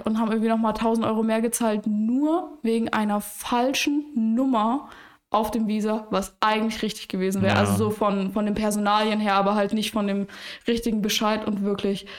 und 0.05 0.19
haben 0.19 0.33
irgendwie 0.33 0.49
nochmal 0.49 0.73
1000 0.73 1.07
Euro 1.07 1.23
mehr 1.23 1.41
gezahlt, 1.41 1.87
nur 1.87 2.59
wegen 2.63 2.89
einer 2.93 3.21
falschen 3.21 4.35
Nummer 4.35 4.89
auf 5.31 5.53
dem 5.53 5.69
Visa, 5.69 6.09
was 6.11 6.37
eigentlich 6.41 6.83
richtig 6.83 7.07
gewesen 7.07 7.41
wäre. 7.41 7.55
Ja. 7.55 7.61
Also 7.61 7.77
so 7.77 7.91
von, 7.91 8.33
von 8.33 8.47
den 8.47 8.55
Personalien 8.57 9.21
her, 9.21 9.35
aber 9.35 9.55
halt 9.55 9.73
nicht 9.73 9.93
von 9.93 10.09
dem 10.09 10.27
richtigen 10.67 11.03
Bescheid 11.03 11.47
und 11.47 11.63
wirklich, 11.63 12.05
ich, 12.05 12.11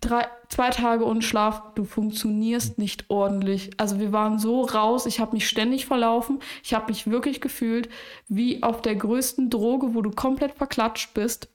drei, 0.00 0.26
zwei 0.48 0.70
Tage 0.70 1.04
ohne 1.04 1.22
Schlaf, 1.22 1.62
du 1.74 1.84
funktionierst 1.84 2.78
nicht 2.78 3.06
ordentlich. 3.08 3.70
Also 3.78 3.98
wir 3.98 4.12
waren 4.12 4.38
so 4.38 4.62
raus, 4.62 5.06
ich 5.06 5.20
habe 5.20 5.32
mich 5.32 5.48
ständig 5.48 5.86
verlaufen. 5.86 6.40
Ich 6.62 6.74
habe 6.74 6.86
mich 6.88 7.10
wirklich 7.10 7.40
gefühlt 7.40 7.88
wie 8.28 8.62
auf 8.62 8.82
der 8.82 8.96
größten 8.96 9.50
Droge, 9.50 9.94
wo 9.94 10.02
du 10.02 10.10
komplett 10.10 10.54
verklatscht 10.54 11.14
bist. 11.14 11.48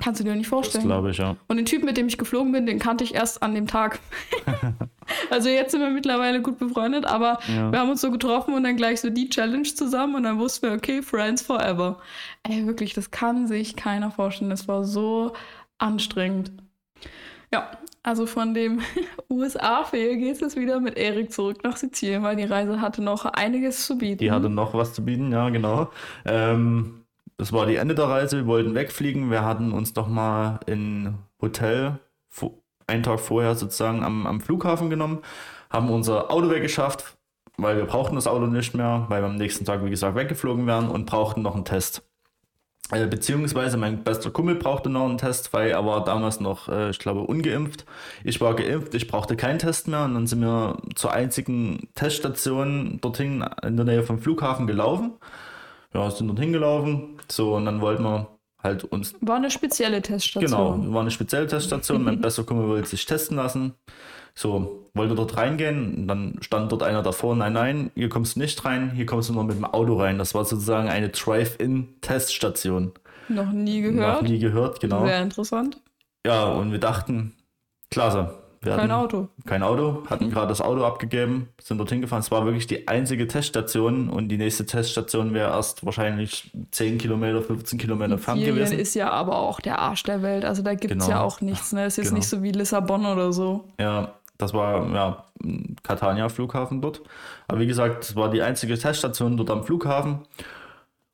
Kannst 0.00 0.20
du 0.20 0.24
dir 0.24 0.34
nicht 0.34 0.48
vorstellen. 0.48 0.84
Das 0.84 0.92
glaube 0.92 1.10
ich, 1.10 1.16
ja. 1.16 1.36
Und 1.48 1.56
den 1.56 1.64
Typ, 1.64 1.82
mit 1.82 1.96
dem 1.96 2.08
ich 2.08 2.18
geflogen 2.18 2.52
bin, 2.52 2.66
den 2.66 2.78
kannte 2.78 3.04
ich 3.04 3.14
erst 3.14 3.42
an 3.42 3.54
dem 3.54 3.66
Tag. 3.66 4.00
also 5.30 5.48
jetzt 5.48 5.72
sind 5.72 5.80
wir 5.80 5.90
mittlerweile 5.90 6.42
gut 6.42 6.58
befreundet, 6.58 7.06
aber 7.06 7.38
ja. 7.48 7.72
wir 7.72 7.78
haben 7.78 7.88
uns 7.88 8.02
so 8.02 8.10
getroffen 8.10 8.52
und 8.52 8.64
dann 8.64 8.76
gleich 8.76 9.00
so 9.00 9.08
die 9.08 9.30
Challenge 9.30 9.62
zusammen 9.62 10.16
und 10.16 10.24
dann 10.24 10.38
wussten 10.38 10.68
wir, 10.68 10.76
okay, 10.76 11.00
Friends 11.00 11.40
forever. 11.40 11.98
Ey, 12.42 12.66
wirklich, 12.66 12.92
das 12.92 13.10
kann 13.10 13.46
sich 13.46 13.76
keiner 13.76 14.10
vorstellen. 14.10 14.50
Das 14.50 14.68
war 14.68 14.84
so 14.84 15.32
anstrengend. 15.78 16.52
Ja, 17.52 17.70
also 18.02 18.26
von 18.26 18.54
dem 18.54 18.80
USA-Fail 19.30 20.16
geht 20.16 20.42
es 20.42 20.56
wieder 20.56 20.80
mit 20.80 20.96
Erik 20.96 21.32
zurück 21.32 21.64
nach 21.64 21.76
Sizilien, 21.76 22.22
weil 22.22 22.36
die 22.36 22.44
Reise 22.44 22.80
hatte 22.80 23.02
noch 23.02 23.24
einiges 23.24 23.86
zu 23.86 23.98
bieten. 23.98 24.18
Die 24.18 24.30
hatte 24.30 24.48
noch 24.48 24.74
was 24.74 24.94
zu 24.94 25.04
bieten, 25.04 25.32
ja, 25.32 25.48
genau. 25.48 25.90
Ähm, 26.24 27.04
das 27.36 27.52
war 27.52 27.66
die 27.66 27.76
Ende 27.76 27.94
der 27.94 28.06
Reise, 28.06 28.38
wir 28.38 28.46
wollten 28.46 28.74
wegfliegen. 28.74 29.30
Wir 29.30 29.44
hatten 29.44 29.72
uns 29.72 29.92
doch 29.92 30.08
mal 30.08 30.60
in 30.66 31.14
Hotel 31.40 31.98
einen 32.88 33.02
Tag 33.02 33.20
vorher 33.20 33.54
sozusagen 33.54 34.02
am, 34.02 34.26
am 34.26 34.40
Flughafen 34.40 34.90
genommen, 34.90 35.22
haben 35.70 35.90
unser 35.90 36.32
Auto 36.32 36.50
weggeschafft, 36.50 37.16
weil 37.56 37.76
wir 37.76 37.84
brauchten 37.84 38.16
das 38.16 38.26
Auto 38.26 38.46
nicht 38.46 38.74
mehr, 38.74 39.06
weil 39.08 39.22
wir 39.22 39.28
am 39.28 39.36
nächsten 39.36 39.64
Tag, 39.64 39.84
wie 39.84 39.90
gesagt, 39.90 40.16
weggeflogen 40.16 40.66
wären 40.66 40.88
und 40.88 41.06
brauchten 41.06 41.42
noch 41.42 41.54
einen 41.54 41.64
Test. 41.64 42.07
Äh, 42.90 43.06
beziehungsweise 43.06 43.76
mein 43.76 44.02
bester 44.02 44.30
Kumpel 44.30 44.54
brauchte 44.54 44.88
noch 44.88 45.04
einen 45.04 45.18
Test, 45.18 45.52
weil 45.52 45.70
er 45.70 45.84
war 45.84 46.04
damals 46.04 46.40
noch, 46.40 46.68
äh, 46.68 46.90
ich 46.90 46.98
glaube, 46.98 47.20
ungeimpft. 47.20 47.84
Ich 48.24 48.40
war 48.40 48.56
geimpft, 48.56 48.94
ich 48.94 49.08
brauchte 49.08 49.36
keinen 49.36 49.58
Test 49.58 49.88
mehr 49.88 50.04
und 50.04 50.14
dann 50.14 50.26
sind 50.26 50.40
wir 50.40 50.78
zur 50.94 51.12
einzigen 51.12 51.88
Teststation 51.94 52.98
dorthin 53.02 53.44
in 53.62 53.76
der 53.76 53.84
Nähe 53.84 54.02
vom 54.04 54.18
Flughafen 54.18 54.66
gelaufen. 54.66 55.12
Ja, 55.92 56.10
sind 56.10 56.28
dorthin 56.28 56.52
gelaufen. 56.52 57.18
So, 57.30 57.56
und 57.56 57.66
dann 57.66 57.82
wollten 57.82 58.04
wir 58.04 58.28
halt 58.62 58.84
uns. 58.84 59.14
War 59.20 59.36
eine 59.36 59.50
spezielle 59.50 60.00
Teststation. 60.00 60.80
Genau, 60.82 60.94
war 60.94 61.02
eine 61.02 61.10
spezielle 61.10 61.46
Teststation. 61.46 62.02
mein 62.04 62.20
bester 62.22 62.44
Kumpel 62.44 62.68
wollte 62.68 62.88
sich 62.88 63.04
testen 63.04 63.36
lassen. 63.36 63.74
So, 64.38 64.88
wollte 64.94 65.16
dort 65.16 65.36
reingehen, 65.36 66.06
dann 66.06 66.36
stand 66.42 66.70
dort 66.70 66.84
einer 66.84 67.02
davor, 67.02 67.34
nein, 67.34 67.54
nein, 67.54 67.90
hier 67.96 68.08
kommst 68.08 68.36
du 68.36 68.40
nicht 68.40 68.64
rein, 68.64 68.92
hier 68.92 69.04
kommst 69.04 69.28
du 69.28 69.32
nur 69.32 69.42
mit 69.42 69.56
dem 69.56 69.64
Auto 69.64 69.96
rein. 69.96 70.16
Das 70.16 70.32
war 70.32 70.44
sozusagen 70.44 70.88
eine 70.88 71.08
Drive-In-Teststation. 71.08 72.92
Noch 73.28 73.50
nie 73.50 73.80
gehört. 73.80 74.22
Noch 74.22 74.28
nie 74.28 74.38
gehört, 74.38 74.78
genau. 74.78 75.04
Sehr 75.04 75.22
interessant. 75.22 75.82
Ja, 76.24 76.44
und 76.44 76.70
wir 76.70 76.78
dachten, 76.78 77.34
klasse. 77.90 78.32
Wir 78.60 78.76
kein 78.76 78.92
Auto. 78.92 79.28
Kein 79.44 79.64
Auto, 79.64 80.04
hatten 80.08 80.30
gerade 80.32 80.48
das 80.48 80.60
Auto 80.60 80.84
abgegeben, 80.84 81.48
sind 81.60 81.78
dorthin 81.78 82.00
gefahren. 82.00 82.20
Es 82.20 82.30
war 82.30 82.44
wirklich 82.44 82.68
die 82.68 82.86
einzige 82.86 83.26
Teststation 83.26 84.08
und 84.08 84.28
die 84.28 84.38
nächste 84.38 84.66
Teststation 84.66 85.34
wäre 85.34 85.50
erst 85.50 85.84
wahrscheinlich 85.84 86.52
10 86.70 86.98
Kilometer, 86.98 87.42
15 87.42 87.78
Kilometer 87.78 88.12
entfernt 88.12 88.44
gewesen. 88.44 88.78
ist 88.78 88.94
ja 88.94 89.10
aber 89.10 89.38
auch 89.38 89.60
der 89.60 89.80
Arsch 89.80 90.04
der 90.04 90.22
Welt. 90.22 90.44
Also 90.44 90.62
da 90.62 90.74
gibt 90.74 90.92
es 90.94 91.06
genau. 91.06 91.18
ja 91.18 91.22
auch 91.24 91.40
nichts. 91.40 91.72
Ne? 91.72 91.86
ist 91.86 91.96
jetzt 91.96 92.06
genau. 92.06 92.18
nicht 92.18 92.28
so 92.28 92.42
wie 92.42 92.52
Lissabon 92.52 93.06
oder 93.06 93.32
so. 93.32 93.64
Ja, 93.78 94.17
das 94.38 94.54
war 94.54 94.88
ja 94.94 95.24
Catania 95.82 96.28
Flughafen 96.28 96.80
dort. 96.80 97.02
Aber 97.48 97.60
wie 97.60 97.66
gesagt, 97.66 98.04
das 98.04 98.16
war 98.16 98.30
die 98.30 98.42
einzige 98.42 98.78
Teststation 98.78 99.36
dort 99.36 99.50
am 99.50 99.64
Flughafen. 99.64 100.20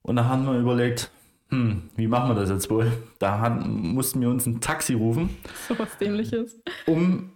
Und 0.02 0.16
da 0.16 0.26
haben 0.26 0.44
wir 0.46 0.58
überlegt, 0.58 1.10
hm, 1.48 1.90
wie 1.96 2.06
machen 2.06 2.30
wir 2.30 2.34
das 2.34 2.50
jetzt 2.50 2.70
wohl? 2.70 2.92
Da 3.18 3.38
haben, 3.38 3.94
mussten 3.94 4.20
wir 4.20 4.28
uns 4.28 4.46
ein 4.46 4.60
Taxi 4.60 4.94
rufen. 4.94 5.30
So 5.68 5.78
was 5.78 5.96
dämliches. 5.98 6.60
Um 6.86 7.32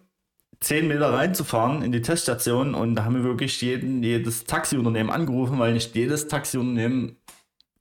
10 0.61 0.88
Meter 0.88 1.12
reinzufahren 1.12 1.83
in 1.83 1.92
die 1.92 2.03
Teststation 2.03 2.74
und 2.74 2.96
da 2.96 3.05
haben 3.05 3.14
wir 3.14 3.24
wirklich 3.24 3.61
jeden, 3.62 4.03
jedes 4.03 4.44
Taxiunternehmen 4.44 5.11
angerufen, 5.11 5.59
weil 5.59 5.72
nicht 5.72 5.94
jedes 5.94 6.27
Taxiunternehmen 6.27 7.16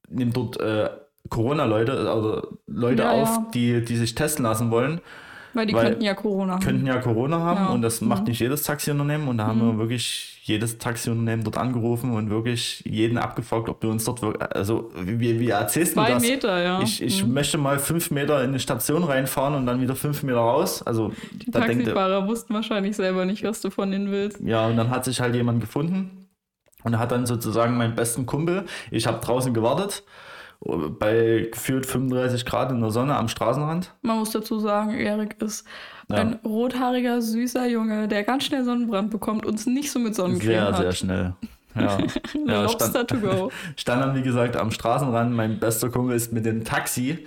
nimmt 0.10 0.38
dort 0.38 0.60
äh, 0.60 0.90
Corona-Leute, 1.30 2.10
also 2.10 2.60
Leute 2.68 3.04
ja, 3.04 3.12
auf, 3.12 3.30
ja. 3.30 3.48
Die, 3.54 3.84
die 3.84 3.96
sich 3.98 4.16
testen 4.16 4.44
lassen 4.44 4.72
wollen. 4.72 5.02
Weil 5.54 5.66
die 5.66 5.74
Weil 5.74 5.88
könnten 5.88 6.04
ja 6.04 6.14
Corona 6.14 6.54
haben. 6.54 6.64
Könnten 6.64 6.86
ja 6.86 6.98
Corona 7.00 7.40
haben 7.40 7.66
ja. 7.66 7.70
und 7.70 7.82
das 7.82 8.02
mhm. 8.02 8.10
macht 8.10 8.28
nicht 8.28 8.40
jedes 8.40 8.64
Taxiunternehmen. 8.64 9.28
Und 9.28 9.38
da 9.38 9.48
haben 9.48 9.60
mhm. 9.60 9.72
wir 9.72 9.80
wirklich 9.80 10.40
jedes 10.44 10.78
Taxiunternehmen 10.78 11.44
dort 11.44 11.58
angerufen 11.58 12.14
und 12.14 12.30
wirklich 12.30 12.84
jeden 12.86 13.18
abgefragt, 13.18 13.68
ob 13.68 13.84
wir 13.84 13.90
uns 13.90 14.06
dort 14.06 14.22
wirklich, 14.22 14.52
also 14.56 14.92
wie, 14.96 15.40
wie 15.40 15.50
erzählst 15.50 15.98
du 15.98 16.02
das? 16.02 16.24
Meter, 16.24 16.62
ja. 16.62 16.82
Ich, 16.82 17.02
ich 17.02 17.26
mhm. 17.26 17.34
möchte 17.34 17.58
mal 17.58 17.80
fünf 17.80 18.12
Meter 18.12 18.42
in 18.44 18.50
eine 18.50 18.60
Station 18.60 19.04
reinfahren 19.04 19.56
und 19.56 19.66
dann 19.66 19.82
wieder 19.82 19.96
fünf 19.96 20.24
Meter 20.24 20.38
raus. 20.38 20.82
Also 20.84 21.12
die 21.34 21.52
Taxifahrer 21.52 22.18
denkt, 22.18 22.30
wussten 22.30 22.54
wahrscheinlich 22.54 22.96
selber 22.96 23.26
nicht, 23.26 23.44
was 23.44 23.62
du 23.62 23.70
von 23.70 23.92
denen 23.92 24.12
willst. 24.12 24.40
Ja, 24.42 24.68
und 24.68 24.78
dann 24.78 24.90
hat 24.90 25.06
sich 25.06 25.20
halt 25.20 25.36
jemand 25.36 25.60
gefunden 25.60 26.28
und 26.84 26.98
hat 26.98 27.12
dann 27.12 27.26
sozusagen 27.26 27.78
meinen 27.78 27.96
besten 27.96 28.26
Kumpel, 28.26 28.66
ich 28.92 29.08
habe 29.08 29.24
draußen 29.24 29.54
gewartet 29.54 30.04
bei 30.60 31.50
gefühlt 31.52 31.86
35 31.86 32.46
Grad 32.46 32.72
in 32.72 32.82
der 32.82 32.92
Sonne 32.92 33.16
am 33.16 33.28
Straßenrand. 33.28 33.94
Man 34.02 34.20
muss 34.20 34.32
dazu 34.32 34.60
sagen, 34.60 34.94
Erik 34.96 35.42
ist 35.42 35.66
ja. 36.10 36.18
ein 36.18 36.40
rothaariger, 36.44 37.22
süßer 37.22 37.68
Junge, 37.68 38.08
der 38.08 38.24
ganz 38.24 38.46
schnell 38.46 38.64
Sonnenbrand 38.64 39.12
bekommt 39.12 39.46
und 39.46 39.56
es 39.56 39.66
nicht 39.66 39.92
so 39.92 40.00
mit 40.00 40.16
Sonnencreme 40.16 40.48
sehr, 40.48 40.62
hat. 40.64 40.76
Sehr, 40.78 40.84
sehr 40.84 40.92
schnell. 40.94 41.34
Ja. 41.76 41.98
ja 42.48 42.62
Lobster 42.64 42.90
stand, 42.90 43.10
to 43.10 43.18
go. 43.18 43.52
Stand 43.76 44.02
dann, 44.02 44.16
wie 44.16 44.24
gesagt, 44.24 44.56
am 44.56 44.72
Straßenrand. 44.72 45.34
Mein 45.34 45.60
bester 45.60 45.90
Kumpel 45.90 46.16
ist 46.16 46.34
mit 46.34 46.46
dem 46.46 46.64
Taxi 46.64 47.26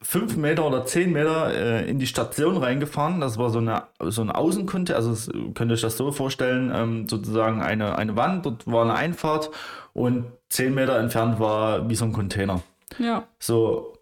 fünf 0.00 0.36
Meter 0.36 0.66
oder 0.66 0.86
zehn 0.86 1.12
Meter 1.12 1.52
äh, 1.52 1.88
in 1.88 1.98
die 1.98 2.06
Station 2.06 2.56
reingefahren. 2.56 3.20
Das 3.20 3.36
war 3.36 3.50
so 3.50 3.58
eine 3.58 3.82
so 4.00 4.22
ein 4.22 4.30
Außenkunde, 4.30 4.96
also 4.96 5.12
es, 5.12 5.30
könnt 5.54 5.70
ihr 5.70 5.74
euch 5.74 5.82
das 5.82 5.96
so 5.96 6.12
vorstellen, 6.12 6.72
ähm, 6.74 7.08
sozusagen 7.08 7.60
eine, 7.60 7.98
eine 7.98 8.16
Wand, 8.16 8.46
dort 8.46 8.66
war 8.66 8.84
eine 8.84 8.94
Einfahrt 8.94 9.50
und 9.92 10.26
zehn 10.48 10.74
Meter 10.74 10.98
entfernt 10.98 11.40
war 11.40 11.88
wie 11.88 11.94
so 11.94 12.04
ein 12.04 12.12
Container. 12.12 12.62
Ja. 12.98 13.24
So, 13.38 13.94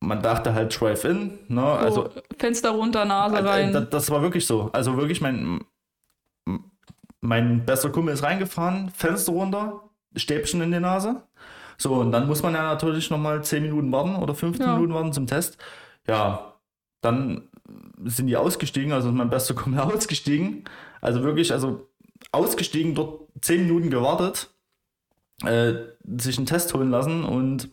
man 0.00 0.22
dachte 0.22 0.54
halt 0.54 0.78
Drive-In, 0.78 1.38
ne? 1.48 1.62
Also 1.62 2.10
Fenster 2.38 2.70
runter, 2.70 3.04
Nase 3.04 3.36
also, 3.36 3.48
rein. 3.48 3.72
Das, 3.72 3.90
das 3.90 4.10
war 4.10 4.22
wirklich 4.22 4.46
so. 4.46 4.70
Also 4.72 4.96
wirklich 4.96 5.20
mein 5.20 5.60
mein 7.22 7.64
bester 7.64 7.90
Kumpel 7.90 8.12
ist 8.12 8.22
reingefahren, 8.22 8.90
Fenster 8.90 9.32
runter, 9.32 9.88
Stäbchen 10.16 10.60
in 10.60 10.72
die 10.72 10.80
Nase. 10.80 11.22
So, 11.78 11.94
und 11.94 12.12
dann 12.12 12.26
muss 12.26 12.42
man 12.42 12.54
ja 12.54 12.62
natürlich 12.62 13.10
nochmal 13.10 13.42
10 13.42 13.62
Minuten 13.62 13.90
warten 13.92 14.16
oder 14.16 14.34
15 14.34 14.66
ja. 14.66 14.74
Minuten 14.74 14.92
warten 14.92 15.12
zum 15.12 15.26
Test. 15.26 15.56
Ja, 16.06 16.56
dann 17.00 17.48
sind 18.04 18.26
die 18.26 18.36
ausgestiegen, 18.36 18.92
also 18.92 19.08
ist 19.08 19.14
mein 19.14 19.30
bester 19.30 19.54
Kumpel 19.54 19.80
ausgestiegen. 19.80 20.64
Also 21.00 21.22
wirklich, 21.22 21.52
also 21.52 21.88
ausgestiegen, 22.32 22.94
dort 22.94 23.28
10 23.40 23.66
Minuten 23.66 23.90
gewartet, 23.90 24.50
äh, 25.46 25.74
sich 26.18 26.38
einen 26.38 26.46
Test 26.46 26.72
holen 26.74 26.90
lassen 26.90 27.24
und 27.24 27.68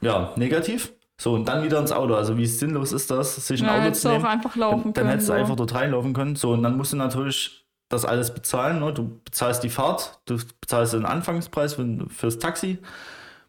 ja, 0.00 0.32
negativ. 0.36 0.92
So, 1.18 1.32
und 1.34 1.48
dann 1.48 1.64
wieder 1.64 1.78
ins 1.78 1.92
Auto. 1.92 2.14
Also 2.14 2.36
wie 2.36 2.46
sinnlos 2.46 2.92
ist 2.92 3.10
das, 3.10 3.36
sich 3.46 3.62
ein 3.62 3.66
ja, 3.66 3.86
Auto 3.86 3.92
zu 3.92 4.08
nehmen? 4.08 4.24
auch 4.24 4.28
einfach 4.28 4.56
laufen 4.56 4.76
dann, 4.76 4.84
dann 4.84 4.92
können. 4.92 5.08
hättest 5.10 5.26
so. 5.28 5.32
du 5.32 5.38
einfach 5.38 5.56
dort 5.56 5.74
reinlaufen 5.74 6.12
können. 6.12 6.36
So, 6.36 6.52
und 6.52 6.62
dann 6.62 6.76
musst 6.76 6.92
du 6.92 6.96
natürlich 6.96 7.66
das 7.88 8.04
alles 8.04 8.34
bezahlen. 8.34 8.80
Ne? 8.80 8.92
Du 8.92 9.20
bezahlst 9.24 9.62
die 9.62 9.70
Fahrt, 9.70 10.20
du 10.26 10.38
bezahlst 10.60 10.92
den 10.92 11.06
Anfangspreis 11.06 11.74
für, 11.74 12.06
fürs 12.10 12.38
Taxi 12.38 12.78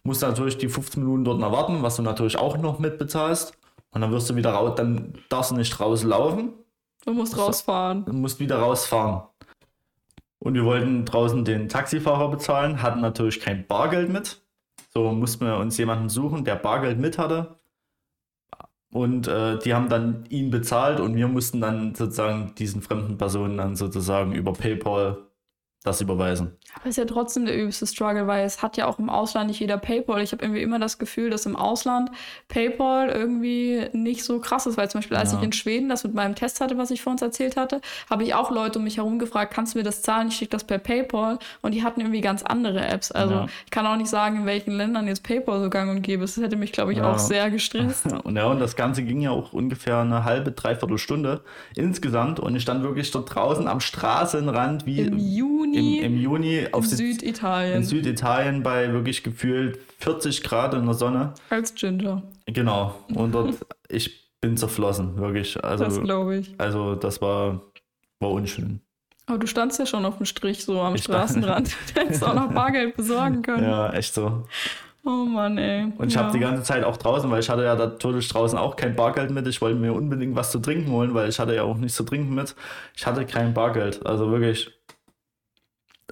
musst 0.08 0.22
natürlich 0.22 0.58
die 0.58 0.70
15 0.70 1.04
Minuten 1.04 1.26
dort 1.26 1.40
noch 1.40 1.52
warten, 1.52 1.84
was 1.84 1.98
du 1.98 2.02
natürlich 2.02 2.38
auch 2.38 2.58
noch 2.58 2.80
mit 2.80 2.98
bezahlst. 2.98 3.54
Und 3.92 4.02
dann 4.02 4.12
wirst 4.12 4.30
du 4.30 4.36
wieder 4.36 4.52
raus, 4.52 4.74
dann 4.76 5.14
darfst 5.30 5.52
du 5.52 5.56
nicht 5.56 5.80
rauslaufen. 5.80 6.54
Du 7.06 7.14
musst 7.14 7.38
rausfahren. 7.38 8.06
Du 8.06 8.14
musst 8.14 8.40
wieder 8.40 8.58
rausfahren. 8.58 9.24
Und 10.40 10.54
wir 10.54 10.66
wollten 10.66 11.06
draußen 11.06 11.46
den 11.46 11.68
Taxifahrer 11.70 12.30
bezahlen, 12.30 12.82
hatten 12.82 13.02
natürlich 13.02 13.40
kein 13.40 13.66
Bargeld 13.68 14.10
mit. 14.10 14.42
So 14.94 15.12
mussten 15.12 15.46
wir 15.46 15.58
uns 15.58 15.78
jemanden 15.78 16.10
suchen, 16.10 16.46
der 16.46 16.56
Bargeld 16.56 17.00
mit 17.00 17.18
hatte. 17.18 17.60
Und 18.92 19.28
äh, 19.28 19.60
die 19.60 19.74
haben 19.74 19.90
dann 19.90 20.26
ihn 20.30 20.50
bezahlt 20.50 21.00
und 21.00 21.16
wir 21.16 21.28
mussten 21.28 21.60
dann 21.60 21.94
sozusagen 21.94 22.56
diesen 22.56 22.82
fremden 22.82 23.18
Personen 23.18 23.58
dann 23.58 23.76
sozusagen 23.76 24.34
über 24.34 24.54
PayPal 24.54 25.28
das 25.84 26.02
überweisen. 26.02 26.58
Aber 26.80 26.90
ist 26.90 26.98
ja 26.98 27.06
trotzdem 27.06 27.46
der 27.46 27.58
übelste 27.58 27.88
Struggle, 27.88 28.28
weil 28.28 28.46
es 28.46 28.62
hat 28.62 28.78
ja 28.78 28.88
auch 28.88 29.00
im 29.00 29.10
Ausland 29.10 29.48
nicht 29.48 29.60
jeder 29.60 29.78
PayPal. 29.78 30.22
Ich 30.22 30.32
habe 30.32 30.44
irgendwie 30.44 30.62
immer 30.62 30.80
das 30.80 30.98
Gefühl, 30.98 31.30
dass 31.30 31.46
im 31.46 31.56
Ausland 31.56 32.12
PayPal 32.48 33.10
irgendwie 33.10 33.88
nicht 33.94 34.24
so 34.24 34.40
krass 34.40 34.66
ist, 34.66 34.78
weil 34.78 34.90
zum 34.90 35.00
Beispiel 35.00 35.18
als 35.18 35.32
ja. 35.32 35.40
ich 35.40 35.44
in 35.44 35.54
Schweden 35.54 35.90
das 35.90 36.04
mit 36.04 36.14
meinem 36.14 36.36
Test 36.36 36.62
hatte, 36.62 36.78
was 36.78 36.92
ich 36.92 37.02
vor 37.02 37.12
uns 37.12 37.22
erzählt 37.22 37.58
hatte, 37.58 37.82
habe 38.10 38.24
ich 38.24 38.34
auch 38.34 38.52
Leute 38.52 38.80
um 38.80 38.84
mich 38.84 38.98
herum 38.98 39.20
gefragt, 39.20 39.54
kannst 39.54 39.74
du 39.74 39.80
mir 39.80 39.84
das 39.84 40.02
zahlen? 40.02 40.28
Ich 40.28 40.36
schicke 40.36 40.52
das 40.52 40.64
per 40.64 40.78
PayPal 40.78 41.40
und 41.62 41.74
die 41.74 41.84
hatten 41.84 42.02
irgendwie 42.02 42.22
ganz 42.22 42.44
andere 42.44 42.86
Apps. 42.86 43.12
Also 43.12 43.34
ja. 43.34 43.48
ich 43.66 43.72
kann 43.72 43.86
auch 43.86 43.98
nicht 43.98 44.10
sagen, 44.10 44.38
in 44.38 44.46
welchen 44.46 44.72
Ländern 44.72 45.08
jetzt 45.08 45.24
PayPal 45.24 45.62
so 45.62 45.70
gang 45.70 45.90
und 45.90 46.02
gäbe 46.02 46.24
ist. 46.24 46.38
Das 46.38 46.44
hätte 46.44 46.56
mich, 46.56 46.72
glaube 46.72 46.92
ich, 46.92 47.00
ja. 47.00 47.12
auch 47.12 47.20
sehr 47.20 47.50
gestresst. 47.50 48.06
und 48.24 48.36
ja, 48.36 48.46
und 48.46 48.60
das 48.60 48.76
Ganze 48.76 49.04
ging 49.04 49.22
ja 49.22 49.32
auch 49.32 49.54
ungefähr 49.54 50.00
eine 50.00 50.24
halbe, 50.24 50.52
dreiviertel 50.52 50.98
Stunde 50.98 51.42
insgesamt 51.76 52.40
und 52.40 52.56
ich 52.56 52.62
stand 52.62 52.84
wirklich 52.84 53.10
dort 53.12 53.34
draußen 53.34 53.68
am 53.68 53.80
Straßenrand 53.80 54.86
wie 54.86 55.00
im 55.00 55.18
Juni, 55.18 56.00
im, 56.00 56.14
im 56.14 56.18
Juni 56.18 56.67
auf 56.74 56.86
Süditalien. 56.86 57.78
In 57.78 57.84
Süditalien 57.84 58.64
bei 58.64 58.92
wirklich 58.94 59.24
gefühlt 59.24 59.80
40 60.00 60.44
Grad 60.44 60.74
in 60.74 60.86
der 60.86 60.94
Sonne. 60.94 61.34
Als 61.50 61.74
Ginger. 61.76 62.24
Genau. 62.46 62.96
Und 63.14 63.34
dort, 63.34 63.56
ich 63.90 64.32
bin 64.42 64.58
zerflossen, 64.58 65.18
wirklich. 65.18 65.64
Also, 65.64 65.86
das 65.86 66.02
glaube 66.02 66.38
ich. 66.38 66.56
Also, 66.58 66.96
das 66.96 67.22
war, 67.22 67.62
war 68.20 68.32
unschön. 68.32 68.82
Aber 69.26 69.40
du 69.40 69.48
standst 69.48 69.78
ja 69.78 69.86
schon 69.86 70.06
auf 70.06 70.18
dem 70.18 70.26
Strich 70.26 70.64
so 70.64 70.80
am 70.80 70.96
ich 70.96 71.04
Straßenrand. 71.04 71.76
du 71.94 72.02
hättest 72.02 72.24
auch 72.24 72.34
noch 72.34 72.54
Bargeld 72.54 72.96
besorgen 72.96 73.42
können. 73.42 73.64
Ja, 73.64 73.92
echt 73.92 74.14
so. 74.14 74.46
Oh 75.04 75.26
Mann, 75.26 75.58
ey. 75.58 75.92
Und 75.98 76.08
ich 76.08 76.16
ja. 76.16 76.24
habe 76.24 76.34
die 76.34 76.40
ganze 76.40 76.64
Zeit 76.64 76.84
auch 76.84 76.98
draußen, 76.98 77.30
weil 77.32 77.40
ich 77.40 77.50
hatte 77.50 77.64
ja 77.64 77.76
natürlich 77.76 78.28
draußen 78.28 78.58
auch 78.58 78.76
kein 78.76 78.96
Bargeld 78.96 79.32
mit. 79.32 79.48
Ich 79.48 79.62
wollte 79.62 79.80
mir 79.80 79.94
unbedingt 79.94 80.36
was 80.36 80.52
zu 80.52 80.60
trinken 80.60 80.92
holen, 80.92 81.14
weil 81.14 81.30
ich 81.30 81.40
hatte 81.40 81.56
ja 81.56 81.64
auch 81.64 81.78
nichts 81.78 81.96
zu 81.96 82.04
trinken 82.04 82.36
mit. 82.36 82.56
Ich 82.94 83.06
hatte 83.06 83.26
kein 83.26 83.54
Bargeld. 83.54 84.06
Also 84.06 84.32
wirklich 84.32 84.70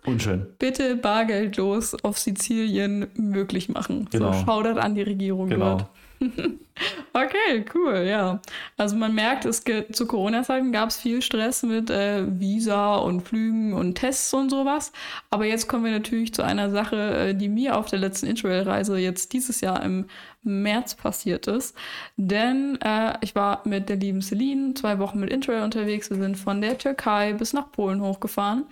Unschön. 0.06 0.48
Bitte 0.60 0.96
bargeldlos 0.96 1.96
auf 2.04 2.18
Sizilien 2.18 3.08
möglich 3.16 3.70
machen. 3.70 4.08
Genau. 4.12 4.34
So 4.34 4.46
schaudert 4.46 4.78
an 4.78 4.96
die 4.96 5.04
Regierung 5.04 5.50
genau. 5.50 5.88
okay, 7.14 7.66
cool, 7.74 8.06
ja. 8.08 8.40
Also 8.78 8.96
man 8.96 9.14
merkt, 9.14 9.46
es 9.46 9.64
zu 9.92 10.08
Corona-Zeiten 10.08 10.72
gab 10.72 10.90
es 10.90 10.98
viel 10.98 11.22
Stress 11.22 11.64
mit 11.64 11.90
äh, 11.90 12.26
Visa 12.40 12.96
und 12.96 13.22
Flügen 13.22 13.74
und 13.74 13.96
Tests 13.96 14.34
und 14.34 14.50
sowas. 14.50 14.92
Aber 15.30 15.46
jetzt 15.46 15.68
kommen 15.68 15.84
wir 15.84 15.92
natürlich 15.92 16.34
zu 16.34 16.44
einer 16.44 16.70
Sache, 16.70 17.30
äh, 17.30 17.34
die 17.36 17.50
mir 17.50 17.78
auf 17.78 17.88
der 17.90 18.00
letzten 18.00 18.28
Interrail-Reise 18.28 18.98
jetzt 18.98 19.34
dieses 19.34 19.62
Jahr 19.62 19.84
im 19.84 20.06
März 20.44 20.96
passiert 20.96 21.48
ist. 21.48 21.76
Denn 22.18 22.80
äh, 22.82 23.18
ich 23.22 23.36
war 23.36 23.62
mit 23.66 23.90
der 23.90 23.98
lieben 23.98 24.22
Celine 24.22 24.74
zwei 24.76 25.00
Wochen 25.00 25.20
mit 25.20 25.32
Interrail 25.32 25.64
unterwegs. 25.64 26.10
Wir 26.10 26.18
sind 26.18 26.38
von 26.38 26.62
der 26.62 26.78
Türkei 26.78 27.34
bis 27.34 27.54
nach 27.54 27.72
Polen 27.72 28.02
hochgefahren 28.02 28.66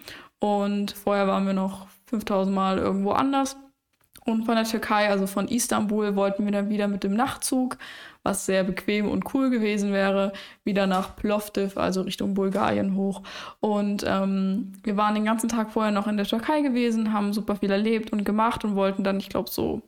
und 0.44 0.92
vorher 0.92 1.26
waren 1.26 1.48
wir 1.48 1.54
noch 1.54 1.88
5000 2.08 2.54
Mal 2.54 2.78
irgendwo 2.78 3.12
anders. 3.12 3.56
Und 4.26 4.44
von 4.44 4.56
der 4.56 4.66
Türkei, 4.66 5.10
also 5.10 5.26
von 5.26 5.48
Istanbul, 5.48 6.18
wollten 6.18 6.44
wir 6.44 6.52
dann 6.52 6.70
wieder 6.70 6.90
mit 6.90 7.06
dem 7.06 7.14
Nachtzug, 7.14 7.78
was 8.24 8.46
sehr 8.46 8.66
bequem 8.66 9.08
und 9.08 9.34
cool 9.34 9.50
gewesen 9.50 9.94
wäre, 9.94 10.34
wieder 10.66 10.86
nach 10.86 11.16
Plovdiv, 11.16 11.78
also 11.78 12.02
Richtung 12.02 12.34
Bulgarien 12.34 12.98
hoch. 12.98 13.22
Und 13.62 14.04
ähm, 14.06 14.74
wir 14.84 14.98
waren 14.98 15.16
den 15.16 15.24
ganzen 15.24 15.48
Tag 15.48 15.72
vorher 15.72 15.94
noch 15.94 16.08
in 16.08 16.18
der 16.18 16.26
Türkei 16.26 16.60
gewesen, 16.60 17.14
haben 17.14 17.32
super 17.32 17.56
viel 17.56 17.72
erlebt 17.72 18.12
und 18.12 18.26
gemacht 18.26 18.66
und 18.66 18.76
wollten 18.76 19.06
dann, 19.06 19.20
ich 19.20 19.30
glaube, 19.30 19.50
so 19.50 19.82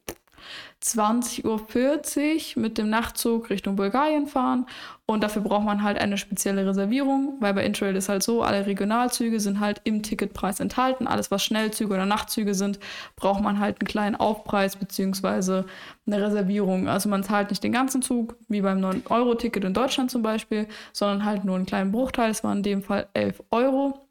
20.40 0.86 2.56
Uhr 2.56 2.62
mit 2.62 2.78
dem 2.78 2.90
Nachtzug 2.90 3.50
Richtung 3.50 3.76
Bulgarien 3.76 4.28
fahren. 4.28 4.68
Und 5.08 5.24
dafür 5.24 5.42
braucht 5.42 5.66
man 5.66 5.84
halt 5.84 5.98
eine 6.00 6.18
spezielle 6.18 6.66
Reservierung, 6.66 7.38
weil 7.40 7.54
bei 7.54 7.66
Intrail 7.66 7.96
ist 7.96 8.10
halt 8.10 8.24
so, 8.24 8.44
alle 8.44 8.66
Regionalzüge 8.66 9.40
sind 9.40 9.60
halt 9.60 9.82
im 9.84 10.04
Ticketpreis 10.04 10.60
enthalten. 10.60 11.08
Alles, 11.08 11.32
was 11.32 11.44
Schnellzüge 11.44 11.94
oder 11.94 12.06
Nachtzüge 12.06 12.54
sind, 12.54 12.80
braucht 13.16 13.42
man 13.42 13.60
halt 13.60 13.82
einen 13.82 13.88
kleinen 13.88 14.16
Aufpreis 14.16 14.76
beziehungsweise 14.76 15.66
eine 16.06 16.22
Reservierung. 16.22 16.88
Also 16.88 17.10
man 17.10 17.24
zahlt 17.24 17.50
nicht 17.50 17.64
den 17.64 17.72
ganzen 17.72 18.02
Zug, 18.02 18.36
wie 18.48 18.62
beim 18.62 18.80
9-Euro-Ticket 18.80 19.64
in 19.64 19.74
Deutschland 19.74 20.12
zum 20.12 20.22
Beispiel, 20.22 20.68
sondern 20.94 21.26
halt 21.26 21.46
nur 21.46 21.56
einen 21.56 21.66
kleinen 21.66 21.92
Bruchteil. 21.92 22.32
Es 22.32 22.44
waren 22.44 22.58
in 22.58 22.64
dem 22.64 22.82
Fall 22.84 23.08
11 23.14 23.44
Euro. 23.52 24.05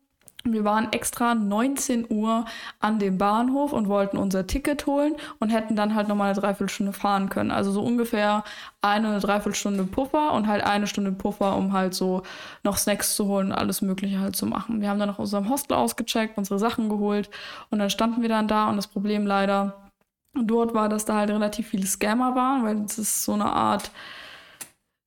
Wir 0.46 0.62
waren 0.62 0.92
extra 0.92 1.34
19 1.34 2.06
Uhr 2.10 2.44
an 2.78 2.98
dem 2.98 3.16
Bahnhof 3.16 3.72
und 3.72 3.88
wollten 3.88 4.18
unser 4.18 4.46
Ticket 4.46 4.86
holen 4.86 5.16
und 5.40 5.48
hätten 5.48 5.74
dann 5.74 5.94
halt 5.94 6.06
nochmal 6.06 6.30
eine 6.30 6.40
Dreiviertelstunde 6.40 6.92
fahren 6.92 7.30
können. 7.30 7.50
Also 7.50 7.72
so 7.72 7.82
ungefähr 7.82 8.44
eine 8.82 9.18
Dreiviertelstunde 9.20 9.84
Puffer 9.84 10.32
und 10.32 10.46
halt 10.46 10.62
eine 10.62 10.86
Stunde 10.86 11.12
Puffer, 11.12 11.56
um 11.56 11.72
halt 11.72 11.94
so 11.94 12.22
noch 12.62 12.76
Snacks 12.76 13.16
zu 13.16 13.26
holen 13.26 13.46
und 13.46 13.52
alles 13.52 13.80
Mögliche 13.80 14.20
halt 14.20 14.36
zu 14.36 14.44
machen. 14.44 14.82
Wir 14.82 14.90
haben 14.90 14.98
dann 14.98 15.08
noch 15.08 15.18
unserem 15.18 15.48
Hostel 15.48 15.74
ausgecheckt, 15.74 16.36
unsere 16.36 16.58
Sachen 16.58 16.90
geholt 16.90 17.30
und 17.70 17.78
dann 17.78 17.88
standen 17.88 18.20
wir 18.20 18.28
dann 18.28 18.46
da 18.46 18.68
und 18.68 18.76
das 18.76 18.86
Problem 18.86 19.26
leider 19.26 19.90
dort 20.34 20.74
war, 20.74 20.90
dass 20.90 21.06
da 21.06 21.14
halt 21.14 21.30
relativ 21.30 21.68
viele 21.68 21.86
Scammer 21.86 22.34
waren, 22.34 22.64
weil 22.64 22.84
es 22.84 22.98
ist 22.98 23.24
so 23.24 23.32
eine 23.32 23.46
Art 23.46 23.90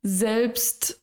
selbst, 0.01 0.99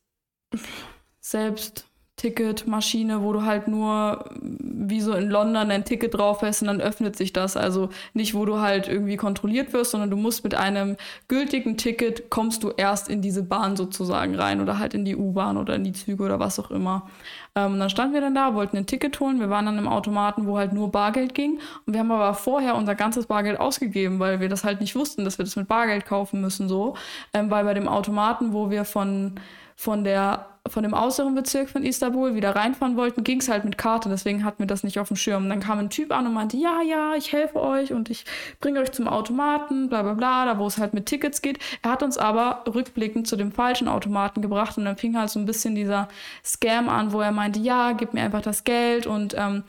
selbst 1.20 1.86
Ticketmaschine, 2.16 3.22
wo 3.22 3.32
du 3.32 3.42
halt 3.42 3.66
nur 3.66 4.24
wie 4.40 5.00
so 5.00 5.14
in 5.14 5.28
London 5.28 5.70
ein 5.72 5.84
Ticket 5.84 6.14
drauf 6.14 6.42
hast 6.42 6.62
und 6.62 6.68
dann 6.68 6.80
öffnet 6.80 7.16
sich 7.16 7.32
das. 7.32 7.56
Also 7.56 7.88
nicht, 8.12 8.34
wo 8.34 8.44
du 8.44 8.60
halt 8.60 8.86
irgendwie 8.86 9.16
kontrolliert 9.16 9.72
wirst, 9.72 9.90
sondern 9.90 10.10
du 10.10 10.16
musst 10.16 10.44
mit 10.44 10.54
einem 10.54 10.96
gültigen 11.26 11.76
Ticket 11.76 12.30
kommst 12.30 12.62
du 12.62 12.70
erst 12.70 13.08
in 13.08 13.20
diese 13.20 13.42
Bahn 13.42 13.76
sozusagen 13.76 14.36
rein 14.36 14.60
oder 14.60 14.78
halt 14.78 14.94
in 14.94 15.04
die 15.04 15.16
U-Bahn 15.16 15.56
oder 15.56 15.74
in 15.74 15.82
die 15.82 15.92
Züge 15.92 16.22
oder 16.22 16.38
was 16.38 16.60
auch 16.60 16.70
immer. 16.70 17.08
Ähm, 17.56 17.74
und 17.74 17.80
dann 17.80 17.90
standen 17.90 18.14
wir 18.14 18.20
dann 18.20 18.34
da, 18.34 18.54
wollten 18.54 18.76
ein 18.76 18.86
Ticket 18.86 19.18
holen. 19.18 19.40
Wir 19.40 19.50
waren 19.50 19.66
dann 19.66 19.78
im 19.78 19.88
Automaten, 19.88 20.46
wo 20.46 20.56
halt 20.56 20.72
nur 20.72 20.92
Bargeld 20.92 21.34
ging. 21.34 21.58
Und 21.84 21.94
wir 21.94 22.00
haben 22.00 22.12
aber 22.12 22.34
vorher 22.34 22.76
unser 22.76 22.94
ganzes 22.94 23.26
Bargeld 23.26 23.58
ausgegeben, 23.58 24.20
weil 24.20 24.38
wir 24.38 24.48
das 24.48 24.62
halt 24.62 24.80
nicht 24.80 24.94
wussten, 24.94 25.24
dass 25.24 25.38
wir 25.38 25.44
das 25.44 25.56
mit 25.56 25.66
Bargeld 25.66 26.06
kaufen 26.06 26.40
müssen 26.40 26.68
so. 26.68 26.96
Ähm, 27.32 27.50
weil 27.50 27.64
bei 27.64 27.74
dem 27.74 27.88
Automaten, 27.88 28.52
wo 28.52 28.70
wir 28.70 28.84
von 28.84 29.34
von 29.76 30.04
der 30.04 30.46
von 30.70 30.82
dem 30.82 30.94
äußeren 30.94 31.34
Bezirk 31.34 31.68
von 31.68 31.84
Istanbul 31.84 32.34
wieder 32.34 32.56
reinfahren 32.56 32.96
wollten, 32.96 33.22
ging 33.22 33.40
es 33.40 33.50
halt 33.50 33.66
mit 33.66 33.76
Karte, 33.76 34.08
deswegen 34.08 34.44
hatten 34.44 34.60
wir 34.60 34.66
das 34.66 34.82
nicht 34.82 34.98
auf 34.98 35.08
dem 35.08 35.16
Schirm. 35.16 35.44
Und 35.44 35.50
dann 35.50 35.60
kam 35.60 35.78
ein 35.78 35.90
Typ 35.90 36.10
an 36.10 36.26
und 36.26 36.32
meinte, 36.32 36.56
ja, 36.56 36.80
ja, 36.80 37.14
ich 37.14 37.32
helfe 37.34 37.60
euch 37.60 37.92
und 37.92 38.08
ich 38.08 38.24
bringe 38.60 38.80
euch 38.80 38.90
zum 38.92 39.06
Automaten, 39.06 39.90
bla 39.90 40.02
bla 40.02 40.14
bla, 40.14 40.46
da 40.46 40.58
wo 40.58 40.66
es 40.66 40.78
halt 40.78 40.94
mit 40.94 41.04
Tickets 41.04 41.42
geht. 41.42 41.58
Er 41.82 41.90
hat 41.90 42.02
uns 42.02 42.16
aber 42.16 42.64
rückblickend 42.66 43.28
zu 43.28 43.36
dem 43.36 43.52
falschen 43.52 43.88
Automaten 43.88 44.40
gebracht 44.40 44.78
und 44.78 44.86
dann 44.86 44.96
fing 44.96 45.18
halt 45.18 45.28
so 45.28 45.38
ein 45.38 45.44
bisschen 45.44 45.74
dieser 45.74 46.08
Scam 46.42 46.88
an, 46.88 47.12
wo 47.12 47.20
er 47.20 47.32
meinte, 47.32 47.60
ja, 47.60 47.92
gib 47.92 48.14
mir 48.14 48.22
einfach 48.22 48.42
das 48.42 48.64
Geld 48.64 49.06
und 49.06 49.34
ähm, 49.36 49.64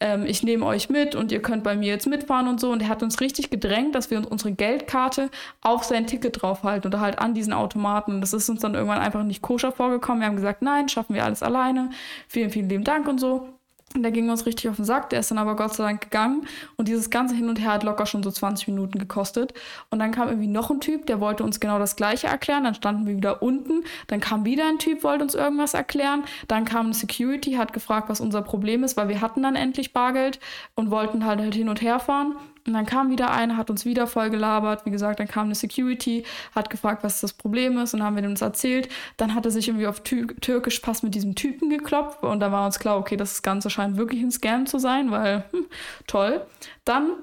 ähm, 0.00 0.24
ich 0.26 0.42
nehme 0.42 0.64
euch 0.66 0.88
mit 0.88 1.14
und 1.14 1.30
ihr 1.30 1.42
könnt 1.42 1.62
bei 1.62 1.76
mir 1.76 1.88
jetzt 1.88 2.06
mitfahren 2.06 2.48
und 2.48 2.60
so. 2.60 2.70
Und 2.70 2.82
er 2.82 2.88
hat 2.88 3.02
uns 3.02 3.20
richtig 3.20 3.50
gedrängt, 3.50 3.94
dass 3.94 4.10
wir 4.10 4.18
uns 4.18 4.26
unsere 4.26 4.52
Geldkarte 4.52 5.30
auf 5.60 5.84
sein 5.84 6.06
Ticket 6.06 6.40
draufhalten 6.42 6.90
oder 6.90 7.00
halt 7.00 7.18
an 7.18 7.34
diesen 7.34 7.52
Automaten. 7.52 8.14
Und 8.14 8.20
das 8.22 8.32
ist 8.32 8.48
uns 8.48 8.60
dann 8.60 8.74
irgendwann 8.74 9.00
einfach 9.00 9.22
nicht 9.22 9.42
koscher 9.42 9.72
vorgekommen. 9.72 10.20
Wir 10.20 10.28
haben 10.28 10.36
gesagt, 10.36 10.62
nein, 10.62 10.88
schaffen 10.88 11.14
wir 11.14 11.24
alles 11.24 11.42
alleine. 11.42 11.90
Vielen, 12.28 12.50
vielen 12.50 12.68
lieben 12.68 12.84
Dank 12.84 13.06
und 13.08 13.20
so. 13.20 13.59
Und 13.96 14.04
der 14.04 14.12
ging 14.12 14.30
uns 14.30 14.46
richtig 14.46 14.68
auf 14.68 14.76
den 14.76 14.84
Sack, 14.84 15.10
der 15.10 15.18
ist 15.18 15.32
dann 15.32 15.38
aber 15.38 15.56
Gott 15.56 15.74
sei 15.74 15.82
Dank 15.82 16.00
gegangen. 16.00 16.46
Und 16.76 16.86
dieses 16.86 17.10
ganze 17.10 17.34
Hin 17.34 17.48
und 17.48 17.60
Her 17.60 17.72
hat 17.72 17.82
locker 17.82 18.06
schon 18.06 18.22
so 18.22 18.30
20 18.30 18.68
Minuten 18.68 19.00
gekostet. 19.00 19.52
Und 19.90 19.98
dann 19.98 20.12
kam 20.12 20.28
irgendwie 20.28 20.46
noch 20.46 20.70
ein 20.70 20.80
Typ, 20.80 21.06
der 21.06 21.20
wollte 21.20 21.42
uns 21.42 21.58
genau 21.58 21.80
das 21.80 21.96
Gleiche 21.96 22.28
erklären. 22.28 22.62
Dann 22.62 22.76
standen 22.76 23.06
wir 23.06 23.16
wieder 23.16 23.42
unten. 23.42 23.82
Dann 24.06 24.20
kam 24.20 24.44
wieder 24.44 24.68
ein 24.68 24.78
Typ, 24.78 25.02
wollte 25.02 25.24
uns 25.24 25.34
irgendwas 25.34 25.74
erklären. 25.74 26.22
Dann 26.46 26.64
kam 26.64 26.86
eine 26.86 26.94
Security, 26.94 27.54
hat 27.54 27.72
gefragt, 27.72 28.08
was 28.08 28.20
unser 28.20 28.42
Problem 28.42 28.84
ist, 28.84 28.96
weil 28.96 29.08
wir 29.08 29.20
hatten 29.20 29.42
dann 29.42 29.56
endlich 29.56 29.92
Bargeld 29.92 30.38
und 30.76 30.92
wollten 30.92 31.24
halt, 31.24 31.40
halt 31.40 31.56
hin 31.56 31.68
und 31.68 31.82
her 31.82 31.98
fahren. 31.98 32.36
Und 32.70 32.74
dann 32.74 32.86
kam 32.86 33.10
wieder 33.10 33.30
einer, 33.32 33.56
hat 33.56 33.68
uns 33.68 33.84
wieder 33.84 34.06
voll 34.06 34.30
gelabert. 34.30 34.86
Wie 34.86 34.90
gesagt, 34.90 35.18
dann 35.18 35.28
kam 35.28 35.46
eine 35.46 35.54
Security, 35.54 36.24
hat 36.54 36.70
gefragt, 36.70 37.02
was 37.02 37.20
das 37.20 37.32
Problem 37.32 37.78
ist, 37.78 37.94
und 37.94 38.00
dann 38.00 38.06
haben 38.06 38.16
wir 38.16 38.22
das 38.22 38.40
erzählt. 38.40 38.88
Dann 39.16 39.34
hat 39.34 39.44
er 39.44 39.50
sich 39.50 39.68
irgendwie 39.68 39.86
auf 39.86 40.00
Tür 40.00 40.28
Türkisch 40.40 40.78
Pass 40.80 41.02
mit 41.02 41.14
diesem 41.14 41.34
Typen 41.34 41.68
geklopft 41.68 42.22
und 42.22 42.40
da 42.40 42.52
war 42.52 42.64
uns 42.64 42.78
klar, 42.78 42.96
okay, 42.96 43.16
das 43.16 43.42
Ganze 43.42 43.70
scheint 43.70 43.96
wirklich 43.96 44.22
ein 44.22 44.30
Scam 44.30 44.66
zu 44.66 44.78
sein, 44.78 45.10
weil 45.10 45.44
hm, 45.50 45.66
toll. 46.06 46.46
Dann 46.84 47.14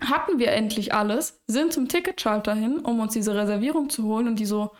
hatten 0.00 0.38
wir 0.38 0.52
endlich 0.52 0.94
alles, 0.94 1.40
sind 1.46 1.72
zum 1.72 1.88
Ticketschalter 1.88 2.54
hin, 2.54 2.80
um 2.80 3.00
uns 3.00 3.12
diese 3.12 3.34
Reservierung 3.34 3.88
zu 3.88 4.04
holen 4.04 4.28
und 4.28 4.38
die 4.38 4.46
so, 4.46 4.72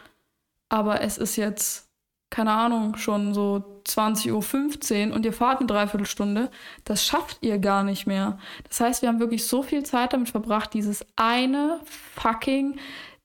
aber 0.69 1.01
es 1.01 1.19
ist 1.19 1.37
jetzt 1.37 1.92
keine 2.33 2.53
Ahnung, 2.53 2.97
schon 2.97 3.35
so 3.35 3.63
20.15 3.87 5.11
Uhr 5.11 5.15
und 5.15 5.27
ihr 5.27 5.35
fahrt 5.35 5.59
eine 5.59 5.67
Dreiviertelstunde, 5.67 6.51
das 6.85 7.05
schafft 7.05 7.39
ihr 7.43 7.59
gar 7.59 7.85
nicht 7.85 8.07
mehr. 8.07 8.39
Das 8.69 8.81
heißt, 8.81 9.03
wir 9.03 9.11
haben 9.11 9.21
wirklich 9.21 9.47
so 9.47 9.63
viel 9.63 9.83
Zeit 9.83 10.15
damit 10.15 10.31
verbracht, 10.31 10.73
dieses 10.73 11.05
eine 11.15 11.79
fucking 12.15 12.77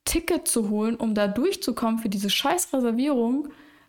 Ticket 0.03 0.47
zu 0.47 0.69
holen, 0.69 0.95
um 0.97 1.15
da 1.15 1.27
durchzukommen 1.27 1.99
für 1.99 2.09
diese 2.09 2.29
scheiß 2.29 2.73
Reservierung 2.73 3.47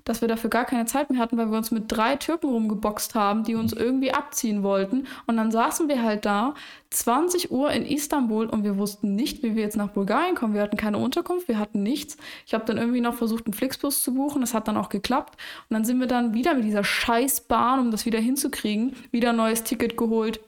dass 0.09 0.23
wir 0.23 0.29
dafür 0.29 0.49
gar 0.49 0.65
keine 0.65 0.87
Zeit 0.87 1.11
mehr 1.11 1.21
hatten, 1.21 1.37
weil 1.37 1.51
wir 1.51 1.59
uns 1.59 1.71
mit 1.71 1.85
drei 1.89 2.17
Türken 2.17 2.49
rumgeboxt 2.49 3.15
haben, 3.15 3.45
die 3.45 3.55
uns 3.55 3.75
irgendwie 3.75 4.13
abziehen 4.13 4.63
wollten. 4.63 5.07
Und 5.27 5.37
dann 5.37 5.51
saßen 5.51 5.89
wir 5.89 6.03
halt 6.03 6.25
da, 6.25 6.55
20 6.91 7.51
Uhr 7.51 7.71
in 7.71 7.85
Istanbul 7.85 8.47
und 8.47 8.65
wir 8.65 8.79
wussten 8.79 9.15
nicht, 9.15 9.43
wie 9.43 9.55
wir 9.55 9.63
jetzt 9.63 9.77
nach 9.77 9.91
Bulgarien 9.91 10.35
kommen. 10.35 10.55
Wir 10.55 10.63
hatten 10.63 10.79
keine 10.79 10.97
Unterkunft, 10.97 11.47
wir 11.47 11.59
hatten 11.59 11.83
nichts. 11.83 12.17
Ich 12.47 12.55
habe 12.55 12.65
dann 12.65 12.79
irgendwie 12.79 13.03
noch 13.03 13.15
versucht, 13.15 13.45
einen 13.45 13.53
Flixbus 13.53 14.03
zu 14.03 14.15
buchen. 14.15 14.41
Das 14.41 14.55
hat 14.55 14.67
dann 14.69 14.79
auch 14.79 14.89
geklappt. 14.89 15.39
Und 15.69 15.75
dann 15.75 15.85
sind 15.85 16.01
wir 16.01 16.07
dann 16.07 16.33
wieder 16.33 16.55
mit 16.55 16.65
dieser 16.65 16.85
Scheißbahn, 16.85 17.79
um 17.79 17.91
das 17.91 18.07
wieder 18.07 18.19
hinzukriegen, 18.19 18.97
wieder 19.11 19.31
ein 19.31 19.37
neues 19.37 19.63
Ticket 19.65 19.99
geholt, 19.99 20.41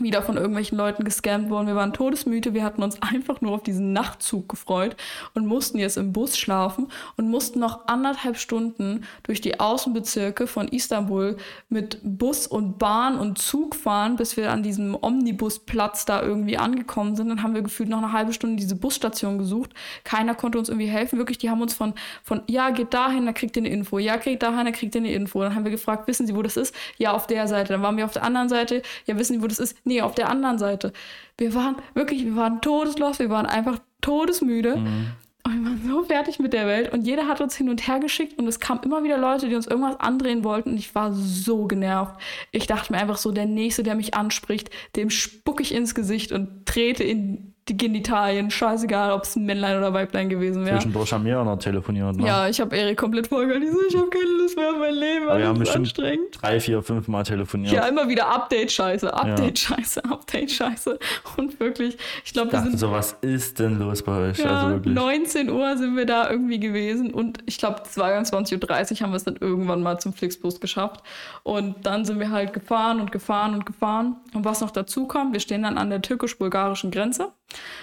wieder 0.00 0.22
von 0.22 0.36
irgendwelchen 0.36 0.76
Leuten 0.76 1.04
gescampt 1.04 1.50
worden. 1.50 1.66
Wir 1.66 1.76
waren 1.76 1.92
todesmüde. 1.92 2.54
Wir 2.54 2.64
hatten 2.64 2.82
uns 2.82 3.00
einfach 3.02 3.40
nur 3.40 3.52
auf 3.52 3.62
diesen 3.62 3.92
Nachtzug 3.92 4.48
gefreut 4.48 4.96
und 5.34 5.46
mussten 5.46 5.78
jetzt 5.78 5.96
im 5.96 6.12
Bus 6.12 6.36
schlafen 6.36 6.88
und 7.16 7.30
mussten 7.30 7.60
noch 7.60 7.86
anderthalb 7.86 8.36
Stunden 8.36 9.04
durch 9.22 9.40
die 9.40 9.60
Außenbezirke 9.60 10.46
von 10.46 10.68
Istanbul 10.68 11.36
mit 11.68 12.00
Bus 12.02 12.46
und 12.46 12.78
Bahn 12.78 13.18
und 13.18 13.38
Zug 13.38 13.74
fahren, 13.74 14.16
bis 14.16 14.36
wir 14.36 14.50
an 14.50 14.62
diesem 14.62 14.96
Omnibusplatz 15.00 16.04
da 16.04 16.22
irgendwie 16.22 16.58
angekommen 16.58 17.16
sind. 17.16 17.28
Dann 17.28 17.42
haben 17.42 17.54
wir 17.54 17.62
gefühlt 17.62 17.88
noch 17.88 17.98
eine 17.98 18.12
halbe 18.12 18.32
Stunde 18.32 18.56
diese 18.56 18.76
Busstation 18.76 19.38
gesucht. 19.38 19.70
Keiner 20.02 20.34
konnte 20.34 20.58
uns 20.58 20.68
irgendwie 20.68 20.88
helfen. 20.88 21.18
Wirklich, 21.18 21.38
die 21.38 21.50
haben 21.50 21.62
uns 21.62 21.74
von, 21.74 21.94
von 22.22 22.42
ja, 22.48 22.70
geht 22.70 22.92
dahin, 22.94 23.26
dann 23.26 23.34
kriegt 23.34 23.56
ihr 23.56 23.62
eine 23.62 23.70
Info. 23.70 23.98
Ja, 23.98 24.16
geht 24.16 24.42
dahin, 24.42 24.64
dann 24.64 24.72
kriegt 24.72 24.94
ihr 24.94 25.00
eine 25.00 25.12
Info. 25.12 25.40
Dann 25.40 25.54
haben 25.54 25.64
wir 25.64 25.70
gefragt, 25.70 26.08
wissen 26.08 26.26
Sie, 26.26 26.34
wo 26.34 26.42
das 26.42 26.56
ist? 26.56 26.74
Ja, 26.98 27.12
auf 27.12 27.26
der 27.26 27.46
Seite. 27.46 27.72
Dann 27.72 27.82
waren 27.82 27.96
wir 27.96 28.04
auf 28.04 28.12
der 28.12 28.24
anderen 28.24 28.48
Seite. 28.48 28.82
Ja, 29.06 29.18
wissen 29.18 29.34
Sie, 29.34 29.42
wo 29.42 29.46
das 29.46 29.58
ist? 29.58 29.76
Nee, 29.84 30.00
auf 30.00 30.14
der 30.14 30.28
anderen 30.30 30.58
Seite. 30.58 30.92
Wir 31.38 31.54
waren 31.54 31.76
wirklich, 31.94 32.24
wir 32.24 32.36
waren 32.36 32.60
todeslos, 32.60 33.18
wir 33.18 33.30
waren 33.30 33.46
einfach 33.46 33.78
todesmüde. 34.00 34.76
Mhm. 34.76 35.06
Und 35.46 35.60
wir 35.60 35.64
waren 35.64 35.86
so 35.86 36.04
fertig 36.04 36.38
mit 36.38 36.54
der 36.54 36.66
Welt. 36.66 36.92
Und 36.92 37.06
jeder 37.06 37.28
hat 37.28 37.42
uns 37.42 37.54
hin 37.54 37.68
und 37.68 37.86
her 37.86 38.00
geschickt 38.00 38.38
und 38.38 38.48
es 38.48 38.60
kamen 38.60 38.82
immer 38.82 39.04
wieder 39.04 39.18
Leute, 39.18 39.48
die 39.48 39.54
uns 39.54 39.66
irgendwas 39.66 40.00
andrehen 40.00 40.42
wollten. 40.42 40.70
Und 40.70 40.78
ich 40.78 40.94
war 40.94 41.12
so 41.12 41.66
genervt. 41.66 42.18
Ich 42.50 42.66
dachte 42.66 42.92
mir 42.92 42.98
einfach 42.98 43.18
so, 43.18 43.30
der 43.30 43.46
Nächste, 43.46 43.82
der 43.82 43.94
mich 43.94 44.14
anspricht, 44.14 44.70
dem 44.96 45.10
spucke 45.10 45.62
ich 45.62 45.74
ins 45.74 45.94
Gesicht 45.94 46.32
und 46.32 46.64
trete 46.64 47.04
in 47.04 47.53
die 47.68 47.76
Genitalien, 47.78 48.50
scheißegal, 48.50 49.12
ob 49.12 49.22
es 49.22 49.36
ein 49.36 49.46
Männlein 49.46 49.78
oder 49.78 49.94
Weiblein 49.94 50.28
gewesen 50.28 50.66
wäre. 50.66 50.76
Zwischendurch 50.76 51.12
haben 51.14 51.24
wir 51.24 51.40
auch 51.40 51.44
noch 51.46 51.58
telefoniert. 51.58 52.16
Ne? 52.16 52.26
Ja, 52.26 52.46
ich 52.46 52.60
habe 52.60 52.76
Erik 52.76 52.98
komplett 52.98 53.28
vollgehalten. 53.28 53.74
Ich 53.88 53.96
habe 53.96 54.10
keine 54.10 54.28
Lust 54.38 54.56
mehr 54.56 54.70
auf 54.70 54.78
mein 54.78 54.94
Leben. 54.94 55.28
Aber 55.28 55.38
wir 55.38 55.48
haben 55.48 55.58
bestimmt 55.58 55.86
anstrengend. 55.86 56.42
drei, 56.42 56.60
vier, 56.60 56.82
fünf 56.82 57.08
Mal 57.08 57.22
telefoniert. 57.22 57.72
Ja, 57.72 57.86
immer 57.86 58.06
wieder 58.06 58.28
Update-Scheiße, 58.28 59.14
Update-Scheiße, 59.14 60.04
Update-Scheiße. 60.04 60.98
Und 61.38 61.58
wirklich, 61.58 61.96
ich 62.24 62.34
glaube, 62.34 62.52
wir 62.52 62.60
sind. 62.60 62.78
So, 62.78 62.90
was 62.92 63.16
ist 63.22 63.58
denn 63.58 63.78
los 63.78 64.02
bei 64.02 64.30
euch? 64.30 64.38
Ja, 64.38 64.64
also 64.64 64.70
wirklich. 64.74 64.94
19 64.94 65.48
Uhr 65.48 65.76
sind 65.78 65.96
wir 65.96 66.04
da 66.04 66.30
irgendwie 66.30 66.60
gewesen 66.60 67.14
und 67.14 67.38
ich 67.46 67.56
glaube, 67.56 67.80
22.30 67.82 68.92
Uhr 68.92 69.00
haben 69.00 69.12
wir 69.12 69.16
es 69.16 69.24
dann 69.24 69.36
irgendwann 69.40 69.82
mal 69.82 69.98
zum 69.98 70.12
Flixbus 70.12 70.60
geschafft. 70.60 71.02
Und 71.44 71.86
dann 71.86 72.04
sind 72.04 72.20
wir 72.20 72.30
halt 72.30 72.52
gefahren 72.52 73.00
und 73.00 73.10
gefahren 73.10 73.54
und 73.54 73.64
gefahren. 73.64 74.16
Und 74.34 74.44
was 74.44 74.60
noch 74.60 74.70
dazu 74.70 75.06
kommt, 75.06 75.32
wir 75.32 75.40
stehen 75.40 75.62
dann 75.62 75.78
an 75.78 75.88
der 75.88 76.02
türkisch-bulgarischen 76.02 76.90
Grenze. 76.90 77.32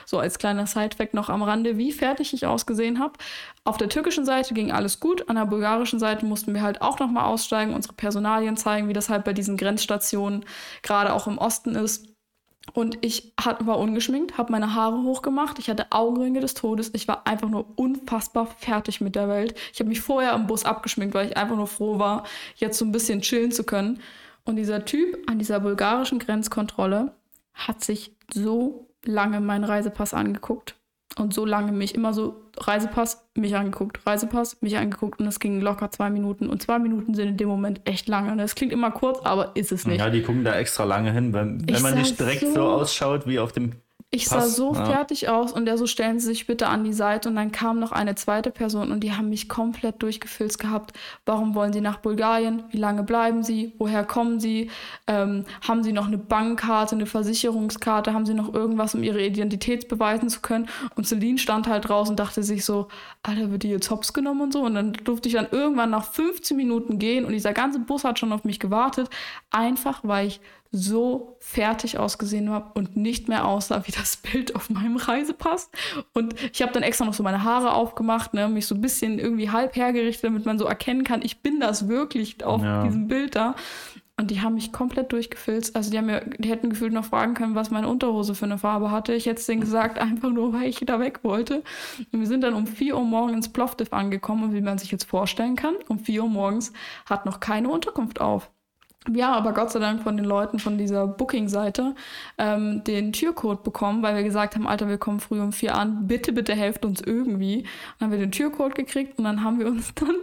So 0.05 0.19
als 0.19 0.39
kleiner 0.39 0.67
Sidefact 0.67 1.13
noch 1.13 1.29
am 1.29 1.43
Rande, 1.43 1.77
wie 1.77 1.91
fertig 1.91 2.33
ich 2.33 2.45
ausgesehen 2.45 2.99
habe. 2.99 3.13
Auf 3.63 3.77
der 3.77 3.89
türkischen 3.89 4.25
Seite 4.25 4.53
ging 4.53 4.71
alles 4.71 4.99
gut, 4.99 5.29
an 5.29 5.35
der 5.35 5.45
bulgarischen 5.45 5.99
Seite 5.99 6.25
mussten 6.25 6.53
wir 6.53 6.61
halt 6.61 6.81
auch 6.81 6.99
nochmal 6.99 7.25
aussteigen, 7.25 7.73
unsere 7.73 7.93
Personalien 7.93 8.57
zeigen, 8.57 8.87
wie 8.87 8.93
das 8.93 9.09
halt 9.09 9.23
bei 9.23 9.33
diesen 9.33 9.57
Grenzstationen 9.57 10.45
gerade 10.81 11.13
auch 11.13 11.27
im 11.27 11.37
Osten 11.37 11.75
ist. 11.75 12.07
Und 12.73 12.99
ich 13.01 13.33
war 13.37 13.79
ungeschminkt, 13.79 14.37
habe 14.37 14.51
meine 14.51 14.75
Haare 14.75 15.01
hochgemacht, 15.01 15.57
ich 15.59 15.69
hatte 15.69 15.87
Augenringe 15.89 16.39
des 16.39 16.53
Todes, 16.53 16.91
ich 16.93 17.07
war 17.07 17.25
einfach 17.25 17.49
nur 17.49 17.65
unfassbar 17.75 18.45
fertig 18.45 19.01
mit 19.01 19.15
der 19.15 19.27
Welt. 19.27 19.55
Ich 19.73 19.79
habe 19.79 19.89
mich 19.89 19.99
vorher 19.99 20.33
am 20.33 20.47
Bus 20.47 20.63
abgeschminkt, 20.63 21.15
weil 21.15 21.27
ich 21.27 21.37
einfach 21.37 21.55
nur 21.55 21.67
froh 21.67 21.97
war, 21.97 22.23
jetzt 22.55 22.77
so 22.77 22.85
ein 22.85 22.91
bisschen 22.91 23.21
chillen 23.21 23.51
zu 23.51 23.63
können. 23.63 23.99
Und 24.45 24.55
dieser 24.55 24.85
Typ 24.85 25.17
an 25.29 25.39
dieser 25.39 25.59
bulgarischen 25.59 26.19
Grenzkontrolle 26.19 27.15
hat 27.53 27.83
sich 27.83 28.15
so 28.33 28.90
lange 29.05 29.39
meinen 29.41 29.63
Reisepass 29.63 30.13
angeguckt 30.13 30.75
und 31.17 31.33
so 31.33 31.45
lange 31.45 31.71
mich 31.71 31.95
immer 31.95 32.13
so 32.13 32.41
Reisepass, 32.57 33.27
mich 33.35 33.55
angeguckt, 33.55 34.05
Reisepass, 34.05 34.61
mich 34.61 34.77
angeguckt 34.77 35.19
und 35.19 35.27
es 35.27 35.39
ging 35.39 35.61
locker 35.61 35.91
zwei 35.91 36.09
Minuten. 36.09 36.47
Und 36.47 36.61
zwei 36.61 36.79
Minuten 36.79 37.13
sind 37.13 37.29
in 37.29 37.37
dem 37.37 37.47
Moment 37.47 37.81
echt 37.85 38.07
lange. 38.07 38.31
Und 38.31 38.37
das 38.37 38.55
klingt 38.55 38.71
immer 38.71 38.91
kurz, 38.91 39.19
aber 39.23 39.55
ist 39.55 39.71
es 39.71 39.85
nicht. 39.85 39.99
Ja, 39.99 40.09
die 40.09 40.21
gucken 40.21 40.43
da 40.43 40.55
extra 40.55 40.83
lange 40.83 41.11
hin, 41.11 41.33
wenn, 41.33 41.67
wenn 41.67 41.81
man 41.81 41.97
nicht 41.97 42.19
direkt 42.19 42.41
so, 42.41 42.53
so 42.53 42.61
ausschaut 42.63 43.27
wie 43.27 43.39
auf 43.39 43.51
dem 43.51 43.73
ich 44.13 44.27
sah 44.27 44.41
so 44.41 44.73
ja. 44.73 44.83
fertig 44.83 45.29
aus 45.29 45.53
und 45.53 45.65
der 45.65 45.77
so, 45.77 45.87
stellen 45.87 46.19
Sie 46.19 46.25
sich 46.25 46.45
bitte 46.45 46.67
an 46.67 46.83
die 46.83 46.91
Seite. 46.91 47.29
Und 47.29 47.37
dann 47.37 47.53
kam 47.53 47.79
noch 47.79 47.93
eine 47.93 48.13
zweite 48.15 48.51
Person 48.51 48.91
und 48.91 49.05
die 49.05 49.13
haben 49.13 49.29
mich 49.29 49.47
komplett 49.47 50.03
durchgefilzt 50.03 50.59
gehabt. 50.59 50.91
Warum 51.25 51.55
wollen 51.55 51.71
Sie 51.71 51.79
nach 51.79 51.99
Bulgarien? 51.99 52.63
Wie 52.71 52.77
lange 52.77 53.03
bleiben 53.03 53.41
Sie? 53.41 53.71
Woher 53.77 54.03
kommen 54.03 54.41
Sie? 54.41 54.69
Ähm, 55.07 55.45
haben 55.65 55.81
Sie 55.81 55.93
noch 55.93 56.07
eine 56.07 56.17
Bankkarte, 56.17 56.95
eine 56.95 57.05
Versicherungskarte? 57.05 58.13
Haben 58.13 58.25
Sie 58.25 58.33
noch 58.33 58.53
irgendwas, 58.53 58.93
um 58.95 59.01
Ihre 59.01 59.25
Identität 59.25 59.87
beweisen 59.87 60.27
zu 60.27 60.41
können? 60.41 60.67
Und 60.95 61.07
Celine 61.07 61.37
stand 61.37 61.67
halt 61.67 61.87
draußen 61.87 62.11
und 62.11 62.19
dachte 62.19 62.43
sich 62.43 62.65
so, 62.65 62.89
Alter, 63.23 63.49
wird 63.49 63.63
die 63.63 63.69
jetzt 63.69 63.89
hops 63.91 64.11
genommen 64.11 64.41
und 64.41 64.51
so? 64.51 64.63
Und 64.63 64.75
dann 64.75 64.91
durfte 64.91 65.29
ich 65.29 65.35
dann 65.35 65.47
irgendwann 65.51 65.89
nach 65.89 66.03
15 66.03 66.57
Minuten 66.57 66.99
gehen 66.99 67.23
und 67.23 67.31
dieser 67.31 67.53
ganze 67.53 67.79
Bus 67.79 68.03
hat 68.03 68.19
schon 68.19 68.33
auf 68.33 68.43
mich 68.43 68.59
gewartet. 68.59 69.09
Einfach, 69.51 70.01
weil 70.03 70.27
ich 70.27 70.41
so 70.71 71.35
fertig 71.39 71.97
ausgesehen 71.97 72.49
habe 72.49 72.71
und 72.75 72.95
nicht 72.95 73.27
mehr 73.27 73.45
aussah 73.45 73.83
wie 73.85 73.91
das 73.91 74.17
Bild 74.17 74.55
auf 74.55 74.69
meinem 74.69 74.95
Reisepass. 74.95 75.69
Und 76.13 76.33
ich 76.53 76.61
habe 76.61 76.71
dann 76.71 76.83
extra 76.83 77.05
noch 77.05 77.13
so 77.13 77.23
meine 77.23 77.43
Haare 77.43 77.73
aufgemacht, 77.73 78.33
ne, 78.33 78.47
mich 78.47 78.67
so 78.67 78.75
ein 78.75 78.81
bisschen 78.81 79.19
irgendwie 79.19 79.49
halb 79.49 79.75
hergerichtet, 79.75 80.23
damit 80.23 80.45
man 80.45 80.57
so 80.57 80.65
erkennen 80.65 81.03
kann, 81.03 81.21
ich 81.23 81.41
bin 81.41 81.59
das 81.59 81.89
wirklich 81.89 82.43
auf 82.43 82.61
ja. 82.61 82.83
diesem 82.83 83.07
Bild 83.07 83.35
da. 83.35 83.55
Und 84.17 84.29
die 84.29 84.41
haben 84.41 84.53
mich 84.53 84.71
komplett 84.71 85.11
durchgefilzt. 85.11 85.75
Also 85.75 85.89
die 85.89 85.97
haben 85.97 86.05
mir, 86.05 86.21
die 86.37 86.49
hätten 86.49 86.69
gefühlt 86.69 86.93
noch 86.93 87.05
fragen 87.05 87.33
können, 87.33 87.55
was 87.55 87.71
meine 87.71 87.87
Unterhose 87.87 88.35
für 88.35 88.45
eine 88.45 88.59
Farbe 88.59 88.91
hatte. 88.91 89.13
Ich 89.13 89.25
hätte 89.25 89.39
es 89.39 89.47
denen 89.47 89.61
gesagt, 89.61 89.97
einfach 89.97 90.29
nur, 90.29 90.53
weil 90.53 90.69
ich 90.69 90.79
da 90.85 90.99
weg 90.99 91.21
wollte. 91.23 91.63
Und 92.11 92.19
wir 92.19 92.27
sind 92.27 92.41
dann 92.41 92.53
um 92.53 92.67
4 92.67 92.95
Uhr 92.95 93.03
morgens 93.03 93.33
ins 93.33 93.49
Plovdiv 93.49 93.91
angekommen 93.91 94.43
und 94.43 94.53
wie 94.53 94.61
man 94.61 94.77
sich 94.77 94.91
jetzt 94.91 95.05
vorstellen 95.05 95.55
kann, 95.55 95.73
um 95.87 95.97
4 95.97 96.23
Uhr 96.23 96.29
morgens 96.29 96.71
hat 97.07 97.25
noch 97.25 97.39
keine 97.39 97.69
Unterkunft 97.69 98.21
auf. 98.21 98.51
Wir 99.07 99.27
haben 99.27 99.33
aber 99.33 99.53
Gott 99.53 99.71
sei 99.71 99.79
Dank 99.79 100.03
von 100.03 100.15
den 100.15 100.27
Leuten 100.27 100.59
von 100.59 100.77
dieser 100.77 101.07
Booking-Seite 101.07 101.95
ähm, 102.37 102.83
den 102.83 103.11
Türcode 103.13 103.63
bekommen, 103.63 104.03
weil 104.03 104.15
wir 104.15 104.21
gesagt 104.21 104.53
haben, 104.53 104.67
Alter, 104.67 104.87
wir 104.89 104.99
kommen 104.99 105.19
früh 105.19 105.41
um 105.41 105.53
vier 105.53 105.75
an, 105.75 106.05
bitte, 106.05 106.31
bitte 106.31 106.53
helft 106.53 106.85
uns 106.85 107.01
irgendwie. 107.01 107.63
Dann 107.97 108.07
haben 108.07 108.11
wir 108.11 108.19
den 108.19 108.31
Türcode 108.31 108.75
gekriegt 108.75 109.17
und 109.17 109.23
dann 109.23 109.43
haben 109.43 109.57
wir 109.57 109.65
uns 109.65 109.91
dann 109.95 110.15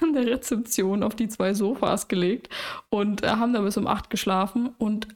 an 0.00 0.14
der 0.14 0.26
Rezeption 0.26 1.02
auf 1.02 1.14
die 1.14 1.28
zwei 1.28 1.52
Sofas 1.52 2.08
gelegt 2.08 2.48
und 2.88 3.22
äh, 3.22 3.28
haben 3.28 3.52
da 3.52 3.60
bis 3.60 3.76
um 3.76 3.86
acht 3.86 4.08
geschlafen 4.08 4.70
und 4.78 5.08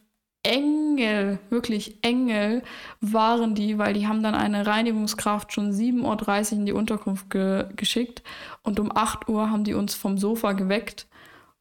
Engel, 0.43 1.39
wirklich 1.49 1.97
Engel 2.03 2.61
waren 3.01 3.55
die, 3.55 3.79
weil 3.79 3.93
die 3.93 4.07
haben 4.07 4.21
dann 4.21 4.35
eine 4.35 4.65
Reinigungskraft 4.67 5.51
schon 5.51 5.71
7.30 5.73 6.51
Uhr 6.51 6.59
in 6.59 6.65
die 6.67 6.71
Unterkunft 6.71 7.29
ge 7.31 7.65
geschickt 7.75 8.21
und 8.61 8.79
um 8.79 8.95
8 8.95 9.27
Uhr 9.27 9.49
haben 9.49 9.63
die 9.63 9.73
uns 9.73 9.95
vom 9.95 10.17
Sofa 10.17 10.53
geweckt 10.53 11.07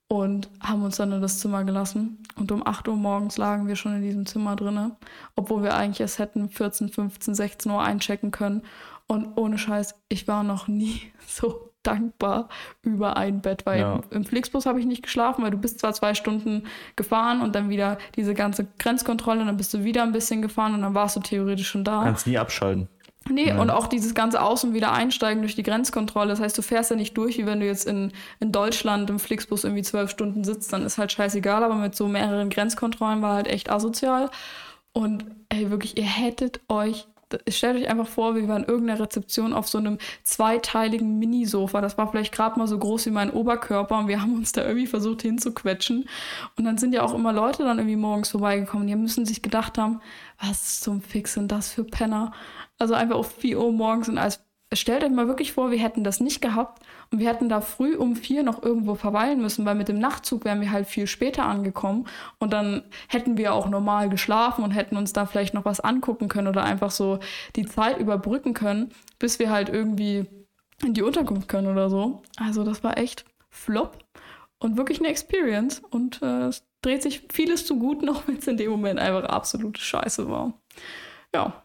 und 0.08 0.48
haben 0.60 0.82
uns 0.84 0.96
dann 0.96 1.12
in 1.12 1.20
das 1.20 1.40
Zimmer 1.40 1.64
gelassen. 1.64 2.18
Und 2.36 2.52
um 2.52 2.66
8 2.66 2.88
Uhr 2.88 2.96
morgens 2.96 3.38
lagen 3.38 3.66
wir 3.66 3.76
schon 3.76 3.96
in 3.96 4.02
diesem 4.02 4.26
Zimmer 4.26 4.56
drinne, 4.56 4.96
obwohl 5.34 5.62
wir 5.62 5.74
eigentlich 5.74 6.00
erst 6.00 6.18
hätten 6.18 6.48
14, 6.48 6.90
15, 6.90 7.34
16 7.34 7.72
Uhr 7.72 7.82
einchecken 7.82 8.30
können. 8.30 8.62
Und 9.08 9.36
ohne 9.36 9.58
Scheiß, 9.58 9.94
ich 10.08 10.28
war 10.28 10.42
noch 10.42 10.68
nie 10.68 11.00
so 11.26 11.72
dankbar 11.82 12.48
über 12.82 13.16
ein 13.16 13.40
Bett, 13.40 13.64
weil 13.64 13.80
ja. 13.80 14.00
im 14.10 14.24
Flixbus 14.24 14.66
habe 14.66 14.80
ich 14.80 14.86
nicht 14.86 15.04
geschlafen, 15.04 15.44
weil 15.44 15.52
du 15.52 15.58
bist 15.58 15.78
zwar 15.78 15.92
zwei 15.92 16.14
Stunden 16.14 16.64
gefahren 16.96 17.40
und 17.40 17.54
dann 17.54 17.68
wieder 17.68 17.98
diese 18.16 18.34
ganze 18.34 18.66
Grenzkontrolle, 18.78 19.40
und 19.40 19.46
dann 19.46 19.56
bist 19.56 19.72
du 19.72 19.84
wieder 19.84 20.02
ein 20.02 20.10
bisschen 20.10 20.42
gefahren 20.42 20.74
und 20.74 20.82
dann 20.82 20.94
warst 20.94 21.14
du 21.14 21.20
theoretisch 21.20 21.68
schon 21.68 21.84
da. 21.84 22.02
Kannst 22.02 22.26
nie 22.26 22.38
abschalten. 22.38 22.88
Nee, 23.28 23.48
ja. 23.48 23.60
und 23.60 23.70
auch 23.70 23.86
dieses 23.86 24.14
ganze 24.14 24.40
Außen 24.40 24.74
wieder 24.74 24.92
einsteigen 24.92 25.42
durch 25.42 25.54
die 25.54 25.62
Grenzkontrolle. 25.62 26.30
Das 26.30 26.40
heißt, 26.40 26.56
du 26.56 26.62
fährst 26.62 26.90
ja 26.90 26.96
nicht 26.96 27.16
durch, 27.16 27.38
wie 27.38 27.46
wenn 27.46 27.60
du 27.60 27.66
jetzt 27.66 27.86
in, 27.86 28.12
in 28.40 28.52
Deutschland 28.52 29.10
im 29.10 29.18
Flixbus 29.18 29.64
irgendwie 29.64 29.82
zwölf 29.82 30.10
Stunden 30.10 30.44
sitzt, 30.44 30.72
dann 30.72 30.84
ist 30.84 30.98
halt 30.98 31.12
scheißegal, 31.12 31.64
aber 31.64 31.74
mit 31.74 31.94
so 31.94 32.08
mehreren 32.08 32.50
Grenzkontrollen 32.50 33.22
war 33.22 33.34
halt 33.34 33.48
echt 33.48 33.70
asozial. 33.70 34.30
Und 34.92 35.24
ey, 35.48 35.70
wirklich, 35.70 35.98
ihr 35.98 36.04
hättet 36.04 36.60
euch 36.68 37.06
stellt 37.48 37.76
euch 37.76 37.88
einfach 37.88 38.06
vor, 38.06 38.36
wir 38.36 38.46
waren 38.48 38.62
in 38.62 38.68
irgendeiner 38.68 39.00
Rezeption 39.00 39.52
auf 39.52 39.68
so 39.68 39.78
einem 39.78 39.98
zweiteiligen 40.22 41.18
Minisofa. 41.18 41.80
Das 41.80 41.98
war 41.98 42.08
vielleicht 42.08 42.32
gerade 42.32 42.58
mal 42.58 42.68
so 42.68 42.78
groß 42.78 43.06
wie 43.06 43.10
mein 43.10 43.30
Oberkörper 43.30 43.98
und 43.98 44.08
wir 44.08 44.22
haben 44.22 44.36
uns 44.36 44.52
da 44.52 44.64
irgendwie 44.64 44.86
versucht 44.86 45.22
hinzuquetschen. 45.22 46.08
Und 46.56 46.64
dann 46.64 46.78
sind 46.78 46.94
ja 46.94 47.02
auch 47.02 47.14
immer 47.14 47.32
Leute 47.32 47.64
dann 47.64 47.78
irgendwie 47.78 47.96
morgens 47.96 48.30
vorbeigekommen. 48.30 48.86
Die 48.86 48.94
müssen 48.94 49.26
sich 49.26 49.42
gedacht 49.42 49.76
haben, 49.76 50.00
was 50.40 50.80
zum 50.80 51.00
Fix 51.00 51.34
sind 51.34 51.50
das 51.50 51.72
für 51.72 51.84
Penner? 51.84 52.32
Also 52.78 52.94
einfach 52.94 53.16
auf 53.16 53.34
4 53.36 53.58
Uhr 53.58 53.72
morgens 53.72 54.08
und 54.08 54.18
als 54.18 54.46
stellt 54.72 55.04
euch 55.04 55.10
mal 55.10 55.28
wirklich 55.28 55.52
vor, 55.52 55.70
wir 55.70 55.78
hätten 55.78 56.02
das 56.02 56.20
nicht 56.20 56.40
gehabt 56.40 56.82
und 57.10 57.20
wir 57.20 57.28
hätten 57.28 57.48
da 57.48 57.60
früh 57.60 57.94
um 57.96 58.16
vier 58.16 58.42
noch 58.42 58.62
irgendwo 58.62 58.96
verweilen 58.96 59.40
müssen, 59.40 59.64
weil 59.64 59.76
mit 59.76 59.88
dem 59.88 59.98
Nachtzug 59.98 60.44
wären 60.44 60.60
wir 60.60 60.72
halt 60.72 60.86
viel 60.86 61.06
später 61.06 61.44
angekommen 61.44 62.06
und 62.38 62.52
dann 62.52 62.82
hätten 63.08 63.36
wir 63.36 63.54
auch 63.54 63.68
normal 63.68 64.08
geschlafen 64.08 64.64
und 64.64 64.72
hätten 64.72 64.96
uns 64.96 65.12
da 65.12 65.26
vielleicht 65.26 65.54
noch 65.54 65.64
was 65.64 65.80
angucken 65.80 66.28
können 66.28 66.48
oder 66.48 66.64
einfach 66.64 66.90
so 66.90 67.20
die 67.54 67.66
Zeit 67.66 67.98
überbrücken 67.98 68.54
können, 68.54 68.90
bis 69.18 69.38
wir 69.38 69.50
halt 69.50 69.68
irgendwie 69.68 70.26
in 70.82 70.94
die 70.94 71.02
Unterkunft 71.02 71.48
können 71.48 71.68
oder 71.68 71.88
so. 71.88 72.22
Also 72.36 72.64
das 72.64 72.82
war 72.82 72.98
echt 72.98 73.24
flop 73.50 73.98
und 74.58 74.76
wirklich 74.76 74.98
eine 74.98 75.08
Experience 75.08 75.80
und 75.90 76.22
äh, 76.22 76.48
es 76.48 76.66
dreht 76.82 77.02
sich 77.02 77.22
vieles 77.32 77.66
zu 77.66 77.78
gut, 77.78 78.02
noch 78.02 78.26
wenn 78.26 78.38
es 78.38 78.46
in 78.48 78.56
dem 78.56 78.70
Moment 78.70 78.98
einfach 78.98 79.28
absolute 79.28 79.80
Scheiße 79.80 80.28
war. 80.28 80.54
Ja, 81.32 81.62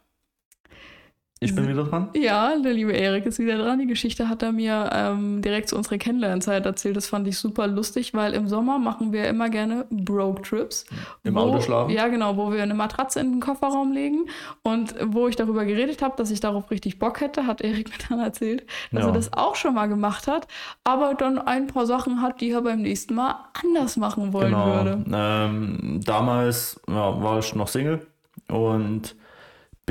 ich 1.44 1.56
bin 1.56 1.68
wieder 1.68 1.86
dran? 1.86 2.10
Ja, 2.14 2.56
der 2.56 2.72
liebe 2.72 2.92
Erik 2.92 3.26
ist 3.26 3.40
wieder 3.40 3.58
dran. 3.58 3.80
Die 3.80 3.88
Geschichte 3.88 4.30
hat 4.30 4.44
er 4.44 4.52
mir 4.52 4.92
ähm, 4.94 5.42
direkt 5.42 5.70
zu 5.70 5.76
unserer 5.76 5.98
Kennenlernzeit 5.98 6.64
erzählt. 6.68 6.96
Das 6.96 7.08
fand 7.08 7.28
ich 7.28 7.40
super 7.40 7.66
lustig, 7.66 8.14
weil 8.14 8.36
im 8.36 8.48
Sommer 8.48 8.78
machen 8.78 9.12
wir 9.12 9.28
immer 9.28 9.50
gerne 9.50 9.88
Broke-Trips. 9.90 10.86
Im 11.24 11.34
wo, 11.34 11.40
Auto 11.40 11.60
schlafen? 11.62 11.90
Ja, 11.90 12.10
genau, 12.10 12.38
wo 12.38 12.52
wir 12.52 12.62
eine 12.62 12.76
Matratze 12.76 13.22
in 13.22 13.32
den 13.32 13.40
Kofferraum 13.40 13.92
legen. 13.92 14.28
Und 14.62 14.94
wo 15.04 15.28
ich 15.28 15.36
darüber 15.36 15.66
geredet 15.66 16.04
habe, 16.04 16.16
dass 16.16 16.30
ich 16.30 16.42
darauf 16.42 16.70
richtig 16.70 17.00
Bock 17.00 17.22
hätte, 17.22 17.48
hat 17.48 17.62
Erik 17.62 17.90
mir 17.90 17.98
dann 18.08 18.20
erzählt, 18.20 18.68
dass 18.92 19.02
ja. 19.02 19.10
er 19.10 19.14
das 19.14 19.34
auch 19.34 19.56
schon 19.56 19.74
mal 19.74 19.88
gemacht 19.88 20.28
hat, 20.28 20.48
aber 20.84 21.16
dann 21.16 21.40
ein 21.40 21.66
paar 21.66 21.88
Sachen 21.88 22.22
hat, 22.22 22.40
die 22.42 22.52
er 22.52 22.62
beim 22.62 22.84
nächsten 22.84 23.16
Mal 23.16 23.34
anders 23.64 23.98
machen 23.98 24.32
wollen 24.32 24.52
genau. 24.52 24.76
würde. 24.76 25.04
Ähm, 25.12 26.02
damals 26.06 26.80
ja, 26.88 27.20
war 27.20 27.40
ich 27.40 27.56
noch 27.56 27.68
Single 27.68 28.06
und 28.48 29.16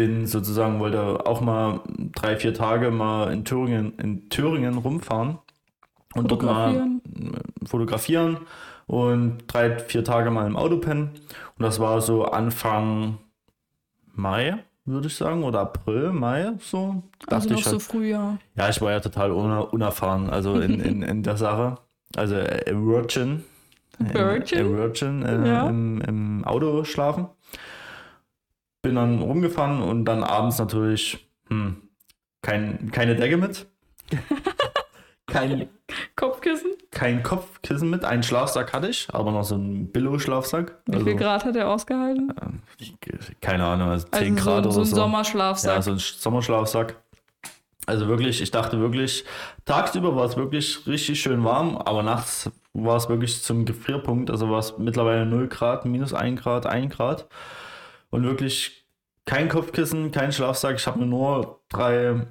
bin 0.00 0.26
sozusagen, 0.26 0.80
wollte 0.80 1.26
auch 1.26 1.42
mal 1.42 1.80
drei, 2.14 2.34
vier 2.36 2.54
Tage 2.54 2.90
mal 2.90 3.30
in 3.30 3.44
Thüringen, 3.44 3.92
in 3.98 4.30
Thüringen 4.30 4.78
rumfahren 4.78 5.38
und 6.14 6.30
dort 6.30 6.42
mal 6.42 6.86
fotografieren 7.66 8.38
und 8.86 9.42
drei, 9.46 9.78
vier 9.78 10.02
Tage 10.02 10.30
mal 10.30 10.46
im 10.46 10.56
Auto 10.56 10.78
pennen. 10.78 11.10
Und 11.58 11.64
das 11.64 11.80
war 11.80 12.00
so 12.00 12.24
Anfang 12.24 13.18
Mai, 14.14 14.64
würde 14.86 15.08
ich 15.08 15.16
sagen, 15.16 15.44
oder 15.44 15.60
April, 15.60 16.12
Mai, 16.12 16.52
so. 16.60 17.02
Also 17.26 17.50
noch 17.50 17.58
ich 17.58 17.66
halt, 17.66 17.74
so 17.74 17.78
früh, 17.78 18.08
ja. 18.08 18.38
Ja, 18.54 18.70
ich 18.70 18.80
war 18.80 18.92
ja 18.92 19.00
total 19.00 19.32
unerfahren, 19.32 20.30
also 20.30 20.54
in, 20.60 20.80
in, 20.80 21.02
in 21.02 21.22
der 21.22 21.36
Sache. 21.36 21.76
Also 22.16 22.36
äh, 22.36 22.72
Virgin. 22.74 23.44
Virgin? 23.98 24.74
Virgin 24.74 25.22
äh, 25.26 25.46
ja. 25.46 25.68
im, 25.68 26.00
im 26.00 26.44
Auto 26.46 26.84
schlafen 26.84 27.26
bin 28.82 28.94
dann 28.94 29.20
rumgefahren 29.20 29.82
und 29.82 30.04
dann 30.04 30.24
abends 30.24 30.58
natürlich 30.58 31.28
hm, 31.48 31.90
kein, 32.42 32.90
keine 32.90 33.16
Decke 33.16 33.36
mit. 33.36 33.66
kein 35.26 35.68
Kopfkissen? 36.16 36.72
Kein 36.90 37.22
Kopfkissen 37.22 37.90
mit. 37.90 38.04
Einen 38.04 38.22
Schlafsack 38.22 38.72
hatte 38.72 38.88
ich, 38.88 39.08
aber 39.12 39.30
noch 39.32 39.44
so 39.44 39.56
einen 39.56 39.90
Billo-Schlafsack. 39.90 40.78
Wie 40.86 40.94
also, 40.94 41.06
viel 41.06 41.16
Grad 41.16 41.44
hat 41.44 41.56
er 41.56 41.68
ausgehalten? 41.68 42.32
Keine 43.40 43.64
Ahnung, 43.64 43.88
also 43.88 44.06
10 44.08 44.32
also 44.38 44.44
Grad 44.44 44.64
so, 44.64 44.70
oder 44.70 44.72
so. 44.72 44.84
So 44.84 44.90
ein 44.90 44.96
Sommerschlafsack. 44.96 45.76
Ja, 45.76 45.82
so 45.82 45.92
ein 45.92 45.98
Sommerschlafsack. 45.98 46.96
Also 47.86 48.08
wirklich, 48.08 48.40
ich 48.40 48.50
dachte 48.50 48.78
wirklich, 48.78 49.24
tagsüber 49.64 50.14
war 50.14 50.24
es 50.24 50.36
wirklich 50.36 50.86
richtig 50.86 51.20
schön 51.20 51.42
warm, 51.44 51.76
aber 51.76 52.02
nachts 52.02 52.50
war 52.72 52.96
es 52.96 53.08
wirklich 53.08 53.42
zum 53.42 53.64
Gefrierpunkt. 53.64 54.30
Also 54.30 54.48
war 54.48 54.60
es 54.60 54.78
mittlerweile 54.78 55.26
0 55.26 55.48
Grad, 55.48 55.84
minus 55.84 56.14
1 56.14 56.40
Grad, 56.40 56.66
1 56.66 56.94
Grad 56.94 57.26
und 58.10 58.24
wirklich 58.24 58.86
kein 59.24 59.48
Kopfkissen, 59.48 60.10
kein 60.10 60.32
Schlafsack. 60.32 60.76
Ich 60.76 60.86
habe 60.86 60.98
mir 60.98 61.06
nur 61.06 61.60
drei 61.68 62.26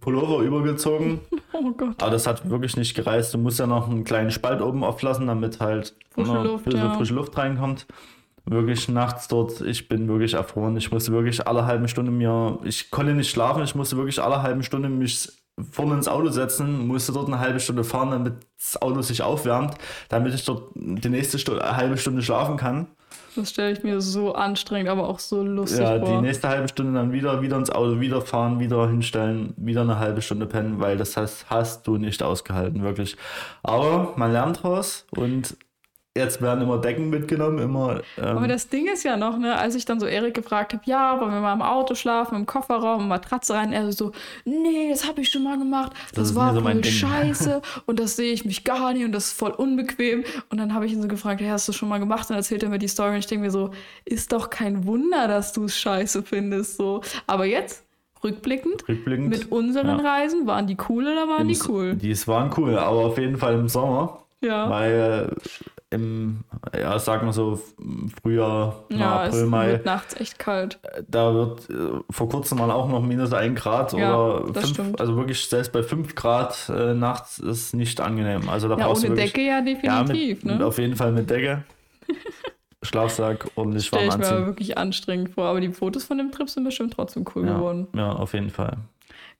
Pullover 0.00 0.42
übergezogen. 0.42 1.20
Oh 1.56 1.70
Gott. 1.70 2.02
Aber 2.02 2.10
das 2.10 2.26
hat 2.26 2.50
wirklich 2.50 2.76
nicht 2.76 2.96
gereist. 2.96 3.32
Du 3.32 3.38
musst 3.38 3.60
ja 3.60 3.68
noch 3.68 3.88
einen 3.88 4.02
kleinen 4.02 4.32
Spalt 4.32 4.60
oben 4.60 4.82
auflassen, 4.82 5.28
damit 5.28 5.60
halt 5.60 5.94
frische 6.10 6.42
Luft, 6.42 6.72
ja. 6.74 6.94
frische 6.94 7.14
Luft 7.14 7.38
reinkommt. 7.38 7.86
Wirklich 8.44 8.88
nachts 8.88 9.28
dort, 9.28 9.60
ich 9.60 9.88
bin 9.88 10.08
wirklich 10.08 10.34
erfroren. 10.34 10.76
Ich 10.76 10.90
musste 10.90 11.12
wirklich 11.12 11.46
alle 11.46 11.64
halben 11.64 11.86
Stunde 11.86 12.10
mir, 12.10 12.58
ich 12.64 12.90
konnte 12.90 13.14
nicht 13.14 13.30
schlafen, 13.30 13.62
ich 13.62 13.76
musste 13.76 13.96
wirklich 13.96 14.20
alle 14.20 14.42
halben 14.42 14.64
Stunde 14.64 14.88
mich 14.88 15.30
vorne 15.70 15.94
ins 15.94 16.08
Auto 16.08 16.28
setzen, 16.30 16.88
musste 16.88 17.12
dort 17.12 17.28
eine 17.28 17.38
halbe 17.38 17.60
Stunde 17.60 17.84
fahren, 17.84 18.10
damit 18.10 18.34
das 18.58 18.82
Auto 18.82 19.00
sich 19.00 19.22
aufwärmt, 19.22 19.76
damit 20.08 20.34
ich 20.34 20.44
dort 20.44 20.72
die 20.74 21.08
nächste 21.08 21.38
Stunde, 21.38 21.76
halbe 21.76 21.96
Stunde 21.96 22.20
schlafen 22.20 22.56
kann. 22.56 22.88
Das 23.36 23.50
stelle 23.50 23.72
ich 23.72 23.82
mir 23.82 24.00
so 24.00 24.34
anstrengend, 24.34 24.88
aber 24.88 25.08
auch 25.08 25.18
so 25.18 25.42
lustig 25.42 25.80
ja, 25.80 25.98
vor. 25.98 26.08
Ja, 26.08 26.16
die 26.16 26.26
nächste 26.26 26.48
halbe 26.48 26.68
Stunde 26.68 26.92
dann 26.92 27.12
wieder, 27.12 27.42
wieder 27.42 27.56
ins 27.56 27.70
Auto, 27.70 28.00
wieder 28.00 28.20
fahren, 28.20 28.60
wieder 28.60 28.88
hinstellen, 28.88 29.54
wieder 29.56 29.82
eine 29.82 29.98
halbe 29.98 30.22
Stunde 30.22 30.46
pennen, 30.46 30.80
weil 30.80 30.96
das 30.96 31.16
hast, 31.16 31.46
hast 31.50 31.86
du 31.86 31.96
nicht 31.96 32.22
ausgehalten, 32.22 32.82
wirklich. 32.82 33.16
Aber 33.62 34.12
man 34.16 34.32
lernt 34.32 34.62
raus 34.64 35.06
und 35.10 35.56
Jetzt 36.16 36.40
werden 36.40 36.62
immer 36.62 36.78
Decken 36.78 37.10
mitgenommen, 37.10 37.58
immer. 37.58 38.00
Ähm 38.16 38.24
Aber 38.24 38.46
das 38.46 38.68
Ding 38.68 38.86
ist 38.86 39.02
ja 39.02 39.16
noch, 39.16 39.36
ne, 39.36 39.58
als 39.58 39.74
ich 39.74 39.84
dann 39.84 39.98
so 39.98 40.06
Erik 40.06 40.34
gefragt 40.34 40.72
habe, 40.72 40.82
ja, 40.86 41.20
wollen 41.20 41.32
wir 41.32 41.40
mal 41.40 41.54
im 41.54 41.62
Auto 41.62 41.96
schlafen, 41.96 42.36
im 42.36 42.46
Kofferraum, 42.46 43.08
Matratze 43.08 43.54
rein, 43.54 43.72
er 43.72 43.90
so, 43.90 44.12
nee, 44.44 44.90
das 44.90 45.08
habe 45.08 45.22
ich 45.22 45.30
schon 45.30 45.42
mal 45.42 45.58
gemacht, 45.58 45.90
das, 46.14 46.28
das 46.28 46.34
war 46.36 46.54
so 46.54 46.60
voll 46.60 46.84
scheiße 46.84 47.60
und 47.86 47.98
das 47.98 48.14
sehe 48.14 48.32
ich 48.32 48.44
mich 48.44 48.62
gar 48.62 48.92
nicht 48.92 49.04
und 49.04 49.10
das 49.10 49.26
ist 49.26 49.32
voll 49.32 49.50
unbequem. 49.50 50.22
Und 50.50 50.58
dann 50.58 50.72
habe 50.72 50.86
ich 50.86 50.92
ihn 50.92 51.02
so 51.02 51.08
gefragt, 51.08 51.40
hey, 51.40 51.48
hast 51.48 51.66
du 51.66 51.72
schon 51.72 51.88
mal 51.88 51.98
gemacht? 51.98 52.22
Und 52.22 52.30
dann 52.30 52.38
erzählt 52.38 52.62
er 52.62 52.68
mir 52.68 52.78
die 52.78 52.86
Story 52.86 53.10
und 53.10 53.18
ich 53.18 53.26
denke 53.26 53.46
mir 53.46 53.50
so, 53.50 53.72
ist 54.04 54.32
doch 54.32 54.50
kein 54.50 54.86
Wunder, 54.86 55.26
dass 55.26 55.52
du 55.52 55.64
es 55.64 55.76
scheiße 55.76 56.22
findest, 56.22 56.76
so. 56.76 57.00
Aber 57.26 57.44
jetzt 57.44 57.84
Rückblickend, 58.22 58.88
Rückblickend, 58.88 59.28
mit 59.28 59.50
unseren 59.50 59.98
ja. 59.98 60.16
Reisen, 60.16 60.46
waren 60.46 60.66
die 60.68 60.76
cool 60.88 61.08
oder 61.08 61.28
waren 61.28 61.42
Im, 61.42 61.48
die 61.48 61.60
cool? 61.68 61.94
Die 61.96 62.26
waren 62.28 62.50
cool, 62.56 62.78
aber 62.78 62.98
auf 62.98 63.18
jeden 63.18 63.36
Fall 63.36 63.54
im 63.54 63.68
Sommer. 63.68 64.23
Ja. 64.44 64.68
Weil 64.68 65.34
im, 65.90 66.44
ja, 66.76 66.98
sagen 66.98 67.26
wir 67.26 67.32
so, 67.32 67.60
Frühjahr, 68.20 68.84
ja, 68.90 69.24
April, 69.24 69.46
Mai. 69.46 69.68
Wird 69.72 69.86
nachts 69.86 70.14
echt 70.20 70.38
kalt. 70.38 70.78
Da 71.08 71.32
wird 71.32 71.70
äh, 71.70 72.00
vor 72.10 72.28
kurzem 72.28 72.58
mal 72.58 72.70
auch 72.70 72.88
noch 72.88 73.02
minus 73.02 73.32
1 73.32 73.58
Grad 73.58 73.92
ja, 73.92 74.16
oder 74.16 74.60
5, 74.60 74.98
also 74.98 75.16
wirklich 75.16 75.46
selbst 75.46 75.72
bei 75.72 75.82
5 75.82 76.14
Grad 76.14 76.68
äh, 76.68 76.94
nachts 76.94 77.38
ist 77.38 77.74
nicht 77.74 78.00
angenehm. 78.00 78.48
Also 78.48 78.68
da 78.68 78.76
ja, 78.76 78.86
brauchst 78.86 79.04
ohne 79.04 79.14
du 79.14 79.20
wirklich, 79.20 79.32
Decke 79.32 79.46
ja 79.46 79.60
definitiv. 79.60 80.42
Ja, 80.42 80.50
mit, 80.50 80.58
ne? 80.58 80.66
Auf 80.66 80.78
jeden 80.78 80.96
Fall 80.96 81.12
mit 81.12 81.30
Decke. 81.30 81.64
Schlafsack, 82.82 83.50
ordentlich 83.54 83.90
warm 83.92 84.02
anziehen. 84.02 84.22
Stell 84.24 84.34
ich 84.34 84.40
mir 84.40 84.46
wirklich 84.46 84.78
anstrengend 84.78 85.30
vor, 85.30 85.44
aber 85.44 85.60
die 85.60 85.72
Fotos 85.72 86.04
von 86.04 86.18
dem 86.18 86.32
Trip 86.32 86.50
sind 86.50 86.64
bestimmt 86.64 86.92
trotzdem 86.92 87.24
cool 87.34 87.44
geworden. 87.44 87.88
Ja, 87.94 88.12
auf 88.12 88.34
jeden 88.34 88.50
Fall. 88.50 88.76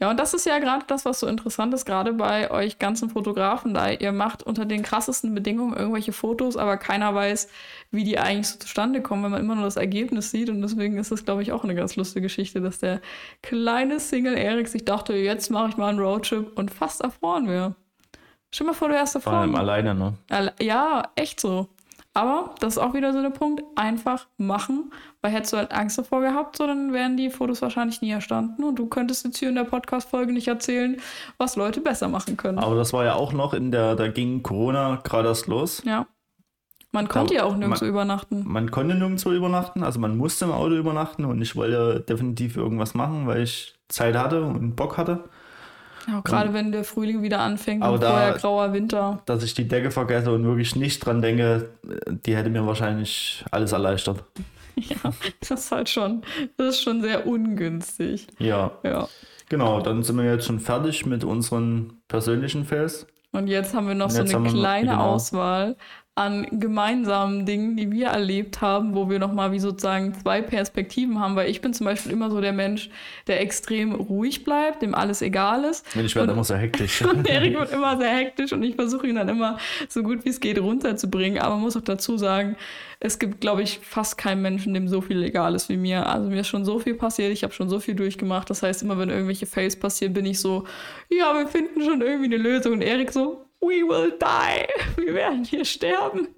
Ja, 0.01 0.11
und 0.11 0.19
das 0.19 0.35
ist 0.35 0.45
ja 0.45 0.59
gerade 0.59 0.85
das, 0.89 1.05
was 1.05 1.21
so 1.21 1.27
interessant 1.27 1.73
ist, 1.73 1.85
gerade 1.85 2.13
bei 2.13 2.51
euch 2.51 2.79
ganzen 2.79 3.11
Fotografen 3.11 3.75
da. 3.75 3.91
Ihr 3.91 4.13
macht 4.13 4.43
unter 4.43 4.65
den 4.65 4.83
krassesten 4.83 5.35
Bedingungen 5.35 5.75
irgendwelche 5.75 6.13
Fotos, 6.13 6.57
aber 6.57 6.77
keiner 6.77 7.15
weiß, 7.15 7.49
wie 7.91 8.05
die 8.05 8.19
eigentlich 8.19 8.49
so 8.49 8.59
zustande 8.59 9.01
kommen, 9.03 9.25
wenn 9.25 9.31
man 9.31 9.41
immer 9.41 9.55
nur 9.55 9.65
das 9.65 9.77
Ergebnis 9.77 10.31
sieht. 10.31 10.51
Und 10.51 10.63
deswegen 10.63 10.99
ist 10.99 11.13
das, 11.13 11.25
glaube 11.25 11.43
ich, 11.43 11.53
auch 11.53 11.65
eine 11.65 11.75
ganz 11.75 11.97
lustige 11.97 12.23
Geschichte, 12.23 12.61
dass 12.61 12.79
der 12.79 13.01
kleine 13.43 14.01
Single 14.01 14.37
Erik 14.37 14.69
sich 14.69 14.85
dachte, 14.85 15.15
jetzt 15.15 15.51
mache 15.51 15.69
ich 15.71 15.77
mal 15.77 15.89
einen 15.89 16.01
Roadtrip 16.01 16.59
und 16.59 16.71
fast 16.73 17.01
erfroren 17.01 17.49
wäre. 17.49 17.75
Stell 18.51 18.67
mal 18.67 18.73
vor, 18.73 18.89
du 18.89 18.95
wärst 18.95 19.15
erfroren. 19.17 19.51
Vor 19.51 19.59
allem 19.61 19.69
alleine, 19.69 19.95
ne? 19.95 20.53
Ja, 20.61 21.11
echt 21.17 21.41
so. 21.41 21.69
Aber 22.17 22.55
das 22.61 22.75
ist 22.75 22.79
auch 22.79 22.95
wieder 22.95 23.13
so 23.13 23.21
der 23.21 23.31
Punkt, 23.31 23.65
einfach 23.75 24.29
machen, 24.37 24.93
weil 25.21 25.33
hättest 25.33 25.53
du 25.53 25.57
halt 25.57 25.73
Angst 25.73 25.99
davor 25.99 26.21
gehabt, 26.21 26.57
so 26.57 26.65
dann 26.65 26.93
wären 26.93 27.17
die 27.17 27.29
Fotos 27.29 27.61
wahrscheinlich 27.61 28.03
nie 28.03 28.13
erstanden 28.13 28.63
und 28.63 28.77
du 28.79 28.87
könntest 28.87 29.25
jetzt 29.25 29.39
hier 29.39 29.49
in 29.49 29.57
der 29.57 29.65
Podcast-Folge 29.65 30.33
nicht 30.33 30.47
erzählen, 30.47 30.97
was 31.39 31.57
Leute 31.57 31.81
besser 31.81 32.07
machen 32.07 32.37
können. 32.37 32.61
Aber 32.61 32.77
das 32.77 32.93
war 32.93 33.05
ja 33.05 33.15
auch 33.15 33.33
noch 33.33 33.53
in 33.53 33.73
der, 33.73 33.97
da 33.97 34.07
ging 34.07 34.45
Corona 34.45 35.01
gerade 35.03 35.29
erst 35.29 35.49
los. 35.49 35.83
Ja. 35.85 36.07
Man 36.93 37.09
konnte 37.09 37.35
da, 37.35 37.41
ja 37.41 37.47
auch 37.47 37.57
nirgendwo 37.57 37.85
man, 37.85 37.91
übernachten. 37.91 38.43
Man 38.47 38.71
konnte 38.71 38.95
nirgendwo 38.95 39.33
übernachten, 39.33 39.83
also 39.83 39.99
man 39.99 40.17
musste 40.17 40.45
im 40.45 40.53
Auto 40.53 40.77
übernachten 40.77 41.25
und 41.25 41.43
ich 41.43 41.57
wollte 41.57 42.01
definitiv 42.09 42.57
irgendwas 42.57 42.95
machen, 42.95 43.27
weil 43.27 43.43
ich 43.43 43.75
Zeit 43.89 44.15
hatte 44.15 44.45
und 44.45 44.77
Bock 44.77 44.97
hatte. 44.97 45.25
Ja, 46.07 46.21
gerade 46.21 46.53
wenn 46.53 46.73
der 46.73 46.85
Frühling 46.85 47.23
wieder 47.23 47.41
anfängt 47.41 47.83
aber 47.83 47.95
und 47.95 48.03
da, 48.03 48.11
vorher 48.11 48.33
grauer 48.35 48.73
Winter. 48.73 49.23
Dass 49.27 49.43
ich 49.43 49.55
die 49.55 49.67
Decke 49.67 49.91
vergesse 49.91 50.33
und 50.33 50.45
wirklich 50.45 50.77
nicht 50.77 51.01
dran 51.01 51.23
denke, 51.23 51.71
die 52.07 52.37
hätte 52.37 52.51
mir 52.51 52.67
wahrscheinlich 52.67 53.45
alles 53.51 53.73
erleichtert. 53.73 54.25
Ja, 54.77 55.13
das 55.41 55.51
ist 55.51 55.71
halt 55.71 55.89
schon, 55.89 56.23
das 56.57 56.75
ist 56.75 56.83
schon 56.83 57.01
sehr 57.01 57.29
ungünstig. 57.29 58.27
Ja. 58.39 58.73
Ja. 58.83 59.09
Genau, 59.49 59.81
dann 59.81 60.03
sind 60.03 60.17
wir 60.17 60.25
jetzt 60.25 60.47
schon 60.47 60.59
fertig 60.59 61.07
mit 61.07 61.23
unseren 61.23 62.01
persönlichen 62.09 62.65
Fails. 62.65 63.07
Und 63.31 63.47
jetzt 63.49 63.75
haben 63.75 63.87
wir 63.87 63.95
noch 63.95 64.11
so 64.11 64.23
eine 64.23 64.49
kleine 64.49 64.91
genau. 64.91 65.13
Auswahl 65.13 65.77
an 66.17 66.47
gemeinsamen 66.53 67.45
Dingen, 67.45 67.77
die 67.77 67.91
wir 67.91 68.07
erlebt 68.07 68.61
haben, 68.61 68.95
wo 68.95 69.11
wir 69.11 69.19
nochmal 69.19 69.51
wie 69.51 69.59
sozusagen 69.59 70.15
zwei 70.15 70.43
Perspektiven 70.43 71.19
haben, 71.19 71.35
weil 71.35 71.51
ich 71.51 71.61
bin 71.61 71.75
zum 71.75 71.87
Beispiel 71.87 72.13
immer 72.13 72.31
so 72.31 72.41
der 72.41 72.53
Mensch, 72.53 72.89
der 73.27 73.41
extrem 73.41 73.93
ruhig 73.93 74.45
bleibt, 74.45 74.83
dem 74.83 74.95
alles 74.95 75.23
egal 75.23 75.65
ist. 75.65 75.85
Ich 75.97 76.15
werde 76.15 76.33
immer 76.33 76.45
sehr 76.45 76.59
hektisch. 76.59 77.03
und 77.05 77.29
Erik 77.29 77.59
wird 77.59 77.73
immer 77.73 77.97
sehr 77.99 78.15
hektisch 78.15 78.53
und 78.53 78.63
ich 78.63 78.77
versuche 78.77 79.09
ihn 79.09 79.17
dann 79.17 79.29
immer 79.29 79.59
so 79.89 80.05
gut 80.05 80.25
wie 80.25 80.29
es 80.29 80.39
geht 80.39 80.61
runterzubringen, 80.61 81.41
aber 81.41 81.55
man 81.55 81.63
muss 81.63 81.77
auch 81.77 81.83
dazu 81.83 82.17
sagen, 82.17 82.57
es 83.01 83.19
gibt, 83.19 83.41
glaube 83.41 83.63
ich, 83.63 83.81
fast 83.83 84.17
keinen 84.17 84.41
Menschen, 84.41 84.73
dem 84.73 84.87
so 84.89 85.01
viel 85.01 85.23
egal 85.25 85.55
ist 85.55 85.69
wie 85.69 85.77
mir. 85.77 86.07
Also 86.07 86.31
mir 86.31 86.41
ist 86.41 86.49
schon 86.49 86.65
so 86.65 86.79
viel 86.79 86.95
passiert, 86.95 87.33
ich 87.33 87.43
habe 87.43 87.53
schon 87.53 87.69
so 87.69 87.81
viel 87.81 87.95
durchgemacht. 87.95 88.49
Das 88.49 88.63
heißt, 88.63 88.83
immer 88.83 88.97
wenn 88.99 89.11
irgendwelche 89.11 89.45
Fails 89.47 89.77
passieren, 89.77 90.15
bin 90.15 90.25
ich 90.25 90.41
so, 90.41 90.65
ja, 91.11 91.35
wir 91.35 91.47
finden 91.47 91.85
schon 91.85 92.01
irgendwie 92.01 92.33
eine 92.33 92.39
Lösung. 92.39 92.73
Und 92.73 92.83
Erik 92.83 93.13
so, 93.13 93.44
we 93.67 93.87
will 93.87 94.13
die. 94.19 95.01
Wir 95.03 95.15
werden 95.15 95.45
hier 95.45 95.65
sterben. 95.65 96.29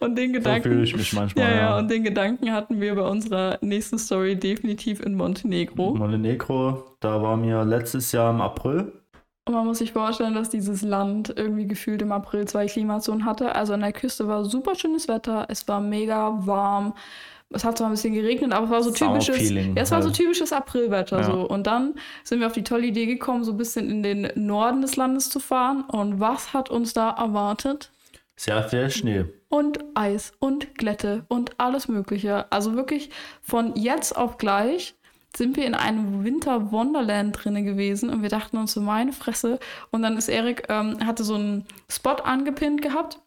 Und 0.00 0.16
den 0.16 0.32
Gedanken. 0.32 0.62
So 0.62 0.68
fühle 0.70 0.84
ich 0.84 0.96
mich 0.96 1.12
manchmal. 1.12 1.50
Ja, 1.50 1.56
ja, 1.56 1.78
und 1.78 1.90
den 1.90 2.02
Gedanken 2.02 2.52
hatten 2.52 2.80
wir 2.80 2.94
bei 2.96 3.02
unserer 3.02 3.58
nächsten 3.62 3.98
Story 3.98 4.36
definitiv 4.36 5.00
in 5.00 5.14
Montenegro. 5.14 5.94
Montenegro, 5.94 6.84
da 7.00 7.22
waren 7.22 7.42
wir 7.44 7.64
letztes 7.64 8.12
Jahr 8.12 8.30
im 8.30 8.40
April. 8.40 8.92
Und 9.46 9.54
man 9.54 9.66
muss 9.66 9.78
sich 9.78 9.92
vorstellen, 9.92 10.34
dass 10.34 10.48
dieses 10.48 10.82
Land 10.82 11.32
irgendwie 11.36 11.66
gefühlt 11.66 12.00
im 12.02 12.12
April 12.12 12.46
zwei 12.46 12.66
Klimazonen 12.66 13.26
hatte. 13.26 13.54
Also 13.54 13.74
an 13.74 13.80
der 13.80 13.92
Küste 13.92 14.26
war 14.26 14.44
super 14.44 14.74
schönes 14.74 15.06
Wetter, 15.06 15.46
es 15.48 15.68
war 15.68 15.80
mega 15.80 16.46
warm. 16.46 16.94
Es 17.54 17.64
hat 17.64 17.78
zwar 17.78 17.88
ein 17.88 17.92
bisschen 17.92 18.14
geregnet, 18.14 18.52
aber 18.52 18.66
es 18.66 18.70
war 18.70 18.82
so 18.82 18.90
typisches, 18.90 19.50
ja, 19.50 19.62
es 19.74 19.90
war 19.90 20.02
so 20.02 20.08
halt. 20.08 20.16
typisches 20.16 20.52
Aprilwetter 20.52 21.18
ja. 21.18 21.24
so. 21.24 21.48
Und 21.48 21.66
dann 21.66 21.94
sind 22.22 22.40
wir 22.40 22.46
auf 22.46 22.52
die 22.52 22.64
tolle 22.64 22.86
Idee 22.86 23.06
gekommen, 23.06 23.44
so 23.44 23.52
ein 23.52 23.56
bisschen 23.56 23.90
in 23.90 24.02
den 24.02 24.30
Norden 24.34 24.82
des 24.82 24.96
Landes 24.96 25.30
zu 25.30 25.40
fahren. 25.40 25.84
Und 25.84 26.20
was 26.20 26.52
hat 26.52 26.70
uns 26.70 26.92
da 26.92 27.10
erwartet? 27.10 27.90
Sehr 28.36 28.62
viel 28.64 28.90
Schnee. 28.90 29.24
Und 29.48 29.78
Eis 29.94 30.32
und 30.40 30.76
Glätte 30.76 31.24
und 31.28 31.52
alles 31.58 31.86
Mögliche. 31.88 32.50
Also 32.50 32.74
wirklich 32.74 33.10
von 33.42 33.76
jetzt 33.76 34.16
auf 34.16 34.38
gleich 34.38 34.94
sind 35.36 35.56
wir 35.56 35.66
in 35.66 35.74
einem 35.74 36.24
Winter 36.24 36.72
Wonderland 36.72 37.36
drinne 37.42 37.62
gewesen 37.62 38.08
und 38.10 38.22
wir 38.22 38.28
dachten 38.28 38.56
uns 38.56 38.72
so 38.72 38.80
meine 38.80 39.12
Fresse. 39.12 39.58
Und 39.90 40.02
dann 40.02 40.16
ist 40.16 40.28
Erik 40.28 40.64
ähm, 40.68 41.04
hatte 41.04 41.24
so 41.24 41.34
einen 41.34 41.66
Spot 41.88 42.10
angepinnt 42.10 42.82
gehabt 42.82 43.18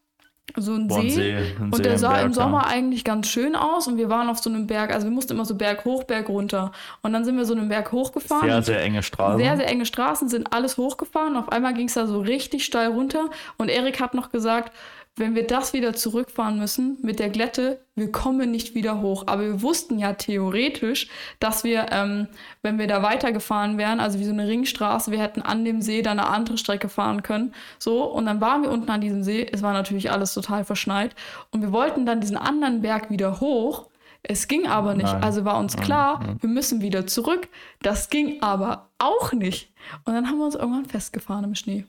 so 0.56 0.74
ein 0.74 0.90
See. 0.90 1.10
See 1.10 1.36
ein 1.36 1.66
und 1.66 1.76
See 1.76 1.84
der 1.84 1.98
sah 1.98 2.14
Berg, 2.14 2.26
im 2.26 2.34
Sommer 2.34 2.64
ja. 2.64 2.68
eigentlich 2.68 3.04
ganz 3.04 3.28
schön 3.28 3.56
aus 3.56 3.88
und 3.88 3.98
wir 3.98 4.10
waren 4.10 4.30
auf 4.30 4.40
so 4.40 4.50
einem 4.50 4.68
Berg, 4.68 4.94
also 4.94 5.06
wir 5.08 5.12
mussten 5.12 5.34
immer 5.34 5.46
so 5.46 5.56
Berg 5.56 5.86
hoch, 5.86 6.04
Berg 6.06 6.30
runter. 6.30 6.72
Und 7.02 7.14
dann 7.14 7.26
sind 7.26 7.38
wir 7.38 7.46
so 7.46 7.54
einen 7.54 7.70
Berg 7.70 7.92
hochgefahren. 7.92 8.48
Sehr, 8.48 8.62
sehr 8.62 8.82
enge 8.82 9.04
Straßen. 9.04 9.40
Sehr, 9.40 9.58
sehr 9.58 9.68
enge 9.68 9.86
Straßen, 9.86 10.30
sind 10.30 10.54
alles 10.54 10.78
hochgefahren. 10.78 11.36
Auf 11.36 11.52
einmal 11.52 11.74
ging 11.74 11.88
es 11.88 11.94
da 11.94 12.08
so 12.08 12.20
richtig 12.20 12.66
steil 12.66 12.90
runter 12.90 13.30
und 13.58 13.70
Erik 13.70 14.00
hat 14.00 14.14
noch 14.14 14.32
gesagt, 14.32 14.72
wenn 15.18 15.34
wir 15.34 15.48
das 15.48 15.74
wieder 15.74 15.94
zurückfahren 15.94 16.60
müssen 16.60 16.98
mit 17.02 17.20
der 17.20 17.30
Glätte, 17.30 17.82
wir 17.96 18.12
kommen 18.12 18.52
nicht 18.52 18.76
wieder 18.76 19.02
hoch. 19.02 19.24
Aber 19.26 19.42
wir 19.42 19.62
wussten 19.64 19.98
ja 19.98 20.14
theoretisch, 20.14 21.10
dass 21.40 21.64
wir, 21.64 21.88
ähm, 21.92 22.28
wenn 22.62 22.78
wir 22.78 22.88
da 22.88 23.02
weitergefahren 23.02 23.80
wären, 23.80 24.00
also 24.00 24.20
wie 24.20 24.26
so 24.26 24.32
eine 24.32 24.48
Ringstraße, 24.48 25.12
wir 25.12 25.20
hätten 25.20 25.42
an 25.42 25.66
dem 25.66 25.82
See 25.82 26.04
dann 26.04 26.20
eine 26.20 26.30
andere 26.30 26.60
Strecke 26.60 26.88
fahren 26.88 27.24
können. 27.24 27.54
So, 27.80 28.04
und 28.04 28.28
dann 28.28 28.42
waren 28.42 28.62
wir 28.62 28.70
unten 28.70 28.92
an 28.92 29.02
diesem 29.02 29.24
See. 29.24 29.48
Es 29.52 29.64
war 29.64 29.74
natürlich 29.74 30.12
alles 30.12 30.36
total 30.36 30.64
verschneit. 30.64 31.16
Und 31.50 31.64
wir 31.64 31.72
wollten 31.72 32.06
dann 32.06 32.22
diesen 32.22 32.38
anderen 32.38 32.82
Berg 32.82 33.10
wieder 33.10 33.40
hoch. 33.40 33.88
Es 34.22 34.48
ging 34.48 34.68
aber 34.68 34.94
nicht. 34.94 35.12
Nein. 35.12 35.24
Also 35.24 35.46
war 35.46 35.58
uns 35.58 35.78
klar, 35.78 36.20
Nein. 36.22 36.38
wir 36.42 36.50
müssen 36.50 36.82
wieder 36.82 37.08
zurück. 37.08 37.48
Das 37.82 38.10
ging 38.10 38.42
aber 38.44 38.90
auch 39.00 39.34
nicht. 39.34 39.74
Und 40.06 40.14
dann 40.14 40.28
haben 40.28 40.38
wir 40.38 40.46
uns 40.46 40.56
irgendwann 40.56 40.86
festgefahren 40.86 41.44
im 41.44 41.56
Schnee. 41.56 41.86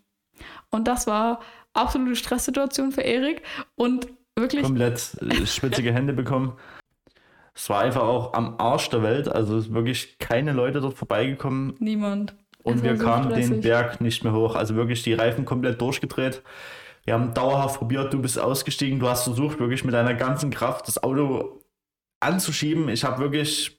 Und 0.70 0.86
das 0.86 1.06
war 1.06 1.40
absolute 1.74 2.16
Stresssituation 2.16 2.92
für 2.92 3.02
Erik 3.02 3.42
und 3.76 4.08
wirklich. 4.36 4.62
Komplett 4.62 5.16
äh, 5.20 5.46
schwitzige 5.46 5.92
Hände 5.92 6.12
bekommen. 6.12 6.54
Es 7.54 7.68
war 7.68 7.80
einfach 7.80 8.02
auch 8.02 8.34
am 8.34 8.54
Arsch 8.58 8.88
der 8.90 9.02
Welt, 9.02 9.28
also 9.28 9.58
ist 9.58 9.74
wirklich 9.74 10.18
keine 10.18 10.52
Leute 10.52 10.80
dort 10.80 10.94
vorbeigekommen. 10.94 11.74
Niemand. 11.80 12.36
Und 12.62 12.82
wir 12.82 12.96
so 12.96 13.04
kamen 13.04 13.30
stressig. 13.30 13.50
den 13.50 13.60
Berg 13.62 14.00
nicht 14.00 14.22
mehr 14.22 14.32
hoch. 14.32 14.54
Also 14.54 14.76
wirklich 14.76 15.02
die 15.02 15.14
Reifen 15.14 15.44
komplett 15.44 15.80
durchgedreht. 15.80 16.42
Wir 17.04 17.14
haben 17.14 17.32
dauerhaft 17.32 17.78
probiert, 17.78 18.12
du 18.12 18.20
bist 18.20 18.38
ausgestiegen, 18.38 19.00
du 19.00 19.08
hast 19.08 19.24
versucht, 19.24 19.58
wirklich 19.58 19.84
mit 19.84 19.94
deiner 19.94 20.14
ganzen 20.14 20.50
Kraft 20.50 20.86
das 20.86 21.02
Auto 21.02 21.62
anzuschieben. 22.20 22.88
Ich 22.90 23.04
habe 23.04 23.22
wirklich 23.22 23.77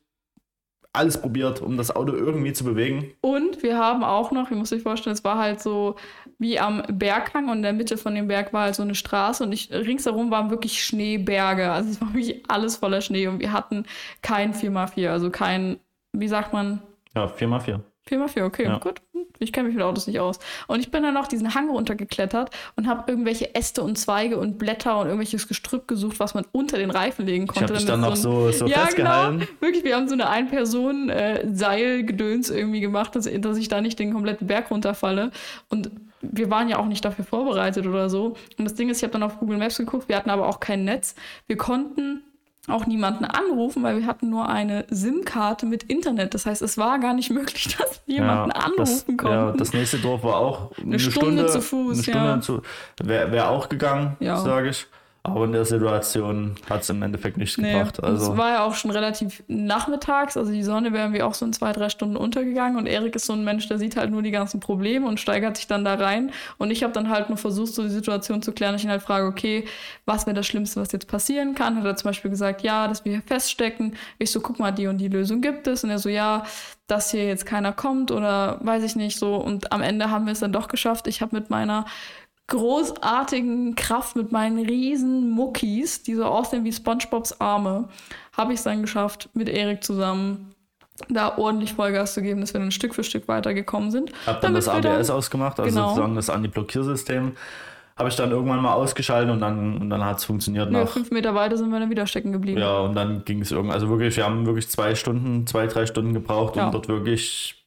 alles 0.99 1.19
probiert, 1.19 1.61
um 1.61 1.77
das 1.77 1.95
Auto 1.95 2.13
irgendwie 2.13 2.53
zu 2.53 2.63
bewegen. 2.63 3.11
Und 3.21 3.63
wir 3.63 3.77
haben 3.77 4.03
auch 4.03 4.31
noch, 4.31 4.51
ich 4.51 4.57
muss 4.57 4.69
sich 4.69 4.83
vorstellen, 4.83 5.13
es 5.13 5.23
war 5.23 5.37
halt 5.37 5.61
so 5.61 5.95
wie 6.37 6.59
am 6.59 6.83
Berghang 6.91 7.49
und 7.49 7.57
in 7.57 7.63
der 7.63 7.73
Mitte 7.73 7.97
von 7.97 8.13
dem 8.13 8.27
Berg 8.27 8.53
war 8.53 8.63
halt 8.63 8.75
so 8.75 8.83
eine 8.83 8.95
Straße 8.95 9.43
und 9.43 9.51
ich, 9.51 9.71
ringsherum 9.71 10.29
waren 10.29 10.49
wirklich 10.49 10.83
Schneeberge. 10.83 11.71
Also 11.71 11.89
es 11.89 12.01
war 12.01 12.13
wirklich 12.13 12.43
alles 12.49 12.75
voller 12.75 13.01
Schnee 13.01 13.27
und 13.27 13.39
wir 13.39 13.51
hatten 13.51 13.85
kein 14.21 14.53
4x4, 14.53 15.09
also 15.09 15.29
kein, 15.29 15.79
wie 16.13 16.27
sagt 16.27 16.53
man? 16.53 16.81
Ja, 17.15 17.25
4x4. 17.25 17.79
4x4, 18.09 18.43
okay, 18.43 18.63
ja. 18.63 18.77
gut. 18.77 19.01
Ich 19.39 19.51
kenne 19.53 19.67
mich 19.67 19.75
mit 19.75 19.83
Autos 19.83 20.07
nicht 20.07 20.19
aus. 20.19 20.39
Und 20.67 20.79
ich 20.79 20.89
bin 20.91 21.03
dann 21.03 21.15
auch 21.17 21.27
diesen 21.27 21.53
Hang 21.55 21.69
runtergeklettert 21.69 22.49
und 22.75 22.87
habe 22.87 23.09
irgendwelche 23.09 23.55
Äste 23.55 23.81
und 23.83 23.97
Zweige 23.97 24.37
und 24.37 24.57
Blätter 24.57 24.99
und 24.99 25.07
irgendwelches 25.07 25.47
Gestrüpp 25.47 25.87
gesucht, 25.87 26.19
was 26.19 26.33
man 26.33 26.45
unter 26.51 26.77
den 26.77 26.91
Reifen 26.91 27.25
legen 27.25 27.47
konnte. 27.47 27.73
Ich 27.73 27.79
habe 27.79 27.91
dann 27.91 28.01
noch 28.01 28.15
so, 28.15 28.51
so, 28.51 28.65
ja, 28.65 28.85
festgehalten. 28.85 29.39
Genau. 29.39 29.51
Wirklich, 29.59 29.83
wir 29.83 29.95
haben 29.95 30.07
so 30.07 30.13
eine 30.13 30.29
Ein-Personen-Seilgedöns 30.29 32.49
äh, 32.49 32.57
irgendwie 32.57 32.81
gemacht, 32.81 33.15
dass, 33.15 33.29
dass 33.39 33.57
ich 33.57 33.67
da 33.67 33.81
nicht 33.81 33.99
den 33.99 34.13
kompletten 34.13 34.47
Berg 34.47 34.71
runterfalle. 34.71 35.31
Und 35.69 35.91
wir 36.21 36.49
waren 36.49 36.69
ja 36.69 36.79
auch 36.79 36.87
nicht 36.87 37.05
dafür 37.05 37.25
vorbereitet 37.25 37.85
oder 37.85 38.09
so. 38.09 38.35
Und 38.57 38.65
das 38.65 38.73
Ding 38.75 38.89
ist, 38.89 38.97
ich 38.97 39.03
habe 39.03 39.13
dann 39.13 39.23
auf 39.23 39.39
Google 39.39 39.57
Maps 39.57 39.77
geguckt, 39.77 40.09
wir 40.09 40.17
hatten 40.17 40.29
aber 40.29 40.47
auch 40.47 40.59
kein 40.59 40.83
Netz. 40.83 41.15
Wir 41.47 41.57
konnten 41.57 42.23
auch 42.67 42.85
niemanden 42.85 43.25
anrufen, 43.25 43.83
weil 43.83 43.97
wir 43.97 44.05
hatten 44.05 44.29
nur 44.29 44.47
eine 44.49 44.85
SIM-Karte 44.89 45.65
mit 45.65 45.83
Internet. 45.83 46.33
Das 46.33 46.45
heißt, 46.45 46.61
es 46.61 46.77
war 46.77 46.99
gar 46.99 47.13
nicht 47.13 47.29
möglich, 47.31 47.75
dass 47.77 48.01
wir 48.05 48.15
jemanden 48.15 48.51
ja, 48.55 48.61
anrufen 48.63 49.17
konnten. 49.17 49.35
Ja, 49.35 49.51
das 49.51 49.73
nächste 49.73 49.97
Dorf 49.97 50.23
war 50.23 50.37
auch 50.37 50.71
eine, 50.77 50.85
eine 50.85 50.99
Stunde, 50.99 51.19
Stunde, 51.19 51.45
zu 51.47 51.61
Fuß. 51.61 51.93
Eine 51.93 52.03
Stunde 52.03 52.29
ja. 52.29 52.41
zu, 52.41 52.61
wäre 53.01 53.31
wär 53.31 53.49
auch 53.49 53.69
gegangen, 53.69 54.17
ja. 54.19 54.37
sage 54.37 54.69
ich. 54.69 54.87
Aber 55.35 55.45
in 55.45 55.51
der 55.51 55.65
Situation 55.65 56.55
hat 56.69 56.81
es 56.81 56.89
im 56.89 57.01
Endeffekt 57.01 57.37
nichts 57.37 57.57
nee, 57.57 57.71
gebracht. 57.71 58.01
Also. 58.03 58.31
Es 58.31 58.37
war 58.37 58.49
ja 58.51 58.63
auch 58.63 58.73
schon 58.73 58.91
relativ 58.91 59.43
nachmittags, 59.47 60.37
also 60.37 60.51
die 60.51 60.63
Sonne 60.63 60.93
wäre 60.93 61.03
irgendwie 61.03 61.21
auch 61.21 61.33
so 61.33 61.45
in 61.45 61.53
zwei, 61.53 61.71
drei 61.71 61.89
Stunden 61.89 62.17
untergegangen 62.17 62.77
und 62.77 62.85
Erik 62.85 63.15
ist 63.15 63.25
so 63.25 63.33
ein 63.33 63.43
Mensch, 63.43 63.67
der 63.67 63.77
sieht 63.77 63.95
halt 63.95 64.11
nur 64.11 64.21
die 64.21 64.31
ganzen 64.31 64.59
Probleme 64.59 65.07
und 65.07 65.19
steigert 65.19 65.57
sich 65.57 65.67
dann 65.67 65.85
da 65.85 65.95
rein. 65.95 66.31
Und 66.57 66.71
ich 66.71 66.83
habe 66.83 66.93
dann 66.93 67.09
halt 67.09 67.29
nur 67.29 67.37
versucht, 67.37 67.73
so 67.73 67.83
die 67.83 67.89
Situation 67.89 68.41
zu 68.41 68.51
klären. 68.51 68.75
Ich 68.75 68.83
ihn 68.83 68.89
halt 68.89 69.01
frage, 69.01 69.25
okay, 69.25 69.65
was 70.05 70.25
wäre 70.25 70.35
das 70.35 70.47
Schlimmste, 70.47 70.81
was 70.81 70.91
jetzt 70.91 71.07
passieren 71.07 71.55
kann? 71.55 71.77
Hat 71.77 71.85
er 71.85 71.95
zum 71.95 72.09
Beispiel 72.09 72.31
gesagt, 72.31 72.61
ja, 72.61 72.87
dass 72.87 73.05
wir 73.05 73.13
hier 73.13 73.21
feststecken. 73.21 73.95
Ich 74.17 74.31
so, 74.31 74.41
guck 74.41 74.59
mal, 74.59 74.71
die 74.71 74.87
und 74.87 74.97
die 74.97 75.07
Lösung 75.07 75.41
gibt 75.41 75.67
es. 75.67 75.83
Und 75.83 75.89
er 75.89 75.99
so, 75.99 76.09
ja, 76.09 76.43
dass 76.87 77.11
hier 77.11 77.25
jetzt 77.25 77.45
keiner 77.45 77.71
kommt 77.71 78.11
oder 78.11 78.59
weiß 78.61 78.83
ich 78.83 78.95
nicht 78.95 79.17
so. 79.17 79.35
Und 79.35 79.71
am 79.71 79.81
Ende 79.81 80.09
haben 80.09 80.25
wir 80.25 80.33
es 80.33 80.39
dann 80.39 80.53
doch 80.53 80.67
geschafft. 80.67 81.07
Ich 81.07 81.21
habe 81.21 81.35
mit 81.35 81.49
meiner 81.49 81.85
großartigen 82.49 83.75
Kraft 83.75 84.15
mit 84.15 84.31
meinen 84.31 84.65
riesen 84.65 85.29
Muckis, 85.31 86.03
die 86.03 86.15
so 86.15 86.25
aussehen 86.25 86.65
wie 86.65 86.73
SpongeBobs 86.73 87.39
Arme, 87.39 87.87
habe 88.35 88.53
ich 88.53 88.59
es 88.59 88.63
dann 88.63 88.81
geschafft, 88.81 89.29
mit 89.33 89.49
Erik 89.49 89.83
zusammen 89.83 90.53
da 91.07 91.37
ordentlich 91.37 91.73
Vollgas 91.73 92.13
zu 92.13 92.21
geben, 92.21 92.41
dass 92.41 92.53
wir 92.53 92.59
dann 92.59 92.71
Stück 92.71 92.93
für 92.93 93.03
Stück 93.03 93.27
weitergekommen 93.27 93.91
sind. 93.91 94.11
Hab 94.25 94.41
dann 94.41 94.53
das 94.53 94.67
ABS 94.67 95.07
dann, 95.07 95.15
ausgemacht, 95.15 95.59
also 95.59 95.73
genau. 95.73 95.89
sozusagen 95.89 96.15
das 96.15 96.29
Anti-Blockiersystem. 96.29 97.37
Habe 97.95 98.09
ich 98.09 98.15
dann 98.15 98.31
irgendwann 98.31 98.61
mal 98.61 98.73
ausgeschaltet 98.73 99.29
und 99.29 99.41
dann, 99.41 99.77
und 99.77 99.89
dann 99.89 100.03
hat 100.03 100.19
es 100.19 100.25
funktioniert. 100.25 100.71
Ja, 100.71 100.83
nach 100.83 100.89
fünf 100.89 101.11
Meter 101.11 101.35
weiter 101.35 101.57
sind 101.57 101.69
wir 101.69 101.79
dann 101.79 101.89
wieder 101.89 102.07
stecken 102.07 102.31
geblieben. 102.31 102.59
Ja, 102.59 102.79
und 102.79 102.95
dann 102.95 103.25
ging 103.25 103.41
es 103.41 103.51
irgendwie. 103.51 103.73
Also 103.73 103.89
wirklich, 103.89 104.15
wir 104.15 104.23
haben 104.23 104.45
wirklich 104.45 104.69
zwei 104.69 104.95
Stunden, 104.95 105.45
zwei, 105.47 105.67
drei 105.67 105.85
Stunden 105.85 106.13
gebraucht, 106.13 106.53
um 106.55 106.59
ja. 106.59 106.71
dort 106.71 106.87
wirklich 106.87 107.65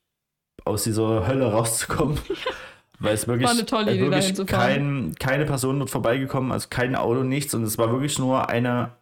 aus 0.64 0.85
dieser 0.85 1.26
Hölle 1.26 1.53
rauszukommen. 1.53 2.18
Weil 3.03 3.15
es 3.15 3.27
wirklich, 3.27 3.49
war 3.49 3.55
eine 3.55 3.67
tolle 3.67 3.95
Idee, 3.95 4.11
wirklich 4.11 4.47
kein, 4.47 5.15
keine 5.19 5.45
Person 5.45 5.79
dort 5.79 5.91
vorbeigekommen, 5.91 6.53
also 6.53 6.69
kein 6.71 6.95
Auto, 6.95 7.23
nichts. 7.25 7.53
Und 7.55 7.65
es 7.65 7.77
war 7.79 7.91
wirklich 7.91 8.19
nur 8.19 8.49
eine 8.49 8.93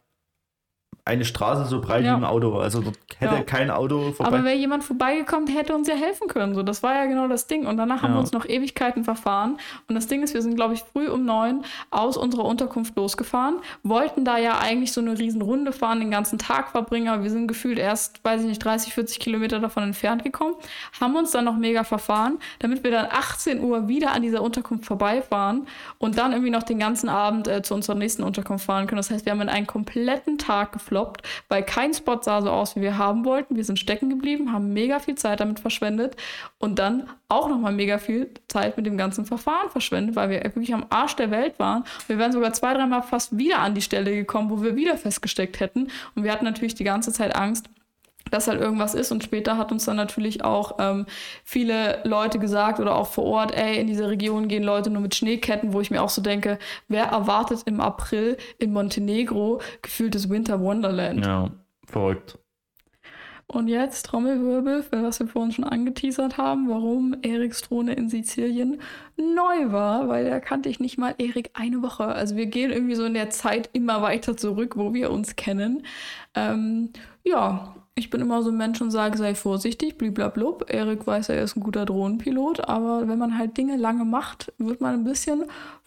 eine 1.05 1.25
Straße 1.25 1.67
so 1.67 1.81
breit 1.81 2.05
ja. 2.05 2.13
wie 2.13 2.17
ein 2.17 2.25
Auto. 2.25 2.59
Also 2.59 2.81
dort 2.81 2.99
hätte 3.19 3.35
ja. 3.35 3.43
kein 3.43 3.71
Auto 3.71 4.13
vorbei. 4.13 4.37
Aber 4.37 4.45
wäre 4.45 4.57
jemand 4.57 4.85
vorbeigekommen, 4.85 5.49
hätte 5.49 5.75
uns 5.75 5.89
ja 5.89 5.95
helfen 5.95 6.29
können. 6.29 6.55
So, 6.55 6.63
das 6.63 6.83
war 6.83 6.95
ja 6.95 7.07
genau 7.07 7.29
das 7.29 7.47
Ding. 7.47 7.67
Und 7.67 7.77
danach 7.77 8.03
haben 8.03 8.15
wir 8.15 8.21
uns 8.21 8.33
noch 8.33 8.47
Ewigkeiten 8.47 9.05
verfahren. 9.05 9.59
Und 9.89 9.95
das 9.95 10.07
Ding 10.07 10.23
ist, 10.23 10.35
wir 10.35 10.43
sind, 10.43 10.57
glaube 10.57 10.75
ich, 10.75 10.83
früh 10.83 11.09
um 11.09 11.25
neun 11.25 11.65
aus 11.91 12.17
unserer 12.17 12.45
Unterkunft 12.45 12.97
losgefahren, 12.97 13.57
wollten 13.83 14.25
da 14.25 14.39
ja 14.39 14.59
eigentlich 14.59 14.93
so 14.93 15.01
eine 15.01 15.19
riesen 15.19 15.43
Runde 15.43 15.73
fahren, 15.73 16.01
den 16.01 16.11
ganzen 16.11 16.39
Tag 16.39 16.71
verbringen, 16.71 17.09
aber 17.09 17.23
wir 17.23 17.31
sind 17.31 17.49
gefühlt 17.49 17.79
erst, 17.79 18.23
weiß 18.25 18.43
ich 18.43 18.47
nicht, 18.47 18.65
30, 18.65 18.95
40 18.95 19.19
Kilometer 19.19 19.59
davon 19.59 19.83
entfernt 19.83 20.23
gekommen, 20.23 20.55
haben 21.01 21.17
uns 21.17 21.31
dann 21.31 21.45
noch 21.45 21.57
mega 21.57 21.85
verfahren, 21.85 22.39
damit 22.59 22.85
wir 22.85 22.91
dann 22.91 23.07
18 23.11 23.61
Uhr 23.61 23.89
wieder 23.89 24.13
an 24.13 24.23
dieser 24.23 24.43
Unterkunft 24.43 24.87
vorbeifahren 24.87 25.67
und 25.99 26.19
dann 26.19 26.33
irgendwie 26.33 26.51
noch 26.51 26.63
den 26.63 26.79
ganzen 26.79 27.09
Abend 27.09 27.49
äh, 27.49 27.63
zu 27.63 27.75
unserer 27.75 27.97
nächsten 27.97 28.23
Unterkunft 28.23 28.67
fahren 28.67 28.87
können. 28.87 28.99
Das 28.99 29.11
heißt, 29.11 29.25
wir 29.25 29.33
haben 29.33 29.41
in 29.41 29.49
einen 29.49 29.67
kompletten 29.67 30.39
Tag 30.39 30.73
geflogen 30.73 31.00
gefloppt, 31.01 31.23
weil 31.49 31.63
kein 31.63 31.95
Spot 31.95 32.19
sah 32.23 32.43
so 32.43 32.51
aus, 32.51 32.77
wie 32.77 32.81
wir 32.81 32.99
haben 32.99 33.25
wollten. 33.25 33.57
Wir 33.57 33.65
sind 33.65 33.79
stecken 33.79 34.11
geblieben, 34.11 34.53
haben 34.53 34.73
mega 34.73 34.99
viel 34.99 35.15
Zeit 35.15 35.41
damit 35.41 35.61
verschwendet 35.61 36.17
und 36.59 36.79
dann 36.79 37.09
auch 37.29 37.49
nochmal 37.49 37.73
mega 37.73 37.99
viel 37.99 38.31
Zeit 38.49 38.77
mit 38.77 38.87
dem 38.87 38.97
ganzen 38.97 39.25
Verfahren 39.25 39.71
verschwendet, 39.71 40.17
weil 40.17 40.31
wir 40.31 40.43
wirklich 40.45 40.75
am 40.75 40.87
Arsch 40.91 41.17
der 41.17 41.31
Welt 41.31 41.59
waren. 41.59 41.85
wir 42.07 42.19
wären 42.19 42.33
sogar 42.33 42.53
zwei, 42.53 42.75
dreimal 42.75 43.03
fast 43.03 43.37
wieder 43.37 43.59
an 43.61 43.75
die 43.75 43.83
Stelle 43.83 44.15
gekommen, 44.15 44.51
wo 44.51 44.63
wir 44.63 44.77
wieder 44.77 44.97
festgesteckt 44.97 45.61
hätten. 45.61 45.89
Und 46.15 46.25
wir 46.25 46.33
hatten 46.33 46.45
natürlich 46.45 46.75
die 46.75 46.85
ganze 46.85 47.13
Zeit 47.13 47.37
Angst, 47.37 47.69
dass 48.31 48.49
halt 48.49 48.61
irgendwas 48.61 48.95
ist. 48.95 49.13
Und 49.13 49.25
später 49.25 49.57
hat 49.57 49.73
uns 49.73 49.85
dann 49.85 49.97
natürlich 49.97 50.45
auch 50.45 50.77
ähm, 50.79 51.07
viele 51.45 52.01
Leute 52.05 52.39
gesagt 52.39 52.81
oder 52.81 52.97
auch 52.97 53.09
vor 53.09 53.25
Ort, 53.25 53.57
ey, 53.57 53.81
in 53.81 53.87
diese 53.87 54.09
Region 54.09 54.49
gehen 54.49 54.63
Leute 54.63 54.91
nur 54.91 55.03
mit 55.03 55.15
Schneeketten, 55.15 55.73
wo 55.73 55.81
ich 55.81 55.91
mir 55.91 56.03
auch 56.03 56.09
so 56.09 56.23
denke, 56.23 56.59
wer 56.89 57.07
erwartet 57.07 57.63
im 57.67 57.81
April 57.81 58.37
in 58.59 58.73
Montenegro 58.73 59.61
gefühltes 59.83 60.29
Winter 60.29 60.61
Wonderland? 60.61 61.25
Ja, 61.25 61.51
verrückt. 61.87 62.39
Und 63.53 63.67
jetzt 63.67 64.07
Trommelwirbel, 64.07 64.85
für 64.85 65.03
was 65.03 65.19
wir 65.19 65.27
vorhin 65.27 65.51
schon 65.51 65.65
angeteasert 65.65 66.39
haben, 66.39 66.69
warum 66.69 67.17
Eriks 67.23 67.63
Drohne 67.63 67.95
in 67.95 68.09
Sizilien 68.09 68.81
neu 69.17 69.73
war, 69.73 70.07
weil 70.07 70.31
da 70.31 70.39
kannte 70.39 70.69
ich 70.69 70.79
nicht 70.79 70.99
mal 70.99 71.17
Erik 71.19 71.51
eine 71.55 71.83
Woche. 71.83 72.05
Also 72.05 72.37
wir 72.37 72.47
gehen 72.47 72.71
irgendwie 72.71 72.95
so 72.95 73.05
in 73.05 73.15
der 73.15 73.31
Zeit 73.31 73.69
immer 73.73 74.03
weiter 74.03 74.37
zurück, 74.37 74.77
wo 74.77 74.95
wir 74.95 75.11
uns 75.11 75.35
kennen. 75.35 75.85
Ähm, 76.37 76.91
ja, 77.25 77.75
ich 77.95 78.11
bin 78.11 78.21
immer 78.21 78.43
so 78.43 78.51
ein 78.51 78.57
Mensch 78.57 78.81
und 78.81 78.91
sage, 78.91 79.19
sei 79.19 79.35
vorsichtig, 79.35 79.99
bliblablub. 79.99 80.67
Erik 80.69 81.07
weiß, 81.07 81.29
er 81.29 81.43
ist 81.43 81.57
ein 81.57 81.63
guter 81.63 81.85
Drohnenpilot, 81.85 82.69
aber 82.69 83.09
wenn 83.09 83.19
man 83.19 83.37
halt 83.37 83.57
Dinge 83.57 83.77
lange 83.77 84.05
macht, 84.05 84.53
wird 84.59 84.81
man 84.81 84.95
ein 84.95 85.05
bisschen 85.05 85.45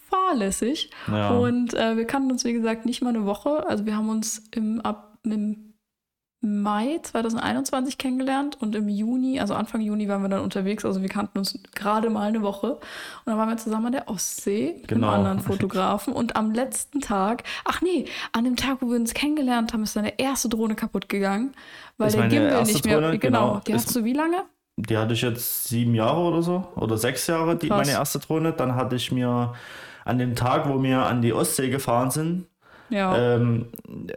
fahrlässig. 0.09 0.91
Ja. 1.07 1.31
Und 1.31 1.73
äh, 1.73 1.97
wir 1.97 2.05
kannten 2.05 2.31
uns, 2.31 2.43
wie 2.43 2.53
gesagt, 2.53 2.85
nicht 2.85 3.01
mal 3.01 3.09
eine 3.09 3.25
Woche. 3.25 3.67
Also 3.67 3.85
wir 3.85 3.97
haben 3.97 4.09
uns 4.09 4.43
im, 4.51 4.81
ab, 4.81 5.17
im 5.23 5.72
Mai 6.45 6.99
2021 7.01 7.97
kennengelernt 7.97 8.57
und 8.59 8.75
im 8.75 8.89
Juni, 8.89 9.39
also 9.39 9.53
Anfang 9.53 9.79
Juni 9.79 10.09
waren 10.09 10.21
wir 10.21 10.27
dann 10.27 10.41
unterwegs, 10.41 10.83
also 10.83 11.01
wir 11.01 11.07
kannten 11.07 11.37
uns 11.37 11.57
gerade 11.73 12.09
mal 12.09 12.27
eine 12.27 12.41
Woche. 12.41 12.73
Und 12.73 12.81
dann 13.25 13.37
waren 13.37 13.47
wir 13.47 13.55
zusammen 13.55 13.87
an 13.87 13.91
der 13.93 14.09
Ostsee 14.09 14.65
genau. 14.65 14.73
mit 14.73 14.91
einem 14.91 15.01
genau. 15.01 15.11
anderen 15.13 15.39
Fotografen. 15.39 16.13
Und 16.13 16.35
am 16.35 16.51
letzten 16.51 16.99
Tag, 16.99 17.43
ach 17.63 17.81
nee, 17.81 18.05
an 18.33 18.43
dem 18.43 18.57
Tag, 18.57 18.77
wo 18.81 18.89
wir 18.89 18.97
uns 18.97 19.13
kennengelernt 19.13 19.71
haben, 19.71 19.83
ist 19.83 19.93
seine 19.93 20.19
erste 20.19 20.49
Drohne 20.49 20.75
kaputt 20.75 21.07
gegangen, 21.07 21.53
weil 21.97 22.11
der 22.11 22.27
Gimbal 22.27 22.63
nicht 22.63 22.85
mehr, 22.85 22.99
Drohne, 22.99 23.19
genau, 23.19 23.47
genau, 23.47 23.61
die 23.65 23.73
hast 23.73 23.95
du 23.95 24.03
wie 24.03 24.13
lange? 24.13 24.43
Die 24.75 24.97
hatte 24.97 25.13
ich 25.13 25.21
jetzt 25.21 25.65
sieben 25.69 25.95
Jahre 25.95 26.19
oder 26.19 26.41
so. 26.41 26.67
Oder 26.75 26.97
sechs 26.97 27.25
Jahre, 27.27 27.55
die, 27.55 27.67
meine 27.67 27.91
erste 27.91 28.19
Drohne, 28.19 28.51
dann 28.51 28.75
hatte 28.75 28.97
ich 28.97 29.11
mir 29.11 29.53
an 30.03 30.17
dem 30.17 30.35
Tag, 30.35 30.67
wo 30.67 30.81
wir 30.83 31.05
an 31.05 31.21
die 31.21 31.31
Ostsee 31.31 31.69
gefahren 31.69 32.11
sind, 32.11 32.47
ja. 32.89 33.36
ähm, 33.36 33.67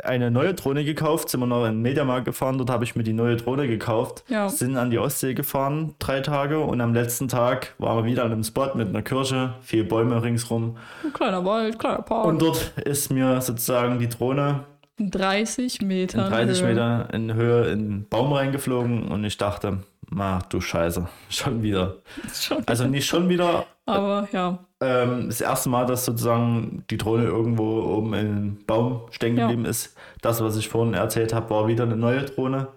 eine 0.04 0.30
neue 0.30 0.54
Drohne 0.54 0.84
gekauft, 0.84 1.28
sind 1.28 1.40
wir 1.40 1.46
noch 1.46 1.64
in 1.66 1.74
den 1.74 1.82
Mediamarkt 1.82 2.24
gefahren, 2.24 2.58
dort 2.58 2.70
habe 2.70 2.84
ich 2.84 2.96
mir 2.96 3.02
die 3.02 3.12
neue 3.12 3.36
Drohne 3.36 3.66
gekauft, 3.68 4.24
ja. 4.28 4.48
sind 4.48 4.76
an 4.76 4.90
die 4.90 4.98
Ostsee 4.98 5.34
gefahren, 5.34 5.94
drei 5.98 6.20
Tage 6.20 6.60
und 6.60 6.80
am 6.80 6.94
letzten 6.94 7.28
Tag 7.28 7.74
waren 7.78 8.04
wir 8.04 8.10
wieder 8.10 8.24
an 8.24 8.32
einem 8.32 8.44
Spot 8.44 8.74
mit 8.74 8.88
einer 8.88 9.02
Kirche, 9.02 9.54
viele 9.62 9.84
Bäume 9.84 10.22
ringsrum. 10.22 10.76
Ein 11.04 11.12
kleiner 11.12 11.44
Wald, 11.44 11.78
kleiner 11.78 12.02
Park. 12.02 12.26
Und 12.26 12.42
dort 12.42 12.72
ist 12.84 13.12
mir 13.12 13.40
sozusagen 13.40 13.98
die 13.98 14.08
Drohne 14.08 14.64
30 14.98 15.82
Meter. 15.82 16.24
In 16.24 16.30
30 16.32 16.62
Höhe. 16.62 16.68
Meter 16.68 17.08
in 17.12 17.34
Höhe 17.34 17.70
in 17.70 17.88
den 17.88 18.08
Baum 18.08 18.32
reingeflogen 18.32 19.08
und 19.08 19.24
ich 19.24 19.36
dachte, 19.36 19.80
ach 20.16 20.42
du 20.44 20.60
Scheiße, 20.60 21.06
schon 21.28 21.62
wieder. 21.62 21.96
Schon 22.32 22.58
wieder. 22.58 22.68
Also 22.68 22.86
nicht 22.86 23.06
schon 23.06 23.28
wieder. 23.28 23.66
Aber 23.86 24.28
ja. 24.32 24.58
Ähm, 24.80 25.28
das 25.28 25.40
erste 25.40 25.68
Mal, 25.68 25.86
dass 25.86 26.04
sozusagen 26.04 26.84
die 26.90 26.98
Drohne 26.98 27.24
irgendwo 27.24 27.82
oben 27.82 28.14
im 28.14 28.66
Baum 28.66 29.02
stecken 29.10 29.36
geblieben 29.36 29.64
ja. 29.64 29.70
ist. 29.70 29.96
Das, 30.20 30.42
was 30.42 30.56
ich 30.56 30.68
vorhin 30.68 30.94
erzählt 30.94 31.32
habe, 31.32 31.50
war 31.50 31.68
wieder 31.68 31.84
eine 31.84 31.96
neue 31.96 32.24
Drohne. 32.24 32.68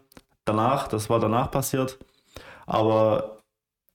Danach, 0.46 0.88
das 0.88 1.10
war 1.10 1.20
danach 1.20 1.52
passiert. 1.52 1.98
Aber 2.66 3.40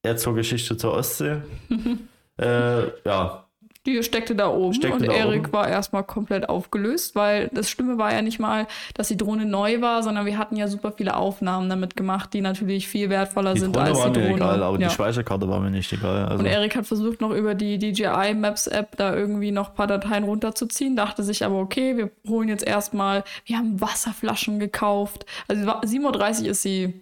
jetzt 0.04 0.22
zur 0.22 0.34
Geschichte 0.34 0.76
zur 0.76 0.94
Ostsee. 0.94 1.42
äh, 2.40 2.88
ja, 3.04 3.43
die 3.86 4.02
steckte 4.02 4.34
da 4.34 4.48
oben 4.48 4.72
steckte 4.72 4.96
und 4.96 5.14
Erik 5.14 5.52
war 5.52 5.68
erstmal 5.68 6.04
komplett 6.04 6.48
aufgelöst, 6.48 7.14
weil 7.14 7.50
das 7.52 7.68
Stimme 7.68 7.98
war 7.98 8.12
ja 8.12 8.22
nicht 8.22 8.38
mal, 8.38 8.66
dass 8.94 9.08
die 9.08 9.16
Drohne 9.16 9.44
neu 9.44 9.80
war, 9.82 10.02
sondern 10.02 10.24
wir 10.24 10.38
hatten 10.38 10.56
ja 10.56 10.68
super 10.68 10.92
viele 10.92 11.16
Aufnahmen 11.16 11.68
damit 11.68 11.94
gemacht, 11.94 12.32
die 12.32 12.40
natürlich 12.40 12.88
viel 12.88 13.10
wertvoller 13.10 13.54
die 13.54 13.60
sind 13.60 13.76
Drohne 13.76 13.88
als 13.88 13.98
die 13.98 14.12
Drohne. 14.12 14.28
Mir 14.28 14.34
egal, 14.36 14.62
aber 14.62 14.80
ja. 14.80 14.88
die 14.88 14.94
Speicherkarte 14.94 15.48
war 15.48 15.60
mir 15.60 15.70
nicht 15.70 15.92
egal. 15.92 16.24
Also. 16.26 16.38
Und 16.38 16.46
Erik 16.46 16.76
hat 16.76 16.86
versucht 16.86 17.20
noch 17.20 17.32
über 17.32 17.54
die 17.54 17.78
DJI 17.78 18.34
Maps 18.34 18.66
App 18.66 18.96
da 18.96 19.14
irgendwie 19.14 19.52
noch 19.52 19.70
ein 19.70 19.74
paar 19.74 19.86
Dateien 19.86 20.24
runterzuziehen, 20.24 20.96
dachte 20.96 21.22
sich 21.22 21.44
aber 21.44 21.58
okay, 21.58 21.96
wir 21.96 22.10
holen 22.26 22.48
jetzt 22.48 22.66
erstmal, 22.66 23.24
wir 23.44 23.58
haben 23.58 23.80
Wasserflaschen 23.80 24.58
gekauft. 24.58 25.26
Also 25.46 25.62
7.30 25.62 26.42
Uhr 26.44 26.50
ist 26.50 26.62
sie 26.62 26.94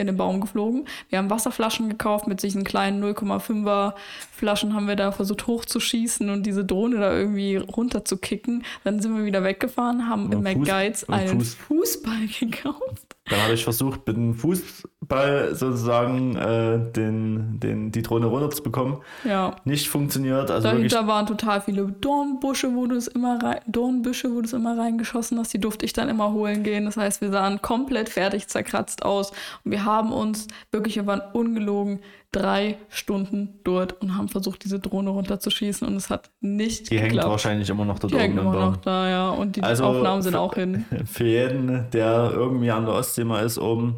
in 0.00 0.06
den 0.06 0.16
Baum 0.16 0.40
geflogen. 0.40 0.86
Wir 1.08 1.18
haben 1.18 1.30
Wasserflaschen 1.30 1.88
gekauft 1.88 2.26
mit 2.26 2.42
diesen 2.42 2.64
kleinen 2.64 3.02
0,5er 3.04 3.94
Flaschen 4.40 4.74
haben 4.74 4.88
wir 4.88 4.96
da 4.96 5.12
versucht 5.12 5.46
hochzuschießen 5.46 6.30
und 6.30 6.44
diese 6.44 6.64
Drohne 6.64 6.96
da 6.96 7.14
irgendwie 7.14 7.56
runterzukicken. 7.56 8.64
Dann 8.84 9.00
sind 9.00 9.14
wir 9.14 9.26
wieder 9.26 9.44
weggefahren, 9.44 10.08
haben 10.08 10.32
im 10.32 10.42
McGuides 10.42 11.08
einen 11.10 11.40
Fuß. 11.40 11.54
Fußball 11.54 12.26
gekauft. 12.40 13.16
Dann 13.30 13.42
habe 13.42 13.52
ich 13.52 13.62
versucht, 13.62 14.06
mit 14.06 14.16
dem 14.16 14.34
Fußball 14.34 15.54
sozusagen 15.54 16.36
äh, 16.36 16.80
den, 16.92 17.60
den, 17.60 17.92
die 17.92 18.02
Drohne 18.02 18.26
runterzubekommen. 18.26 18.96
Ja. 19.24 19.54
Nicht 19.64 19.88
funktioniert. 19.88 20.50
Also 20.50 20.68
Dahinter 20.68 21.06
waren 21.06 21.26
total 21.26 21.60
viele 21.60 21.84
Dornbusche, 22.00 22.74
wo 22.74 22.86
du 22.86 22.96
es 22.96 23.06
immer 23.06 23.40
rein, 23.40 23.60
Dornbüsche, 23.66 24.32
wo 24.32 24.40
du 24.40 24.46
es 24.46 24.52
immer 24.52 24.76
reingeschossen 24.76 25.38
hast. 25.38 25.52
Die 25.54 25.60
durfte 25.60 25.84
ich 25.84 25.92
dann 25.92 26.08
immer 26.08 26.32
holen 26.32 26.64
gehen. 26.64 26.86
Das 26.86 26.96
heißt, 26.96 27.20
wir 27.20 27.30
sahen 27.30 27.62
komplett 27.62 28.08
fertig 28.08 28.48
zerkratzt 28.48 29.04
aus. 29.04 29.30
Und 29.64 29.70
wir 29.70 29.84
haben 29.84 30.12
uns 30.12 30.48
wirklich, 30.72 30.96
wir 30.96 31.06
waren 31.06 31.22
ungelogen, 31.32 32.00
drei 32.32 32.76
Stunden 32.88 33.60
dort 33.64 34.00
und 34.00 34.16
haben 34.16 34.28
versucht, 34.28 34.64
diese 34.64 34.78
Drohne 34.78 35.10
runterzuschießen 35.10 35.86
und 35.86 35.96
es 35.96 36.10
hat 36.10 36.30
nicht 36.40 36.90
die 36.90 36.96
geklappt. 36.96 37.12
Die 37.12 37.18
hängt 37.18 37.28
wahrscheinlich 37.28 37.70
immer 37.70 37.84
noch 37.84 37.98
da 37.98 38.06
Die 38.08 38.16
hängt 38.16 38.38
immer 38.38 38.54
noch 38.54 38.76
da, 38.76 39.08
ja. 39.08 39.30
Und 39.30 39.56
die 39.56 39.62
also 39.62 39.84
Aufnahmen 39.84 40.22
sind 40.22 40.32
für, 40.32 40.40
auch 40.40 40.54
hin. 40.54 40.84
Für 41.06 41.26
jeden, 41.26 41.90
der 41.92 42.30
irgendwie 42.32 42.70
an 42.70 42.86
der 42.86 42.94
Ostsee 42.94 43.24
mal 43.24 43.44
ist, 43.44 43.58
oben 43.58 43.96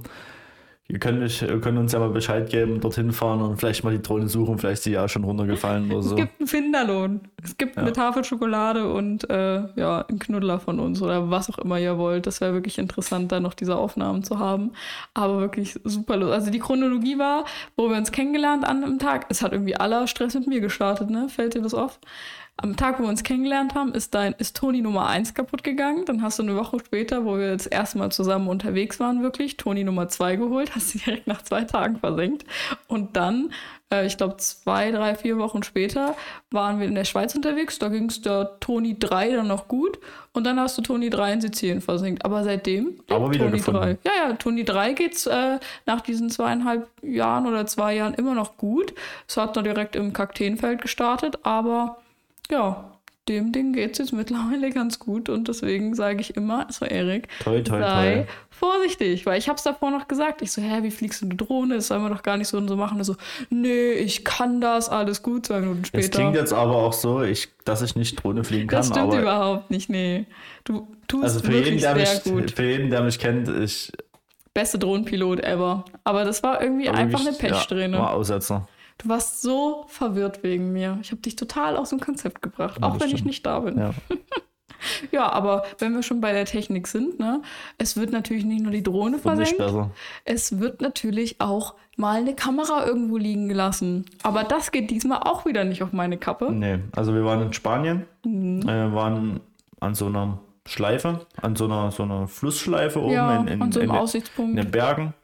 Ihr 0.88 0.98
könnt, 0.98 1.20
mich, 1.20 1.38
könnt 1.38 1.78
uns 1.78 1.92
ja 1.92 2.00
mal 2.00 2.10
Bescheid 2.10 2.50
geben, 2.50 2.80
dorthin 2.80 3.12
fahren 3.12 3.40
und 3.40 3.56
vielleicht 3.56 3.82
mal 3.82 3.96
die 3.96 4.02
Drohne 4.02 4.28
suchen. 4.28 4.58
Vielleicht 4.58 4.80
ist 4.80 4.86
die 4.86 4.90
ja 4.90 5.08
schon 5.08 5.24
runtergefallen 5.24 5.90
oder 5.90 6.02
so. 6.02 6.10
Es 6.10 6.16
gibt 6.16 6.40
einen 6.40 6.48
Finderlohn. 6.48 7.20
Es 7.42 7.56
gibt 7.56 7.76
ja. 7.76 7.82
eine 7.82 7.92
Tafel 7.92 8.24
Schokolade 8.24 8.92
und 8.92 9.30
äh, 9.30 9.62
ja, 9.76 10.02
einen 10.02 10.18
Knuddler 10.18 10.58
von 10.58 10.80
uns 10.80 11.00
oder 11.00 11.30
was 11.30 11.48
auch 11.48 11.58
immer 11.58 11.78
ihr 11.78 11.98
wollt. 11.98 12.26
Das 12.26 12.40
wäre 12.40 12.52
wirklich 12.52 12.78
interessant, 12.78 13.32
da 13.32 13.40
noch 13.40 13.54
diese 13.54 13.76
Aufnahmen 13.76 14.22
zu 14.22 14.38
haben. 14.38 14.72
Aber 15.14 15.40
wirklich 15.40 15.78
super 15.84 16.16
los. 16.16 16.32
Also 16.32 16.50
die 16.50 16.58
Chronologie 16.58 17.18
war, 17.18 17.44
wo 17.76 17.88
wir 17.88 17.96
uns 17.96 18.12
kennengelernt 18.12 18.64
an 18.64 18.82
einem 18.82 18.98
Tag. 18.98 19.26
Es 19.28 19.40
hat 19.40 19.52
irgendwie 19.52 19.76
aller 19.76 20.08
Stress 20.08 20.34
mit 20.34 20.46
mir 20.46 20.60
gestartet, 20.60 21.10
ne? 21.10 21.28
Fällt 21.28 21.54
dir 21.54 21.62
das 21.62 21.74
auf? 21.74 22.00
Am 22.56 22.76
Tag, 22.76 22.98
wo 22.98 23.04
wir 23.04 23.08
uns 23.08 23.22
kennengelernt 23.22 23.74
haben, 23.74 23.94
ist 23.94 24.14
dein 24.14 24.34
ist 24.34 24.56
Toni 24.56 24.82
Nummer 24.82 25.06
1 25.06 25.34
kaputt 25.34 25.64
gegangen. 25.64 26.04
Dann 26.04 26.22
hast 26.22 26.38
du 26.38 26.42
eine 26.42 26.56
Woche 26.56 26.78
später, 26.84 27.24
wo 27.24 27.38
wir 27.38 27.52
das 27.52 27.66
erste 27.66 27.98
Mal 27.98 28.12
zusammen 28.12 28.48
unterwegs 28.48 29.00
waren, 29.00 29.22
wirklich 29.22 29.56
Toni 29.56 29.84
Nummer 29.84 30.08
2 30.08 30.36
geholt, 30.36 30.74
hast 30.74 30.90
sie 30.90 30.98
direkt 30.98 31.26
nach 31.26 31.42
zwei 31.42 31.64
Tagen 31.64 31.98
versenkt. 31.98 32.44
Und 32.88 33.16
dann 33.16 33.50
äh, 33.92 34.06
ich 34.06 34.16
glaube, 34.16 34.36
zwei, 34.38 34.90
drei, 34.90 35.14
vier 35.14 35.38
Wochen 35.38 35.62
später 35.62 36.16
waren 36.50 36.80
wir 36.80 36.86
in 36.86 36.94
der 36.94 37.04
Schweiz 37.04 37.34
unterwegs. 37.34 37.78
Da 37.78 37.88
ging 37.88 38.06
es 38.06 38.22
der 38.22 38.58
Toni 38.60 38.98
3 38.98 39.36
dann 39.36 39.48
noch 39.48 39.68
gut. 39.68 39.98
Und 40.32 40.44
dann 40.44 40.58
hast 40.58 40.78
du 40.78 40.82
Toni 40.82 41.10
3 41.10 41.34
in 41.34 41.40
Sizilien 41.42 41.80
versinkt. 41.80 42.24
Aber 42.24 42.42
seitdem 42.42 43.00
Aber 43.10 43.30
wieder 43.30 43.44
Toni 43.44 43.58
gefunden. 43.58 43.80
3. 43.80 43.98
Ja, 44.04 44.28
ja, 44.28 44.32
Toni 44.34 44.64
3 44.64 44.94
geht's 44.94 45.26
äh, 45.26 45.58
nach 45.86 46.00
diesen 46.00 46.30
zweieinhalb 46.30 46.88
Jahren 47.02 47.46
oder 47.46 47.66
zwei 47.66 47.94
Jahren 47.94 48.14
immer 48.14 48.34
noch 48.34 48.56
gut. 48.56 48.94
Es 49.28 49.36
hat 49.36 49.56
da 49.56 49.62
direkt 49.62 49.94
im 49.94 50.12
Kakteenfeld 50.12 50.80
gestartet, 50.80 51.38
aber 51.42 51.98
ja, 52.52 52.88
dem 53.28 53.52
Ding 53.52 53.72
geht's 53.72 53.98
jetzt 53.98 54.12
mittlerweile 54.12 54.70
ganz 54.70 54.98
gut 54.98 55.28
und 55.28 55.46
deswegen 55.46 55.94
sage 55.94 56.20
ich 56.20 56.36
immer, 56.36 56.66
so 56.70 56.84
Erik, 56.84 57.28
Toi, 57.44 57.60
toi, 57.62 57.78
sei 57.80 58.14
toi. 58.26 58.32
vorsichtig, 58.50 59.26
weil 59.26 59.38
ich 59.38 59.48
habe 59.48 59.56
es 59.58 59.62
davor 59.62 59.92
noch 59.92 60.08
gesagt. 60.08 60.42
Ich 60.42 60.50
so, 60.50 60.60
hä, 60.60 60.82
wie 60.82 60.90
fliegst 60.90 61.22
du 61.22 61.26
eine 61.26 61.36
Drohne? 61.36 61.76
Das 61.76 61.86
soll 61.86 62.00
man 62.00 62.12
doch 62.12 62.22
gar 62.22 62.36
nicht 62.36 62.48
so 62.48 62.56
und 62.58 62.66
so 62.66 62.76
machen. 62.76 62.98
Und 62.98 63.04
so, 63.04 63.14
nee, 63.48 63.92
ich 63.92 64.24
kann 64.24 64.60
das, 64.60 64.88
alles 64.88 65.22
gut, 65.22 65.46
zwei 65.46 65.60
Minuten 65.60 65.82
Es 65.82 65.88
später. 65.88 66.18
klingt 66.18 66.34
jetzt 66.34 66.52
aber 66.52 66.74
auch 66.74 66.92
so, 66.92 67.22
ich, 67.22 67.48
dass 67.64 67.80
ich 67.82 67.94
nicht 67.94 68.22
Drohne 68.22 68.42
fliegen 68.42 68.66
kann. 68.66 68.78
das 68.78 68.88
stimmt 68.88 69.14
überhaupt 69.14 69.70
nicht, 69.70 69.88
nee. 69.88 70.26
Du 70.64 70.88
tust 71.06 71.22
also 71.24 71.40
für 71.40 71.52
jeden, 71.52 71.78
der 71.78 71.94
mich, 71.94 72.24
gut. 72.24 72.50
für 72.50 72.64
jeden, 72.64 72.90
der 72.90 73.02
mich 73.02 73.18
kennt, 73.20 73.48
ich 73.48 73.92
Beste 74.54 74.78
Drohnenpilot 74.78 75.40
ever. 75.44 75.84
Aber 76.04 76.24
das 76.24 76.42
war 76.42 76.60
irgendwie 76.60 76.88
einfach 76.88 77.20
eine 77.20 77.32
Pechsträhne. 77.32 77.96
Ja, 77.96 78.02
war 78.02 78.12
Aussetzer. 78.14 78.66
Du 79.02 79.08
warst 79.08 79.42
so 79.42 79.84
verwirrt 79.88 80.42
wegen 80.42 80.72
mir. 80.72 80.98
Ich 81.02 81.10
habe 81.10 81.20
dich 81.22 81.36
total 81.36 81.76
aus 81.76 81.90
dem 81.90 82.00
Konzept 82.00 82.40
gebracht, 82.42 82.78
Ja, 82.80 82.86
auch 82.88 82.94
wenn 83.00 83.08
ich 83.08 83.14
stimmt. 83.14 83.26
nicht 83.26 83.44
da 83.46 83.60
bin. 83.60 83.78
Ja. 83.78 83.90
Ja, 85.12 85.30
aber 85.30 85.62
wenn 85.78 85.94
wir 85.94 86.02
schon 86.02 86.20
bei 86.20 86.32
der 86.32 86.44
Technik 86.44 86.88
sind, 86.88 87.20
ne, 87.20 87.40
es 87.78 87.96
wird 87.96 88.10
natürlich 88.10 88.44
nicht 88.44 88.62
nur 88.64 88.72
die 88.72 88.82
Drohne 88.82 89.12
nicht 89.12 89.22
versenkt, 89.22 89.62
es 90.24 90.58
wird 90.58 90.80
natürlich 90.80 91.40
auch 91.40 91.74
mal 91.96 92.16
eine 92.20 92.34
Kamera 92.34 92.84
irgendwo 92.84 93.16
liegen 93.16 93.48
gelassen. 93.48 94.06
Aber 94.24 94.42
das 94.42 94.72
geht 94.72 94.90
diesmal 94.90 95.18
auch 95.20 95.46
wieder 95.46 95.62
nicht 95.62 95.84
auf 95.84 95.92
meine 95.92 96.18
Kappe. 96.18 96.50
Nee, 96.50 96.80
also 96.96 97.14
wir 97.14 97.24
waren 97.24 97.42
in 97.42 97.52
Spanien, 97.52 98.06
Mhm. 98.24 98.62
äh, 98.68 98.92
waren 98.92 99.40
an 99.78 99.94
so 99.94 100.06
einer 100.06 100.40
Schleife, 100.66 101.26
an 101.40 101.54
so 101.54 101.66
einer, 101.66 101.92
so 101.92 102.02
einer 102.02 102.26
Flussschleife 102.26 103.00
oben 103.00 103.12
ja, 103.12 103.36
in, 103.36 103.46
in, 103.48 103.70
so 103.72 103.78
in, 103.78 103.88
in 103.88 104.56
den 104.56 104.70
Bergen. 104.72 105.14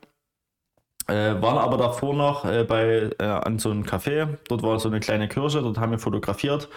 Äh, 1.09 1.41
waren 1.41 1.59
aber 1.59 1.77
davor 1.79 2.15
noch 2.15 2.45
äh, 2.45 2.65
bei, 2.65 3.11
äh, 3.19 3.25
an 3.25 3.59
so 3.59 3.71
einem 3.71 3.85
Café. 3.85 4.29
Dort 4.49 4.63
war 4.63 4.79
so 4.79 4.89
eine 4.89 5.01
kleine 5.01 5.27
Kirche, 5.29 5.63
dort 5.63 5.79
haben 5.79 5.91
wir 5.93 5.99
fotografiert. 5.99 6.69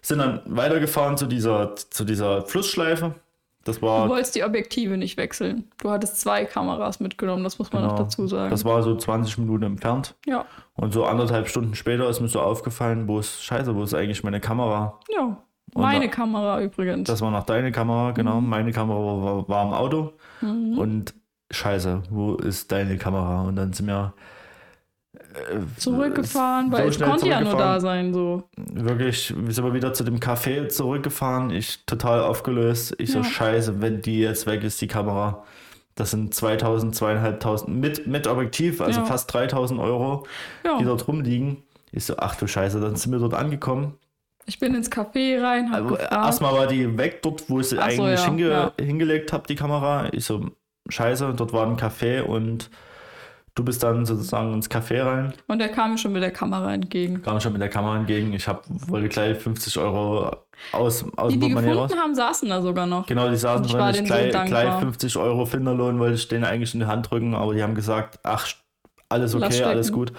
Sind 0.00 0.18
dann 0.18 0.40
weitergefahren 0.46 1.16
zu 1.16 1.26
dieser, 1.26 1.74
zu 1.76 2.04
dieser 2.04 2.42
Flussschleife. 2.42 3.14
Das 3.64 3.80
Du 3.80 3.86
war, 3.86 4.08
wolltest 4.08 4.34
die 4.36 4.44
Objektive 4.44 4.96
nicht 4.96 5.18
wechseln. 5.18 5.70
Du 5.82 5.90
hattest 5.90 6.18
zwei 6.20 6.46
Kameras 6.46 7.00
mitgenommen, 7.00 7.44
das 7.44 7.58
muss 7.58 7.70
man 7.72 7.82
Genau. 7.82 7.92
noch 7.94 7.98
dazu 8.04 8.26
sagen. 8.26 8.48
das 8.50 8.64
war 8.64 8.82
so 8.82 8.96
20 8.96 9.36
Minuten 9.38 9.64
entfernt. 9.64 10.14
ja, 10.24 10.46
Und 10.74 10.94
so 10.94 11.04
anderthalb 11.04 11.48
Stunden 11.48 11.74
später 11.74 12.08
ist 12.08 12.20
mir 12.20 12.28
so 12.28 12.40
aufgefallen, 12.40 13.06
wo 13.08 13.18
ist, 13.18 13.42
scheiße, 13.44 13.74
wo 13.76 13.82
ist 13.82 13.92
eigentlich 13.92 14.24
meine 14.24 14.40
Kamera? 14.40 14.98
ja. 15.14 15.36
Und 15.74 15.82
Meine 15.82 16.06
da- 16.06 16.10
Kamera 16.10 16.62
übrigens. 16.62 17.06
Das 17.08 17.20
war 17.20 17.30
noch 17.30 17.44
deine 17.44 17.70
Kamera, 17.70 18.12
genau. 18.12 18.40
Mhm. 18.40 18.48
Meine 18.48 18.72
Kamera 18.72 18.98
war, 18.98 19.48
war 19.50 19.64
im 19.66 19.72
Auto. 19.74 20.12
Und 20.40 21.12
scheiße, 21.50 22.02
wo 22.10 22.34
ist 22.34 22.70
deine 22.72 22.96
Kamera? 22.98 23.42
Und 23.42 23.56
dann 23.56 23.72
sind 23.72 23.86
wir 23.86 24.12
zurückgefahren, 25.76 26.70
so 26.70 26.76
weil 26.78 26.92
schnell 26.92 27.08
konnte 27.08 27.28
ja 27.28 27.40
nur 27.40 27.52
da 27.56 27.78
zurückgefahren. 27.78 27.80
sein, 27.80 28.14
so. 28.14 28.42
wirklich, 28.56 29.34
wir 29.36 29.52
sind 29.52 29.64
wir 29.64 29.74
wieder 29.74 29.92
zu 29.92 30.04
dem 30.04 30.18
Café 30.20 30.68
zurückgefahren. 30.68 31.50
Ich 31.50 31.84
total 31.86 32.20
aufgelöst. 32.20 32.94
Ich 32.98 33.12
so, 33.12 33.18
Ja. 33.18 33.24
scheiße, 33.24 33.80
wenn 33.80 34.00
die 34.02 34.20
jetzt 34.20 34.46
weg 34.46 34.62
ist, 34.64 34.80
die 34.80 34.86
Kamera. 34.88 35.44
Das 35.94 36.12
sind 36.12 36.32
2000, 36.34 36.94
2500 36.94 37.68
mit, 37.68 38.06
mit 38.06 38.26
Objektiv, 38.26 38.80
also 38.80 39.00
Ja. 39.00 39.06
fast 39.06 39.32
3000 39.32 39.80
Euro, 39.80 40.26
die 40.64 40.68
Ja, 40.68 40.82
dort 40.82 41.08
rumliegen. 41.08 41.62
Ich 41.90 42.04
so, 42.04 42.16
ach 42.18 42.36
du 42.36 42.46
Scheiße, 42.46 42.80
dann 42.80 42.96
sind 42.96 43.12
wir 43.12 43.18
dort 43.18 43.34
angekommen. 43.34 43.94
ich 44.46 44.58
bin 44.60 44.74
ins 44.74 44.90
Café 44.90 45.42
rein, 45.42 45.70
hab 45.72 45.82
Also, 45.82 45.96
erstmal 45.96 46.54
war 46.54 46.66
die 46.68 46.96
weg, 46.96 47.20
dort, 47.22 47.48
wo 47.50 47.60
ich 47.60 47.66
sie 47.68 47.78
Ach 47.78 47.90
so, 47.90 48.04
eigentlich 48.04 48.20
ja, 48.20 48.26
hinge 48.26 48.72
hingelegt 48.80 49.32
habe, 49.32 49.46
die 49.46 49.56
Kamera. 49.56 50.08
Ich 50.12 50.24
so, 50.24 50.50
scheiße, 50.88 51.32
dort 51.36 51.52
war 51.52 51.66
ein 51.66 51.76
Café 51.76 52.22
und 52.22 52.70
du 53.54 53.64
bist 53.64 53.82
dann 53.82 54.06
sozusagen 54.06 54.52
ins 54.54 54.70
Café 54.70 55.04
rein, 55.04 55.32
Und 55.48 55.60
er 55.60 55.68
kam 55.68 55.90
mir 55.92 55.98
schon 55.98 56.12
mit 56.12 56.22
der 56.22 56.30
Kamera 56.30 56.72
entgegen. 56.72 57.22
kam 57.22 57.40
schon 57.40 57.52
mit 57.52 57.60
der 57.60 57.68
Kamera 57.68 57.96
entgegen. 57.96 58.32
Ich 58.32 58.46
hab, 58.46 58.62
wollte 58.68 59.08
gleich 59.08 59.36
50 59.38 59.78
Euro 59.78 60.30
aus, 60.72 61.04
aus 61.16 61.32
Die, 61.32 61.38
dem 61.40 61.48
die 61.48 61.54
raus. 61.54 61.64
gefunden 61.88 61.98
haben, 61.98 62.14
saßen 62.14 62.48
da 62.48 62.62
sogar 62.62 62.86
noch. 62.86 63.06
Genau, 63.06 63.28
die 63.28 63.36
saßen 63.36 63.64
Ich 63.64 63.72
drin. 63.72 63.80
war 63.80 63.90
Ich 63.90 63.96
denen 63.96 64.06
so 64.08 64.14
gleich, 64.14 64.32
dankbar. 64.32 64.62
gleich 64.64 64.78
50 64.80 65.16
Euro 65.16 65.44
Finderlohn 65.46 65.98
wollte 65.98 66.14
ich 66.14 66.28
denen 66.28 66.44
eigentlich 66.44 66.72
in 66.74 66.80
die 66.80 66.86
Hand 66.86 67.10
drücken, 67.10 67.34
aber 67.34 67.52
die 67.54 67.62
haben 67.62 67.74
gesagt, 67.74 68.20
ach, 68.22 68.46
alles 69.08 69.34
okay, 69.34 69.62
alles 69.64 69.90
gut. 69.92 70.12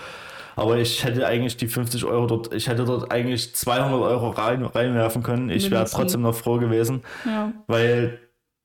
Aber 0.57 0.77
ich 0.77 1.05
hätte 1.05 1.25
eigentlich 1.25 1.55
die 1.55 1.67
50 1.67 2.03
Euro 2.03 2.25
dort, 2.27 2.53
ich 2.53 2.67
hätte 2.67 2.83
dort 2.83 3.09
eigentlich 3.13 3.55
200 3.55 4.01
Euro 4.01 4.31
rein, 4.31 4.65
reinwerfen 4.65 5.23
können. 5.23 5.49
Ich 5.49 5.71
wäre 5.71 5.85
trotzdem 5.85 6.21
noch 6.23 6.35
froh 6.35 6.57
gewesen. 6.57 7.03
Ja. 7.25 7.53
weil 7.67 8.19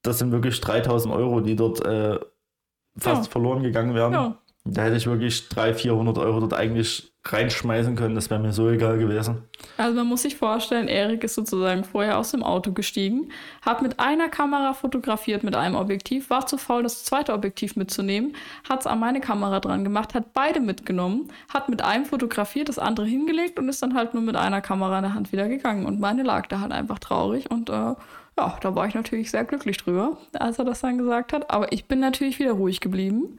das 0.04 0.18
sind 0.20 0.30
wirklich 0.30 0.60
3000 0.60 1.12
Euro, 1.12 1.40
die 1.40 1.56
dort 1.56 1.84
äh, 1.84 2.18
fast 2.96 3.24
Ja. 3.26 3.30
verloren 3.30 3.62
gegangen 3.64 3.94
wären. 3.94 4.12
ja. 4.12 4.38
Da 4.66 4.80
hätte 4.80 4.96
ich 4.96 5.06
wirklich 5.06 5.50
300, 5.50 5.78
400 5.78 6.16
Euro 6.16 6.40
dort 6.40 6.54
eigentlich 6.54 7.12
reinschmeißen 7.26 7.96
können. 7.96 8.14
Das 8.14 8.30
wäre 8.30 8.40
mir 8.40 8.54
so 8.54 8.70
egal 8.70 8.96
gewesen. 8.96 9.42
Also 9.76 9.94
man 9.94 10.06
muss 10.06 10.22
sich 10.22 10.36
vorstellen, 10.36 10.88
Erik 10.88 11.22
ist 11.22 11.34
sozusagen 11.34 11.84
vorher 11.84 12.18
aus 12.18 12.30
dem 12.30 12.42
Auto 12.42 12.72
gestiegen, 12.72 13.30
hat 13.60 13.82
mit 13.82 14.00
einer 14.00 14.30
Kamera 14.30 14.72
fotografiert 14.72 15.42
mit 15.44 15.54
einem 15.54 15.74
Objektiv, 15.74 16.30
war 16.30 16.46
zu 16.46 16.56
faul, 16.56 16.82
das 16.82 17.04
zweite 17.04 17.34
Objektiv 17.34 17.76
mitzunehmen, 17.76 18.34
hat 18.66 18.80
es 18.80 18.86
an 18.86 19.00
meine 19.00 19.20
Kamera 19.20 19.60
dran 19.60 19.84
gemacht, 19.84 20.14
hat 20.14 20.32
beide 20.32 20.60
mitgenommen, 20.60 21.30
hat 21.52 21.68
mit 21.68 21.82
einem 21.84 22.06
fotografiert, 22.06 22.70
das 22.70 22.78
andere 22.78 23.04
hingelegt 23.04 23.58
und 23.58 23.68
ist 23.68 23.82
dann 23.82 23.92
halt 23.94 24.14
nur 24.14 24.22
mit 24.22 24.36
einer 24.36 24.62
Kamera 24.62 24.96
in 24.96 25.04
der 25.04 25.12
Hand 25.14 25.30
wieder 25.30 25.46
gegangen. 25.46 25.84
Und 25.84 26.00
meine 26.00 26.22
lag 26.22 26.46
da 26.46 26.60
halt 26.60 26.72
einfach 26.72 26.98
traurig 26.98 27.50
und 27.50 27.68
äh, 27.68 27.94
ja, 28.38 28.58
da 28.60 28.74
war 28.74 28.86
ich 28.86 28.94
natürlich 28.94 29.30
sehr 29.30 29.44
glücklich 29.44 29.76
drüber, 29.78 30.18
als 30.32 30.58
er 30.58 30.64
das 30.64 30.80
dann 30.80 30.98
gesagt 30.98 31.32
hat. 31.32 31.50
Aber 31.50 31.72
ich 31.72 31.86
bin 31.86 32.00
natürlich 32.00 32.38
wieder 32.38 32.52
ruhig 32.52 32.80
geblieben. 32.80 33.38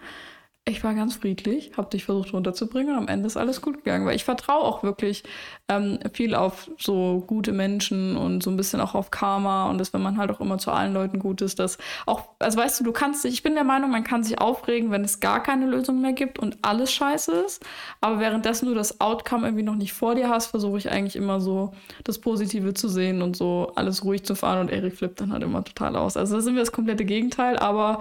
Ich 0.68 0.84
war 0.84 0.96
ganz 0.96 1.18
friedlich, 1.18 1.74
habe 1.78 1.92
dich 1.92 2.06
versucht 2.06 2.34
runterzubringen 2.34 2.94
und 2.94 3.04
am 3.04 3.08
Ende 3.08 3.28
ist 3.28 3.38
alles 3.38 3.62
gut 3.62 3.84
gegangen, 3.84 4.08
weil 4.08 4.16
ich 4.16 4.24
vertraue 4.24 4.64
auch 4.64 4.82
wirklich 4.82 5.24
ähm, 5.68 6.00
viel 6.12 6.34
auf 6.34 6.72
so 6.80 7.24
gute 7.28 7.52
Menschen 7.52 8.18
und 8.18 8.42
so 8.42 8.50
ein 8.50 8.58
bisschen 8.58 8.82
auch 8.82 8.96
auf 8.96 9.12
Karma 9.12 9.70
und 9.70 9.78
dass 9.78 9.94
wenn 9.94 10.02
man 10.02 10.18
halt 10.18 10.32
auch 10.32 10.42
immer 10.42 10.58
zu 10.58 10.72
allen 10.72 10.92
Leuten 10.92 11.20
gut 11.20 11.42
ist, 11.42 11.60
dass 11.60 11.78
auch, 12.08 12.30
also 12.40 12.58
weißt 12.58 12.80
du, 12.80 12.84
du 12.84 12.94
kannst 12.94 13.24
dich, 13.24 13.34
ich 13.34 13.44
bin 13.44 13.54
der 13.54 13.64
Meinung, 13.64 13.92
man 13.92 14.04
kann 14.04 14.24
sich 14.24 14.42
aufregen, 14.42 14.90
wenn 14.90 15.04
es 15.04 15.20
gar 15.20 15.44
keine 15.44 15.68
Lösung 15.68 16.02
mehr 16.02 16.14
gibt 16.14 16.40
und 16.40 16.58
alles 16.64 16.92
scheiße 16.92 17.32
ist, 17.32 17.64
aber 18.02 18.20
währenddessen 18.20 18.66
du 18.66 18.74
das 18.74 19.00
Outcome 19.00 19.46
irgendwie 19.46 19.64
noch 19.64 19.76
nicht 19.76 19.94
vor 19.94 20.16
dir 20.16 20.30
hast, 20.30 20.48
versuche 20.48 20.80
ich 20.80 20.90
eigentlich 20.90 21.16
immer 21.16 21.42
so 21.42 21.74
das 22.06 22.18
Positive 22.18 22.74
zu 22.74 22.88
sehen 22.88 23.22
und 23.22 23.36
so 23.36 23.72
alles 23.76 24.04
ruhig 24.04 24.26
zu 24.26 24.34
fahren 24.34 24.62
und 24.62 24.72
Erik 24.72 24.98
flippt 24.98 25.22
dann 25.22 25.32
halt 25.32 25.44
immer 25.44 25.64
total 25.64 25.96
aus. 25.96 26.18
Also 26.18 26.38
da 26.38 26.42
sind 26.42 26.56
wir 26.56 26.64
das 26.64 26.72
komplette 26.72 27.06
Gegenteil, 27.06 27.60
aber 27.60 28.00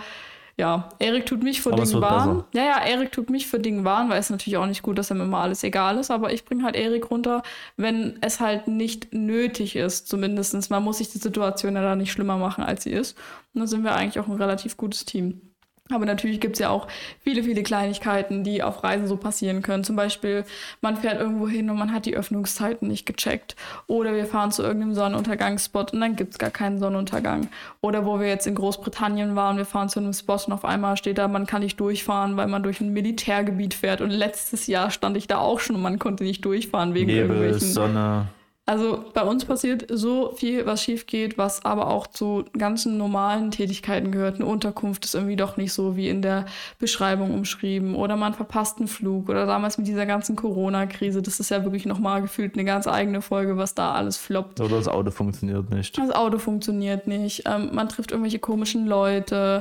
ja, 0.56 0.88
Erik 1.00 1.26
tut 1.26 1.42
mich 1.42 1.60
vor 1.60 1.72
Aber 1.72 1.82
Dingen 1.82 2.00
besser. 2.00 2.46
Ja, 2.54 2.64
ja, 2.64 2.84
Erik 2.84 3.10
tut 3.10 3.28
mich 3.28 3.48
für 3.48 3.58
Dingen 3.58 3.84
warnen, 3.84 4.08
weil 4.08 4.20
es 4.20 4.30
natürlich 4.30 4.56
auch 4.56 4.66
nicht 4.66 4.82
gut, 4.82 4.98
dass 4.98 5.10
ihm 5.10 5.20
immer 5.20 5.38
alles 5.38 5.64
egal 5.64 5.98
ist. 5.98 6.12
Aber 6.12 6.32
ich 6.32 6.44
bringe 6.44 6.62
halt 6.62 6.76
Erik 6.76 7.10
runter, 7.10 7.42
wenn 7.76 8.18
es 8.20 8.38
halt 8.38 8.68
nicht 8.68 9.12
nötig 9.12 9.74
ist. 9.74 10.08
Zumindestens 10.08 10.70
Man 10.70 10.84
muss 10.84 10.98
sich 10.98 11.10
die 11.10 11.18
Situation 11.18 11.74
ja 11.74 11.82
da 11.82 11.96
nicht 11.96 12.12
schlimmer 12.12 12.36
machen, 12.38 12.62
als 12.62 12.84
sie 12.84 12.92
ist. 12.92 13.18
Und 13.52 13.60
dann 13.60 13.66
sind 13.66 13.82
wir 13.82 13.94
eigentlich 13.94 14.20
auch 14.20 14.28
ein 14.28 14.36
relativ 14.36 14.76
gutes 14.76 15.04
Team. 15.04 15.53
Aber 15.92 16.06
natürlich 16.06 16.40
gibt 16.40 16.54
es 16.54 16.60
ja 16.60 16.70
auch 16.70 16.88
viele, 17.20 17.42
viele 17.42 17.62
Kleinigkeiten, 17.62 18.42
die 18.42 18.62
auf 18.62 18.82
Reisen 18.82 19.06
so 19.06 19.18
passieren 19.18 19.60
können. 19.60 19.84
Zum 19.84 19.96
Beispiel, 19.96 20.46
man 20.80 20.96
fährt 20.96 21.20
irgendwo 21.20 21.46
hin 21.46 21.68
und 21.68 21.76
man 21.76 21.92
hat 21.92 22.06
die 22.06 22.16
Öffnungszeiten 22.16 22.88
nicht 22.88 23.04
gecheckt. 23.04 23.54
Oder 23.86 24.14
wir 24.14 24.24
fahren 24.24 24.50
zu 24.50 24.62
irgendeinem 24.62 24.94
Sonnenuntergangsspot 24.94 25.92
und 25.92 26.00
dann 26.00 26.16
gibt 26.16 26.32
es 26.32 26.38
gar 26.38 26.48
keinen 26.48 26.78
Sonnenuntergang. 26.78 27.48
Oder 27.82 28.06
wo 28.06 28.18
wir 28.18 28.28
jetzt 28.28 28.46
in 28.46 28.54
Großbritannien 28.54 29.36
waren, 29.36 29.58
wir 29.58 29.66
fahren 29.66 29.90
zu 29.90 30.00
einem 30.00 30.14
Spot 30.14 30.40
und 30.46 30.54
auf 30.54 30.64
einmal 30.64 30.96
steht 30.96 31.18
da, 31.18 31.28
man 31.28 31.46
kann 31.46 31.60
nicht 31.60 31.78
durchfahren, 31.78 32.38
weil 32.38 32.46
man 32.46 32.62
durch 32.62 32.80
ein 32.80 32.94
Militärgebiet 32.94 33.74
fährt. 33.74 34.00
Und 34.00 34.08
letztes 34.08 34.66
Jahr 34.66 34.90
stand 34.90 35.18
ich 35.18 35.26
da 35.26 35.36
auch 35.36 35.60
schon 35.60 35.76
und 35.76 35.82
man 35.82 35.98
konnte 35.98 36.24
nicht 36.24 36.42
durchfahren 36.46 36.94
wegen 36.94 37.08
Nebel, 37.08 37.36
irgendwelchen 37.36 37.72
Sonne. 37.72 38.28
Also 38.66 39.04
bei 39.12 39.22
uns 39.22 39.44
passiert 39.44 39.86
so 39.90 40.32
viel, 40.32 40.64
was 40.64 40.82
schief 40.82 41.06
geht, 41.06 41.36
was 41.36 41.66
aber 41.66 41.88
auch 41.88 42.06
zu 42.06 42.46
ganzen 42.56 42.96
normalen 42.96 43.50
Tätigkeiten 43.50 44.10
gehört. 44.10 44.36
Eine 44.36 44.46
Unterkunft 44.46 45.04
ist 45.04 45.14
irgendwie 45.14 45.36
doch 45.36 45.58
nicht 45.58 45.74
so 45.74 45.96
wie 45.96 46.08
in 46.08 46.22
der 46.22 46.46
Beschreibung 46.78 47.34
umschrieben. 47.34 47.94
Oder 47.94 48.16
man 48.16 48.32
verpasst 48.32 48.78
einen 48.78 48.88
Flug. 48.88 49.28
Oder 49.28 49.44
damals 49.44 49.76
mit 49.76 49.86
dieser 49.86 50.06
ganzen 50.06 50.34
Corona-Krise. 50.34 51.20
Das 51.20 51.40
ist 51.40 51.50
ja 51.50 51.62
wirklich 51.62 51.84
nochmal 51.84 52.22
gefühlt 52.22 52.54
eine 52.54 52.64
ganz 52.64 52.86
eigene 52.86 53.20
Folge, 53.20 53.58
was 53.58 53.74
da 53.74 53.92
alles 53.92 54.16
floppt. 54.16 54.60
Oder 54.60 54.76
das 54.76 54.88
Auto 54.88 55.10
funktioniert 55.10 55.68
nicht. 55.70 55.98
Das 55.98 56.10
Auto 56.10 56.38
funktioniert 56.38 57.06
nicht. 57.06 57.42
Ähm, 57.44 57.68
man 57.74 57.90
trifft 57.90 58.12
irgendwelche 58.12 58.38
komischen 58.38 58.86
Leute. 58.86 59.58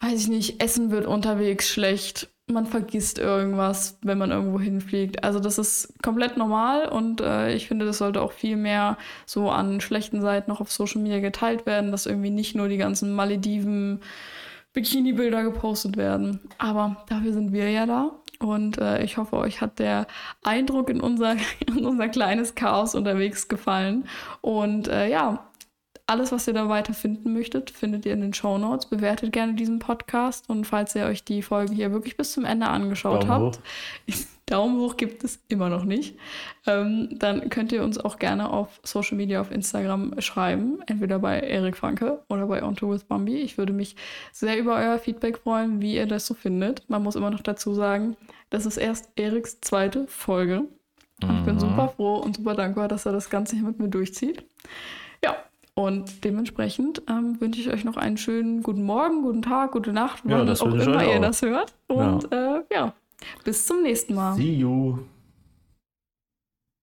Weiß 0.00 0.20
ich 0.20 0.28
nicht, 0.28 0.60
Essen 0.60 0.90
wird 0.90 1.06
unterwegs 1.06 1.68
schlecht. 1.68 2.33
Man 2.46 2.66
vergisst 2.66 3.18
irgendwas, 3.18 3.98
wenn 4.02 4.18
man 4.18 4.30
irgendwo 4.30 4.60
hinfliegt. 4.60 5.24
Also 5.24 5.40
das 5.40 5.58
ist 5.58 5.94
komplett 6.02 6.36
normal 6.36 6.88
und 6.88 7.22
äh, 7.22 7.54
ich 7.54 7.68
finde, 7.68 7.86
das 7.86 7.98
sollte 7.98 8.20
auch 8.20 8.32
viel 8.32 8.56
mehr 8.56 8.98
so 9.24 9.50
an 9.50 9.80
schlechten 9.80 10.20
Seiten 10.20 10.50
noch 10.50 10.60
auf 10.60 10.70
Social 10.70 11.00
Media 11.00 11.20
geteilt 11.20 11.64
werden, 11.64 11.90
dass 11.90 12.04
irgendwie 12.06 12.30
nicht 12.30 12.54
nur 12.54 12.68
die 12.68 12.76
ganzen 12.76 13.14
Malediven 13.14 14.00
Bikini-Bilder 14.74 15.42
gepostet 15.44 15.96
werden. 15.96 16.40
Aber 16.58 17.04
dafür 17.08 17.32
sind 17.32 17.52
wir 17.52 17.70
ja 17.70 17.86
da. 17.86 18.10
Und 18.40 18.78
äh, 18.78 19.02
ich 19.02 19.16
hoffe, 19.16 19.36
euch 19.38 19.60
hat 19.60 19.78
der 19.78 20.06
Eindruck 20.42 20.90
in 20.90 21.00
unser, 21.00 21.36
in 21.66 21.86
unser 21.86 22.08
kleines 22.08 22.54
Chaos 22.54 22.94
unterwegs 22.94 23.48
gefallen. 23.48 24.06
Und 24.42 24.88
äh, 24.88 25.08
ja, 25.08 25.46
alles, 26.06 26.32
was 26.32 26.46
ihr 26.46 26.54
da 26.54 26.68
weiter 26.68 26.92
finden 26.92 27.32
möchtet, 27.32 27.70
findet 27.70 28.04
ihr 28.04 28.12
in 28.12 28.20
den 28.20 28.34
Show 28.34 28.58
Notes. 28.58 28.86
Bewertet 28.86 29.32
gerne 29.32 29.54
diesen 29.54 29.78
Podcast 29.78 30.50
und 30.50 30.66
falls 30.66 30.94
ihr 30.94 31.06
euch 31.06 31.24
die 31.24 31.42
Folge 31.42 31.72
hier 31.72 31.92
wirklich 31.92 32.16
bis 32.16 32.32
zum 32.32 32.44
Ende 32.44 32.66
angeschaut 32.66 33.22
Daumen 33.22 33.30
habt, 33.30 33.56
hoch. 33.56 34.14
Daumen 34.46 34.78
hoch 34.78 34.98
gibt 34.98 35.24
es 35.24 35.40
immer 35.48 35.70
noch 35.70 35.84
nicht, 35.84 36.18
ähm, 36.66 37.08
dann 37.18 37.48
könnt 37.48 37.72
ihr 37.72 37.82
uns 37.82 37.96
auch 37.96 38.18
gerne 38.18 38.50
auf 38.50 38.78
Social 38.82 39.16
Media, 39.16 39.40
auf 39.40 39.50
Instagram 39.50 40.20
schreiben, 40.20 40.80
entweder 40.86 41.18
bei 41.18 41.40
Erik 41.40 41.78
Franke 41.78 42.22
oder 42.28 42.46
bei 42.46 42.62
On 42.62 42.76
Tour 42.76 42.92
with 42.94 43.04
Bambi. 43.04 43.36
Ich 43.36 43.56
würde 43.56 43.72
mich 43.72 43.96
sehr 44.32 44.58
über 44.58 44.76
euer 44.76 44.98
Feedback 44.98 45.38
freuen, 45.38 45.80
wie 45.80 45.94
ihr 45.94 46.06
das 46.06 46.26
so 46.26 46.34
findet. 46.34 46.88
Man 46.90 47.02
muss 47.02 47.16
immer 47.16 47.30
noch 47.30 47.40
dazu 47.40 47.72
sagen, 47.72 48.18
das 48.50 48.66
ist 48.66 48.76
erst 48.76 49.08
Eriks 49.16 49.62
zweite 49.62 50.06
Folge. 50.08 50.64
Und 51.22 51.38
ich 51.38 51.44
bin 51.44 51.54
mhm. 51.54 51.60
super 51.60 51.88
froh 51.88 52.16
und 52.16 52.36
super 52.36 52.54
dankbar, 52.54 52.88
dass 52.88 53.06
er 53.06 53.12
das 53.12 53.30
Ganze 53.30 53.56
hier 53.56 53.64
mit 53.64 53.78
mir 53.78 53.88
durchzieht. 53.88 54.44
Und 55.76 56.24
dementsprechend 56.24 57.02
ähm, 57.08 57.40
wünsche 57.40 57.60
ich 57.60 57.68
euch 57.68 57.84
noch 57.84 57.96
einen 57.96 58.16
schönen 58.16 58.62
guten 58.62 58.84
Morgen, 58.84 59.22
guten 59.22 59.42
Tag, 59.42 59.72
gute 59.72 59.92
Nacht, 59.92 60.20
wann 60.22 60.46
ja, 60.46 60.52
auch 60.52 60.66
immer 60.66 61.04
ihr 61.04 61.20
das 61.20 61.42
hört. 61.42 61.74
Und 61.88 62.28
ja. 62.30 62.58
Äh, 62.58 62.62
ja, 62.72 62.94
bis 63.44 63.66
zum 63.66 63.82
nächsten 63.82 64.14
Mal. 64.14 64.34
See 64.34 64.54
you. 64.54 64.98